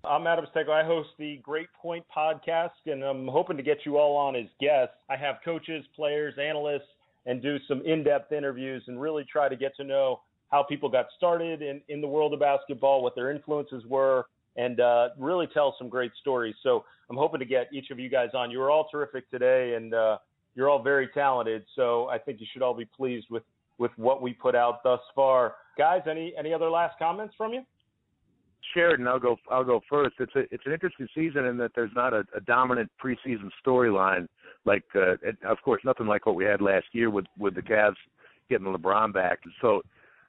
I'm 0.04 0.26
Adam 0.26 0.44
Stenko. 0.54 0.70
I 0.70 0.84
host 0.84 1.08
the 1.18 1.38
Great 1.42 1.68
Point 1.80 2.04
podcast, 2.14 2.70
and 2.86 3.02
I'm 3.02 3.26
hoping 3.26 3.56
to 3.56 3.62
get 3.62 3.78
you 3.86 3.96
all 3.96 4.16
on 4.16 4.36
as 4.36 4.46
guests. 4.60 4.94
I 5.08 5.16
have 5.16 5.36
coaches, 5.42 5.84
players, 5.96 6.34
analysts, 6.38 6.88
and 7.24 7.40
do 7.40 7.56
some 7.66 7.80
in-depth 7.86 8.30
interviews 8.30 8.82
and 8.86 9.00
really 9.00 9.24
try 9.24 9.48
to 9.48 9.56
get 9.56 9.74
to 9.76 9.84
know 9.84 10.20
how 10.50 10.62
people 10.62 10.90
got 10.90 11.06
started 11.16 11.62
in, 11.62 11.80
in 11.88 12.02
the 12.02 12.06
world 12.06 12.34
of 12.34 12.40
basketball, 12.40 13.02
what 13.02 13.14
their 13.14 13.30
influences 13.30 13.82
were, 13.86 14.26
and 14.56 14.78
uh, 14.78 15.08
really 15.18 15.48
tell 15.54 15.74
some 15.78 15.88
great 15.88 16.12
stories. 16.20 16.54
So 16.62 16.84
I'm 17.08 17.16
hoping 17.16 17.40
to 17.40 17.46
get 17.46 17.68
each 17.72 17.90
of 17.90 17.98
you 17.98 18.10
guys 18.10 18.28
on. 18.34 18.50
You 18.50 18.58
were 18.58 18.70
all 18.70 18.88
terrific 18.90 19.30
today, 19.30 19.74
and 19.74 19.94
uh, 19.94 20.18
you're 20.54 20.68
all 20.70 20.82
very 20.82 21.08
talented, 21.08 21.64
so 21.74 22.08
I 22.08 22.18
think 22.18 22.40
you 22.40 22.46
should 22.52 22.62
all 22.62 22.74
be 22.74 22.84
pleased 22.84 23.26
with 23.30 23.42
with 23.78 23.90
what 23.96 24.22
we 24.22 24.32
put 24.32 24.54
out 24.54 24.84
thus 24.84 25.00
far. 25.14 25.54
Guys, 25.76 26.02
any 26.08 26.32
any 26.38 26.52
other 26.52 26.70
last 26.70 26.98
comments 26.98 27.34
from 27.36 27.52
you? 27.52 27.62
Sheridan, 28.72 29.06
I'll 29.06 29.18
go. 29.18 29.36
I'll 29.50 29.64
go 29.64 29.80
first. 29.90 30.14
It's 30.18 30.34
a 30.36 30.40
it's 30.52 30.64
an 30.66 30.72
interesting 30.72 31.08
season 31.14 31.44
in 31.46 31.56
that 31.58 31.72
there's 31.74 31.90
not 31.94 32.12
a, 32.12 32.24
a 32.34 32.40
dominant 32.40 32.90
preseason 33.02 33.50
storyline. 33.64 34.26
Like, 34.64 34.84
uh, 34.94 35.14
of 35.46 35.58
course, 35.62 35.82
nothing 35.84 36.06
like 36.06 36.24
what 36.24 36.34
we 36.34 36.44
had 36.44 36.60
last 36.60 36.86
year 36.92 37.10
with 37.10 37.26
with 37.38 37.54
the 37.54 37.62
Cavs 37.62 37.96
getting 38.48 38.66
LeBron 38.66 39.12
back. 39.12 39.40
So 39.60 39.82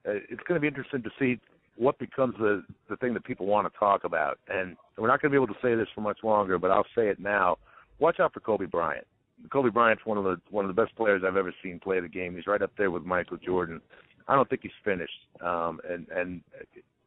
uh, 0.08 0.14
it's 0.30 0.42
going 0.48 0.56
to 0.56 0.60
be 0.60 0.68
interesting 0.68 1.04
to 1.04 1.10
see 1.20 1.40
what 1.78 1.98
becomes 2.00 2.36
the 2.38 2.64
the 2.90 2.98
thing 2.98 3.14
that 3.14 3.24
people 3.24 3.46
want 3.46 3.72
to 3.72 3.80
talk 3.80 4.04
about. 4.04 4.40
And 4.50 4.76
we're 4.98 5.08
not 5.08 5.22
going 5.22 5.32
to 5.32 5.40
be 5.40 5.42
able 5.42 5.54
to 5.54 5.60
say 5.62 5.76
this 5.76 5.88
for 5.96 6.02
much 6.02 6.20
longer, 6.24 6.58
but 6.58 6.72
I'll 6.72 6.86
say 6.96 7.08
it 7.08 7.20
now. 7.20 7.58
Watch 8.00 8.20
out 8.20 8.34
for 8.34 8.42
Kobe 8.42 8.66
Bryant. 8.66 9.08
Kobe 9.52 9.70
Bryant's 9.70 10.06
one 10.06 10.18
of 10.18 10.24
the 10.24 10.38
one 10.50 10.66
of 10.66 10.74
the 10.74 10.82
best 10.82 10.96
players 10.96 11.24
I've 11.26 11.38
ever 11.38 11.54
seen 11.64 11.80
play 11.80 12.00
the 12.00 12.08
game. 12.08 12.36
He's 12.36 12.48
right 12.48 12.62
up 12.62 12.72
there 12.78 12.92
with 12.92 13.04
Michael 13.04 13.38
Jordan. 13.38 13.82
I 14.28 14.36
don't 14.36 14.50
think 14.50 14.62
he's 14.64 14.72
finished. 14.84 15.28
Um, 15.42 15.80
and 15.90 16.08
and 16.10 16.42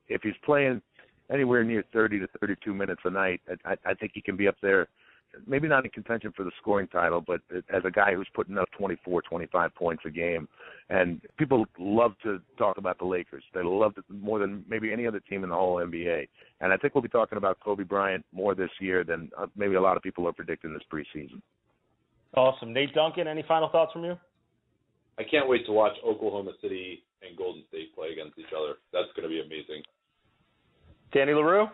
if 0.08 0.22
he's 0.22 0.34
playing 0.44 0.82
anywhere 1.32 1.64
near 1.64 1.84
30 1.92 2.20
to 2.20 2.26
32 2.40 2.74
minutes 2.74 3.02
a 3.04 3.10
night, 3.10 3.40
I, 3.64 3.76
I 3.84 3.94
think 3.94 4.12
he 4.14 4.20
can 4.20 4.36
be 4.36 4.48
up 4.48 4.56
there. 4.62 4.88
Maybe 5.46 5.68
not 5.68 5.84
in 5.84 5.90
contention 5.90 6.32
for 6.34 6.42
the 6.42 6.50
scoring 6.58 6.88
title, 6.88 7.20
but 7.20 7.42
as 7.68 7.82
a 7.84 7.90
guy 7.90 8.14
who's 8.14 8.28
putting 8.34 8.56
up 8.56 8.70
24, 8.78 9.20
25 9.22 9.74
points 9.74 10.02
a 10.06 10.10
game, 10.10 10.48
and 10.88 11.20
people 11.36 11.66
love 11.78 12.12
to 12.22 12.40
talk 12.56 12.78
about 12.78 12.98
the 12.98 13.04
Lakers. 13.04 13.44
They 13.52 13.62
love 13.62 13.92
it 13.98 14.04
more 14.08 14.38
than 14.38 14.64
maybe 14.66 14.90
any 14.90 15.06
other 15.06 15.20
team 15.20 15.44
in 15.44 15.50
the 15.50 15.54
whole 15.54 15.76
NBA. 15.76 16.28
And 16.62 16.72
I 16.72 16.78
think 16.78 16.94
we'll 16.94 17.02
be 17.02 17.08
talking 17.08 17.36
about 17.36 17.60
Kobe 17.60 17.84
Bryant 17.84 18.24
more 18.32 18.54
this 18.54 18.70
year 18.80 19.04
than 19.04 19.30
uh, 19.36 19.46
maybe 19.54 19.74
a 19.74 19.80
lot 19.82 19.98
of 19.98 20.02
people 20.02 20.26
are 20.26 20.32
predicting 20.32 20.72
this 20.72 20.82
preseason. 20.90 21.42
Awesome. 22.38 22.72
Nate 22.72 22.94
Duncan, 22.94 23.26
any 23.26 23.42
final 23.48 23.68
thoughts 23.68 23.92
from 23.92 24.04
you? 24.04 24.16
I 25.18 25.24
can't 25.24 25.48
wait 25.48 25.66
to 25.66 25.72
watch 25.72 25.94
Oklahoma 26.06 26.52
City 26.62 27.02
and 27.20 27.36
Golden 27.36 27.64
State 27.68 27.92
play 27.96 28.10
against 28.12 28.38
each 28.38 28.54
other. 28.56 28.74
That's 28.92 29.08
going 29.16 29.24
to 29.24 29.28
be 29.28 29.40
amazing. 29.40 29.82
Danny 31.12 31.32
Leroux? 31.32 31.66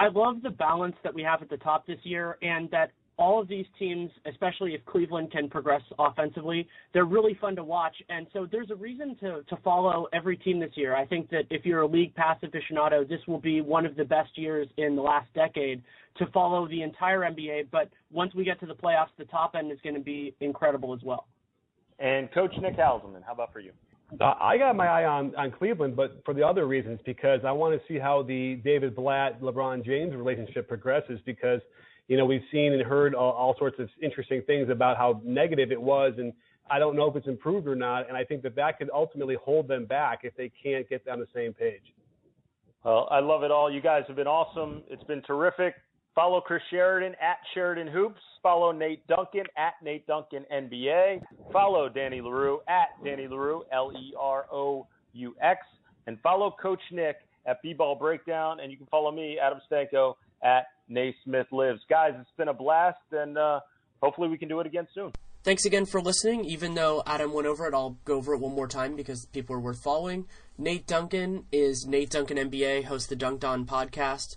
I 0.00 0.08
love 0.08 0.42
the 0.42 0.50
balance 0.50 0.96
that 1.04 1.14
we 1.14 1.22
have 1.22 1.40
at 1.40 1.48
the 1.48 1.56
top 1.58 1.86
this 1.86 2.00
year 2.02 2.36
and 2.42 2.68
that 2.72 2.90
all 3.18 3.40
of 3.40 3.48
these 3.48 3.66
teams, 3.78 4.10
especially 4.26 4.74
if 4.74 4.84
Cleveland 4.86 5.30
can 5.30 5.48
progress 5.48 5.82
offensively, 5.98 6.66
they're 6.94 7.04
really 7.04 7.36
fun 7.40 7.54
to 7.56 7.64
watch. 7.64 7.94
And 8.08 8.26
so 8.32 8.46
there's 8.50 8.70
a 8.70 8.74
reason 8.74 9.16
to, 9.20 9.42
to 9.48 9.56
follow 9.62 10.06
every 10.12 10.36
team 10.36 10.58
this 10.58 10.70
year. 10.74 10.96
I 10.96 11.06
think 11.06 11.30
that 11.30 11.44
if 11.50 11.64
you're 11.64 11.82
a 11.82 11.86
league 11.86 12.14
pass 12.14 12.38
aficionado, 12.42 13.08
this 13.08 13.20
will 13.28 13.40
be 13.40 13.60
one 13.60 13.84
of 13.84 13.96
the 13.96 14.04
best 14.04 14.36
years 14.36 14.66
in 14.78 14.96
the 14.96 15.02
last 15.02 15.28
decade 15.34 15.82
to 16.18 16.26
follow 16.26 16.66
the 16.68 16.82
entire 16.82 17.20
NBA. 17.20 17.68
But 17.70 17.90
once 18.10 18.34
we 18.34 18.44
get 18.44 18.58
to 18.60 18.66
the 18.66 18.74
playoffs, 18.74 19.10
the 19.18 19.24
top 19.26 19.54
end 19.56 19.70
is 19.70 19.78
going 19.82 19.94
to 19.94 20.00
be 20.00 20.34
incredible 20.40 20.94
as 20.94 21.00
well. 21.02 21.26
And 21.98 22.32
Coach 22.32 22.52
Nick 22.60 22.76
Hauselman, 22.76 23.22
how 23.24 23.34
about 23.34 23.52
for 23.52 23.60
you? 23.60 23.72
Uh, 24.20 24.34
I 24.40 24.58
got 24.58 24.76
my 24.76 24.86
eye 24.86 25.04
on, 25.04 25.34
on 25.36 25.50
Cleveland, 25.52 25.96
but 25.96 26.20
for 26.24 26.34
the 26.34 26.42
other 26.42 26.66
reasons, 26.66 27.00
because 27.06 27.40
I 27.46 27.52
want 27.52 27.80
to 27.80 27.92
see 27.92 27.98
how 27.98 28.22
the 28.22 28.56
David 28.56 28.94
Blatt 28.94 29.40
LeBron 29.40 29.84
James 29.84 30.14
relationship 30.14 30.68
progresses. 30.68 31.18
Because 31.24 31.60
you 32.12 32.18
know 32.18 32.26
we've 32.26 32.44
seen 32.52 32.74
and 32.74 32.82
heard 32.82 33.14
all, 33.14 33.32
all 33.32 33.56
sorts 33.58 33.78
of 33.78 33.88
interesting 34.02 34.42
things 34.46 34.68
about 34.68 34.98
how 34.98 35.22
negative 35.24 35.72
it 35.72 35.80
was, 35.80 36.12
and 36.18 36.30
I 36.70 36.78
don't 36.78 36.94
know 36.94 37.08
if 37.08 37.16
it's 37.16 37.26
improved 37.26 37.66
or 37.66 37.74
not. 37.74 38.06
And 38.06 38.18
I 38.18 38.22
think 38.22 38.42
that 38.42 38.54
that 38.56 38.76
could 38.76 38.90
ultimately 38.92 39.34
hold 39.42 39.66
them 39.66 39.86
back 39.86 40.20
if 40.22 40.36
they 40.36 40.52
can't 40.62 40.86
get 40.90 41.08
on 41.08 41.20
the 41.20 41.26
same 41.34 41.54
page. 41.54 41.94
Well, 42.84 43.08
I 43.10 43.20
love 43.20 43.44
it 43.44 43.50
all. 43.50 43.72
You 43.72 43.80
guys 43.80 44.02
have 44.08 44.16
been 44.16 44.26
awesome. 44.26 44.82
It's 44.90 45.02
been 45.04 45.22
terrific. 45.22 45.74
Follow 46.14 46.42
Chris 46.42 46.60
Sheridan 46.68 47.14
at 47.14 47.38
Sheridan 47.54 47.86
Hoops. 47.86 48.20
Follow 48.42 48.72
Nate 48.72 49.06
Duncan 49.06 49.44
at 49.56 49.72
Nate 49.82 50.06
Duncan 50.06 50.44
NBA. 50.52 51.22
Follow 51.50 51.88
Danny 51.88 52.20
Leroux 52.20 52.60
at 52.68 53.02
Danny 53.02 53.26
Leroux, 53.26 53.62
L 53.72 53.90
E 53.98 54.12
R 54.20 54.44
O 54.52 54.86
U 55.14 55.34
X. 55.40 55.60
And 56.06 56.20
follow 56.20 56.54
Coach 56.60 56.82
Nick 56.90 57.16
at 57.46 57.62
B 57.62 57.72
Ball 57.72 57.94
Breakdown. 57.94 58.60
And 58.60 58.70
you 58.70 58.76
can 58.76 58.86
follow 58.88 59.10
me, 59.10 59.38
Adam 59.42 59.60
Stanko, 59.70 60.16
at 60.42 60.66
Naismith 60.92 61.46
Lives. 61.50 61.80
Guys, 61.88 62.12
it's 62.20 62.30
been 62.36 62.48
a 62.48 62.54
blast, 62.54 62.98
and 63.12 63.38
uh, 63.38 63.60
hopefully 64.02 64.28
we 64.28 64.38
can 64.38 64.48
do 64.48 64.60
it 64.60 64.66
again 64.66 64.86
soon. 64.94 65.12
Thanks 65.44 65.64
again 65.64 65.86
for 65.86 66.00
listening. 66.00 66.44
Even 66.44 66.74
though 66.74 67.02
Adam 67.04 67.32
went 67.32 67.48
over 67.48 67.66
it, 67.66 67.74
I'll 67.74 67.98
go 68.04 68.16
over 68.16 68.34
it 68.34 68.40
one 68.40 68.54
more 68.54 68.68
time 68.68 68.94
because 68.94 69.26
people 69.32 69.56
are 69.56 69.60
worth 69.60 69.82
following. 69.82 70.26
Nate 70.56 70.86
Duncan 70.86 71.46
is 71.50 71.84
Nate 71.86 72.10
Duncan 72.10 72.36
NBA, 72.36 72.84
hosts 72.84 73.08
the 73.08 73.16
Dunc'd 73.16 73.44
On 73.44 73.66
podcast. 73.66 74.36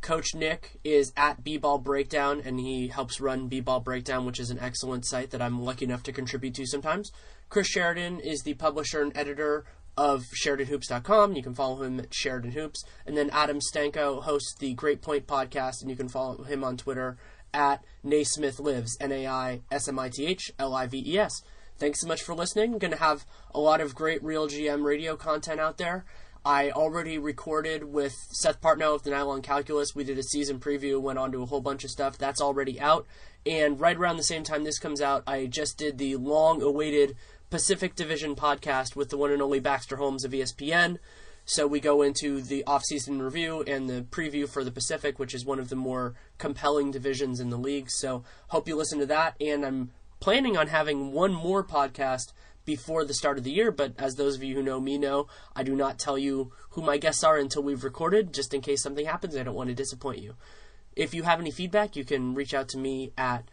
Coach 0.00 0.34
Nick 0.34 0.80
is 0.84 1.12
at 1.16 1.44
B-Ball 1.44 1.78
Breakdown, 1.78 2.42
and 2.44 2.60
he 2.60 2.88
helps 2.88 3.20
run 3.20 3.48
B-Ball 3.48 3.80
Breakdown, 3.80 4.26
which 4.26 4.38
is 4.38 4.50
an 4.50 4.58
excellent 4.58 5.06
site 5.06 5.30
that 5.30 5.40
I'm 5.40 5.62
lucky 5.62 5.86
enough 5.86 6.02
to 6.02 6.12
contribute 6.12 6.54
to 6.56 6.66
sometimes. 6.66 7.10
Chris 7.48 7.68
Sheridan 7.68 8.20
is 8.20 8.42
the 8.42 8.54
publisher 8.54 9.00
and 9.00 9.16
editor 9.16 9.64
of 9.96 10.24
SheridanHoops.com. 10.44 11.34
You 11.34 11.42
can 11.42 11.54
follow 11.54 11.82
him 11.82 12.00
at 12.00 12.12
Sheridan 12.12 12.52
Hoops. 12.52 12.84
And 13.06 13.16
then 13.16 13.30
Adam 13.30 13.60
Stanko 13.60 14.22
hosts 14.22 14.54
the 14.58 14.74
Great 14.74 15.02
Point 15.02 15.26
podcast, 15.26 15.80
and 15.80 15.90
you 15.90 15.96
can 15.96 16.08
follow 16.08 16.42
him 16.44 16.64
on 16.64 16.76
Twitter 16.76 17.16
at 17.52 17.84
Naismith 18.02 18.58
Lives, 18.58 18.96
N 19.00 19.12
A 19.12 19.26
I 19.26 19.60
S 19.70 19.88
M 19.88 19.98
I 19.98 20.08
T 20.08 20.26
H 20.26 20.52
L 20.58 20.74
I 20.74 20.86
V 20.86 21.02
E 21.06 21.18
S. 21.18 21.42
Thanks 21.78 22.00
so 22.00 22.06
much 22.06 22.22
for 22.22 22.34
listening. 22.34 22.72
I'm 22.72 22.78
going 22.78 22.92
to 22.92 22.98
have 22.98 23.24
a 23.52 23.60
lot 23.60 23.80
of 23.80 23.94
great 23.94 24.22
RealGM 24.22 24.84
radio 24.84 25.16
content 25.16 25.60
out 25.60 25.78
there. 25.78 26.04
I 26.46 26.70
already 26.70 27.16
recorded 27.16 27.84
with 27.84 28.12
Seth 28.30 28.60
Partnow 28.60 28.94
of 28.94 29.02
the 29.02 29.10
Nylon 29.10 29.40
Calculus. 29.40 29.94
We 29.94 30.04
did 30.04 30.18
a 30.18 30.22
season 30.22 30.60
preview, 30.60 31.00
went 31.00 31.18
on 31.18 31.32
to 31.32 31.42
a 31.42 31.46
whole 31.46 31.62
bunch 31.62 31.84
of 31.84 31.90
stuff. 31.90 32.18
That's 32.18 32.42
already 32.42 32.78
out. 32.78 33.06
And 33.46 33.80
right 33.80 33.96
around 33.96 34.18
the 34.18 34.22
same 34.22 34.42
time 34.42 34.62
this 34.62 34.78
comes 34.78 35.00
out, 35.00 35.22
I 35.26 35.46
just 35.46 35.78
did 35.78 35.96
the 35.96 36.16
long 36.16 36.60
awaited 36.60 37.16
Pacific 37.50 37.94
Division 37.94 38.34
podcast 38.34 38.96
with 38.96 39.10
the 39.10 39.16
one 39.16 39.30
and 39.30 39.42
only 39.42 39.60
Baxter 39.60 39.96
Holmes 39.96 40.24
of 40.24 40.32
ESPN. 40.32 40.98
So 41.44 41.66
we 41.66 41.78
go 41.78 42.02
into 42.02 42.40
the 42.40 42.64
off-season 42.64 43.20
review 43.20 43.62
and 43.66 43.88
the 43.88 44.02
preview 44.02 44.48
for 44.48 44.64
the 44.64 44.70
Pacific, 44.70 45.18
which 45.18 45.34
is 45.34 45.44
one 45.44 45.58
of 45.58 45.68
the 45.68 45.76
more 45.76 46.14
compelling 46.38 46.90
divisions 46.90 47.38
in 47.38 47.50
the 47.50 47.58
league. 47.58 47.90
So 47.90 48.24
hope 48.48 48.66
you 48.66 48.76
listen 48.76 48.98
to 49.00 49.06
that. 49.06 49.36
And 49.40 49.64
I'm 49.64 49.90
planning 50.20 50.56
on 50.56 50.68
having 50.68 51.12
one 51.12 51.32
more 51.34 51.62
podcast 51.62 52.32
before 52.64 53.04
the 53.04 53.12
start 53.12 53.36
of 53.36 53.44
the 53.44 53.52
year, 53.52 53.70
but 53.70 53.92
as 53.98 54.14
those 54.14 54.36
of 54.36 54.42
you 54.42 54.54
who 54.54 54.62
know 54.62 54.80
me 54.80 54.96
know, 54.96 55.26
I 55.54 55.62
do 55.62 55.76
not 55.76 55.98
tell 55.98 56.16
you 56.16 56.50
who 56.70 56.80
my 56.80 56.96
guests 56.96 57.22
are 57.22 57.36
until 57.36 57.62
we've 57.62 57.84
recorded, 57.84 58.32
just 58.32 58.54
in 58.54 58.62
case 58.62 58.82
something 58.82 59.04
happens. 59.04 59.36
I 59.36 59.42
don't 59.42 59.54
want 59.54 59.68
to 59.68 59.74
disappoint 59.74 60.22
you. 60.22 60.34
If 60.96 61.12
you 61.12 61.24
have 61.24 61.40
any 61.40 61.50
feedback, 61.50 61.94
you 61.94 62.04
can 62.04 62.34
reach 62.34 62.54
out 62.54 62.68
to 62.68 62.78
me 62.78 63.12
at 63.18 63.44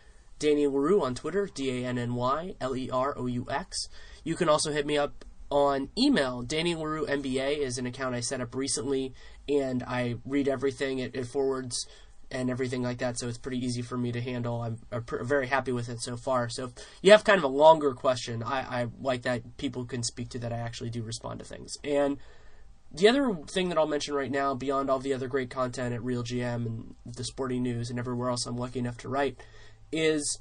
Danny 0.42 0.66
Leroux 0.66 1.04
on 1.04 1.14
Twitter, 1.14 1.48
D 1.54 1.70
A 1.70 1.88
N 1.88 2.00
N 2.00 2.16
Y 2.16 2.56
L 2.60 2.76
E 2.76 2.90
R 2.90 3.14
O 3.16 3.28
U 3.28 3.46
X. 3.50 3.88
You 4.24 4.36
can 4.36 4.50
also 4.50 4.72
hit 4.72 4.88
me 4.88 4.98
up 4.98 5.24
on 5.52 5.90
email. 5.96 6.42
Danny 6.42 6.74
Leroux 6.74 7.06
NBA 7.06 7.60
is 7.60 7.78
an 7.78 7.86
account 7.86 8.16
I 8.16 8.22
set 8.22 8.42
up 8.42 8.56
recently, 8.56 9.14
and 9.48 9.84
I 9.84 10.16
read 10.26 10.48
everything. 10.48 10.98
It, 10.98 11.16
it 11.16 11.28
forwards 11.28 11.86
and 12.32 12.50
everything 12.50 12.82
like 12.82 12.98
that, 13.00 13.20
so 13.20 13.28
it's 13.28 13.38
pretty 13.38 13.64
easy 13.64 13.82
for 13.82 13.98
me 13.98 14.12
to 14.14 14.22
handle. 14.22 14.62
I'm, 14.62 14.80
I'm 14.92 15.04
pr- 15.04 15.22
very 15.24 15.48
happy 15.48 15.74
with 15.74 15.90
it 15.90 16.02
so 16.02 16.16
far. 16.18 16.50
So 16.50 16.66
if 16.66 16.72
you 17.02 17.12
have 17.12 17.24
kind 17.24 17.38
of 17.38 17.44
a 17.44 17.50
longer 17.50 17.94
question, 17.94 18.42
I, 18.42 18.84
I 18.84 18.88
like 19.00 19.24
that 19.24 19.58
people 19.58 19.86
can 19.86 20.02
speak 20.02 20.30
to 20.30 20.40
that. 20.40 20.54
I 20.54 20.58
actually 20.58 20.90
do 20.90 21.04
respond 21.04 21.40
to 21.40 21.46
things. 21.46 21.78
And 21.84 22.18
the 22.92 23.10
other 23.10 23.36
thing 23.48 23.70
that 23.70 23.78
I'll 23.78 23.86
mention 23.86 24.14
right 24.14 24.32
now, 24.32 24.56
beyond 24.56 24.90
all 24.90 25.00
the 25.00 25.14
other 25.14 25.28
great 25.28 25.50
content 25.50 25.94
at 25.94 26.02
RealGM 26.02 26.66
and 26.66 26.96
the 27.06 27.26
Sporting 27.26 27.64
News 27.64 27.90
and 27.90 28.00
everywhere 28.00 28.30
else 28.30 28.46
I'm 28.46 28.58
lucky 28.58 28.80
enough 28.80 28.98
to 29.00 29.10
write, 29.10 29.38
is 29.92 30.40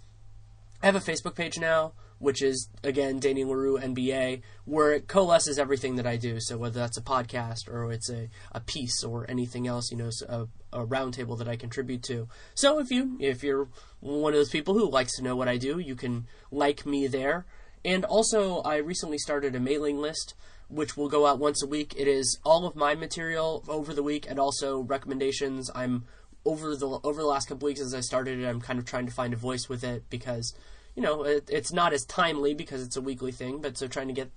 I 0.83 0.87
have 0.87 0.97
a 0.97 1.01
Facebook 1.01 1.35
page 1.35 1.59
now 1.59 1.93
which 2.21 2.43
is 2.43 2.69
again 2.85 3.19
Danny 3.19 3.45
Leroux 3.45 3.79
NBA, 3.79 4.43
where 4.67 4.93
it 4.93 5.09
coalesces 5.09 5.59
everything 5.59 5.97
that 5.97 6.07
I 6.07 6.17
do. 6.17 6.39
So 6.39 6.59
whether 6.59 6.79
that's 6.79 6.99
a 6.99 7.03
podcast 7.03 7.67
or 7.67 7.91
it's 7.91 8.11
a, 8.11 8.29
a 8.53 8.61
piece 8.61 9.03
or 9.03 9.29
anything 9.29 9.67
else, 9.67 9.91
you 9.91 9.97
know, 9.97 10.11
a, 10.29 10.47
a 10.71 10.87
roundtable 10.87 11.39
that 11.39 11.49
I 11.49 11.57
contribute 11.57 12.03
to. 12.05 12.29
So 12.55 12.79
if 12.79 12.91
you 12.91 13.17
if 13.21 13.43
you're 13.43 13.69
one 14.01 14.35
of 14.35 14.39
those 14.39 14.51
people 14.51 14.75
who 14.75 14.89
likes 14.89 15.17
to 15.17 15.23
know 15.23 15.35
what 15.35 15.49
I 15.49 15.57
do, 15.57 15.79
you 15.79 15.97
can 15.97 16.27
like 16.53 16.85
me 16.87 17.07
there. 17.07 17.47
And 17.87 18.05
also, 18.05 18.61
I 18.61 18.77
recently 18.77 19.17
started 19.17 19.55
a 19.55 19.61
mailing 19.61 19.99
list 19.99 20.35
which 20.69 20.97
will 20.97 21.09
go 21.09 21.27
out 21.27 21.39
once 21.39 21.63
a 21.63 21.67
week. 21.67 21.95
It 21.97 22.07
is 22.07 22.39
all 22.45 22.65
of 22.67 22.77
my 22.77 22.95
material 22.95 23.65
over 23.67 23.93
the 23.93 24.05
week 24.05 24.27
and 24.29 24.39
also 24.39 24.81
recommendations. 24.81 25.71
I'm 25.75 26.05
over 26.45 26.77
the 26.77 26.89
over 27.05 27.21
the 27.21 27.29
last 27.29 27.49
couple 27.49 27.67
weeks 27.67 27.81
as 27.81 27.95
I 27.95 28.01
started 28.01 28.41
it, 28.41 28.47
I'm 28.47 28.61
kind 28.61 28.79
of 28.79 28.85
trying 28.85 29.07
to 29.07 29.13
find 29.13 29.33
a 29.33 29.37
voice 29.37 29.69
with 29.69 29.85
it 29.85 30.09
because 30.11 30.55
you 30.97 31.03
know, 31.03 31.23
it, 31.23 31.49
it's 31.51 31.73
not 31.73 31.93
as 31.93 32.05
timely 32.05 32.55
because 32.55 32.83
it's 32.83 32.97
a 32.97 33.01
weekly 33.01 33.33
thing, 33.33 33.61
but 33.61 33.79
so 33.79 33.87
trying 33.87 34.09
to 34.09 34.15
get 34.15 34.31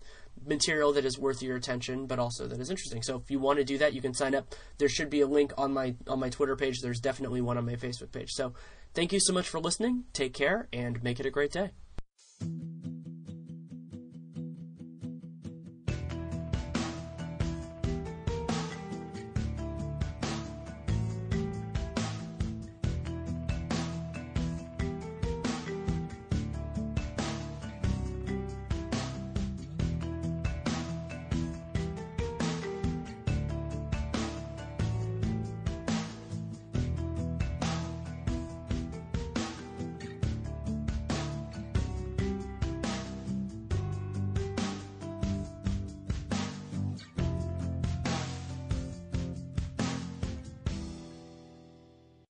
material 0.45 0.93
that 0.93 1.05
is 1.05 1.17
worth 1.17 1.41
your 1.41 1.55
attention, 1.55 2.05
but 2.05 2.19
also 2.19 2.47
that 2.47 2.59
is 2.59 2.69
interesting. 2.69 3.01
So 3.01 3.17
if 3.17 3.29
you 3.31 3.39
want 3.39 3.59
to 3.59 3.65
do 3.65 3.77
that, 3.79 3.93
you 3.93 4.01
can 4.01 4.13
sign 4.13 4.35
up. 4.35 4.53
There 4.77 4.89
should 4.89 5.09
be 5.09 5.21
a 5.21 5.27
link 5.27 5.53
on 5.57 5.73
my 5.73 5.95
on 6.07 6.19
my 6.19 6.29
Twitter 6.29 6.55
page. 6.55 6.81
There's 6.81 6.99
definitely 6.99 7.41
one 7.41 7.57
on 7.57 7.65
my 7.65 7.75
Facebook 7.75 8.11
page. 8.11 8.31
So 8.31 8.53
thank 8.93 9.13
you 9.13 9.19
so 9.19 9.33
much 9.33 9.47
for 9.47 9.59
listening. 9.59 10.05
Take 10.13 10.33
care 10.33 10.67
and 10.71 11.03
make 11.03 11.19
it 11.19 11.25
a 11.25 11.31
great 11.31 11.51
day. 11.51 11.71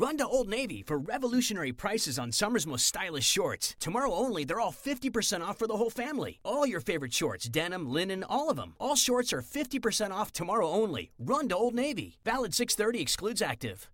Run 0.00 0.16
to 0.18 0.28
Old 0.28 0.48
Navy 0.48 0.84
for 0.86 0.96
revolutionary 0.96 1.72
prices 1.72 2.20
on 2.20 2.30
summer's 2.30 2.68
most 2.68 2.86
stylish 2.86 3.26
shorts. 3.26 3.74
Tomorrow 3.80 4.14
only, 4.14 4.44
they're 4.44 4.60
all 4.60 4.70
50% 4.70 5.40
off 5.40 5.58
for 5.58 5.66
the 5.66 5.76
whole 5.76 5.90
family. 5.90 6.38
All 6.44 6.64
your 6.64 6.78
favorite 6.78 7.12
shorts, 7.12 7.48
denim, 7.48 7.90
linen, 7.92 8.22
all 8.22 8.48
of 8.48 8.54
them. 8.54 8.76
All 8.78 8.94
shorts 8.94 9.32
are 9.32 9.42
50% 9.42 10.12
off 10.12 10.32
tomorrow 10.32 10.68
only. 10.68 11.10
Run 11.18 11.48
to 11.48 11.56
Old 11.56 11.74
Navy. 11.74 12.16
Valid 12.24 12.54
630 12.54 13.00
excludes 13.02 13.42
active. 13.42 13.90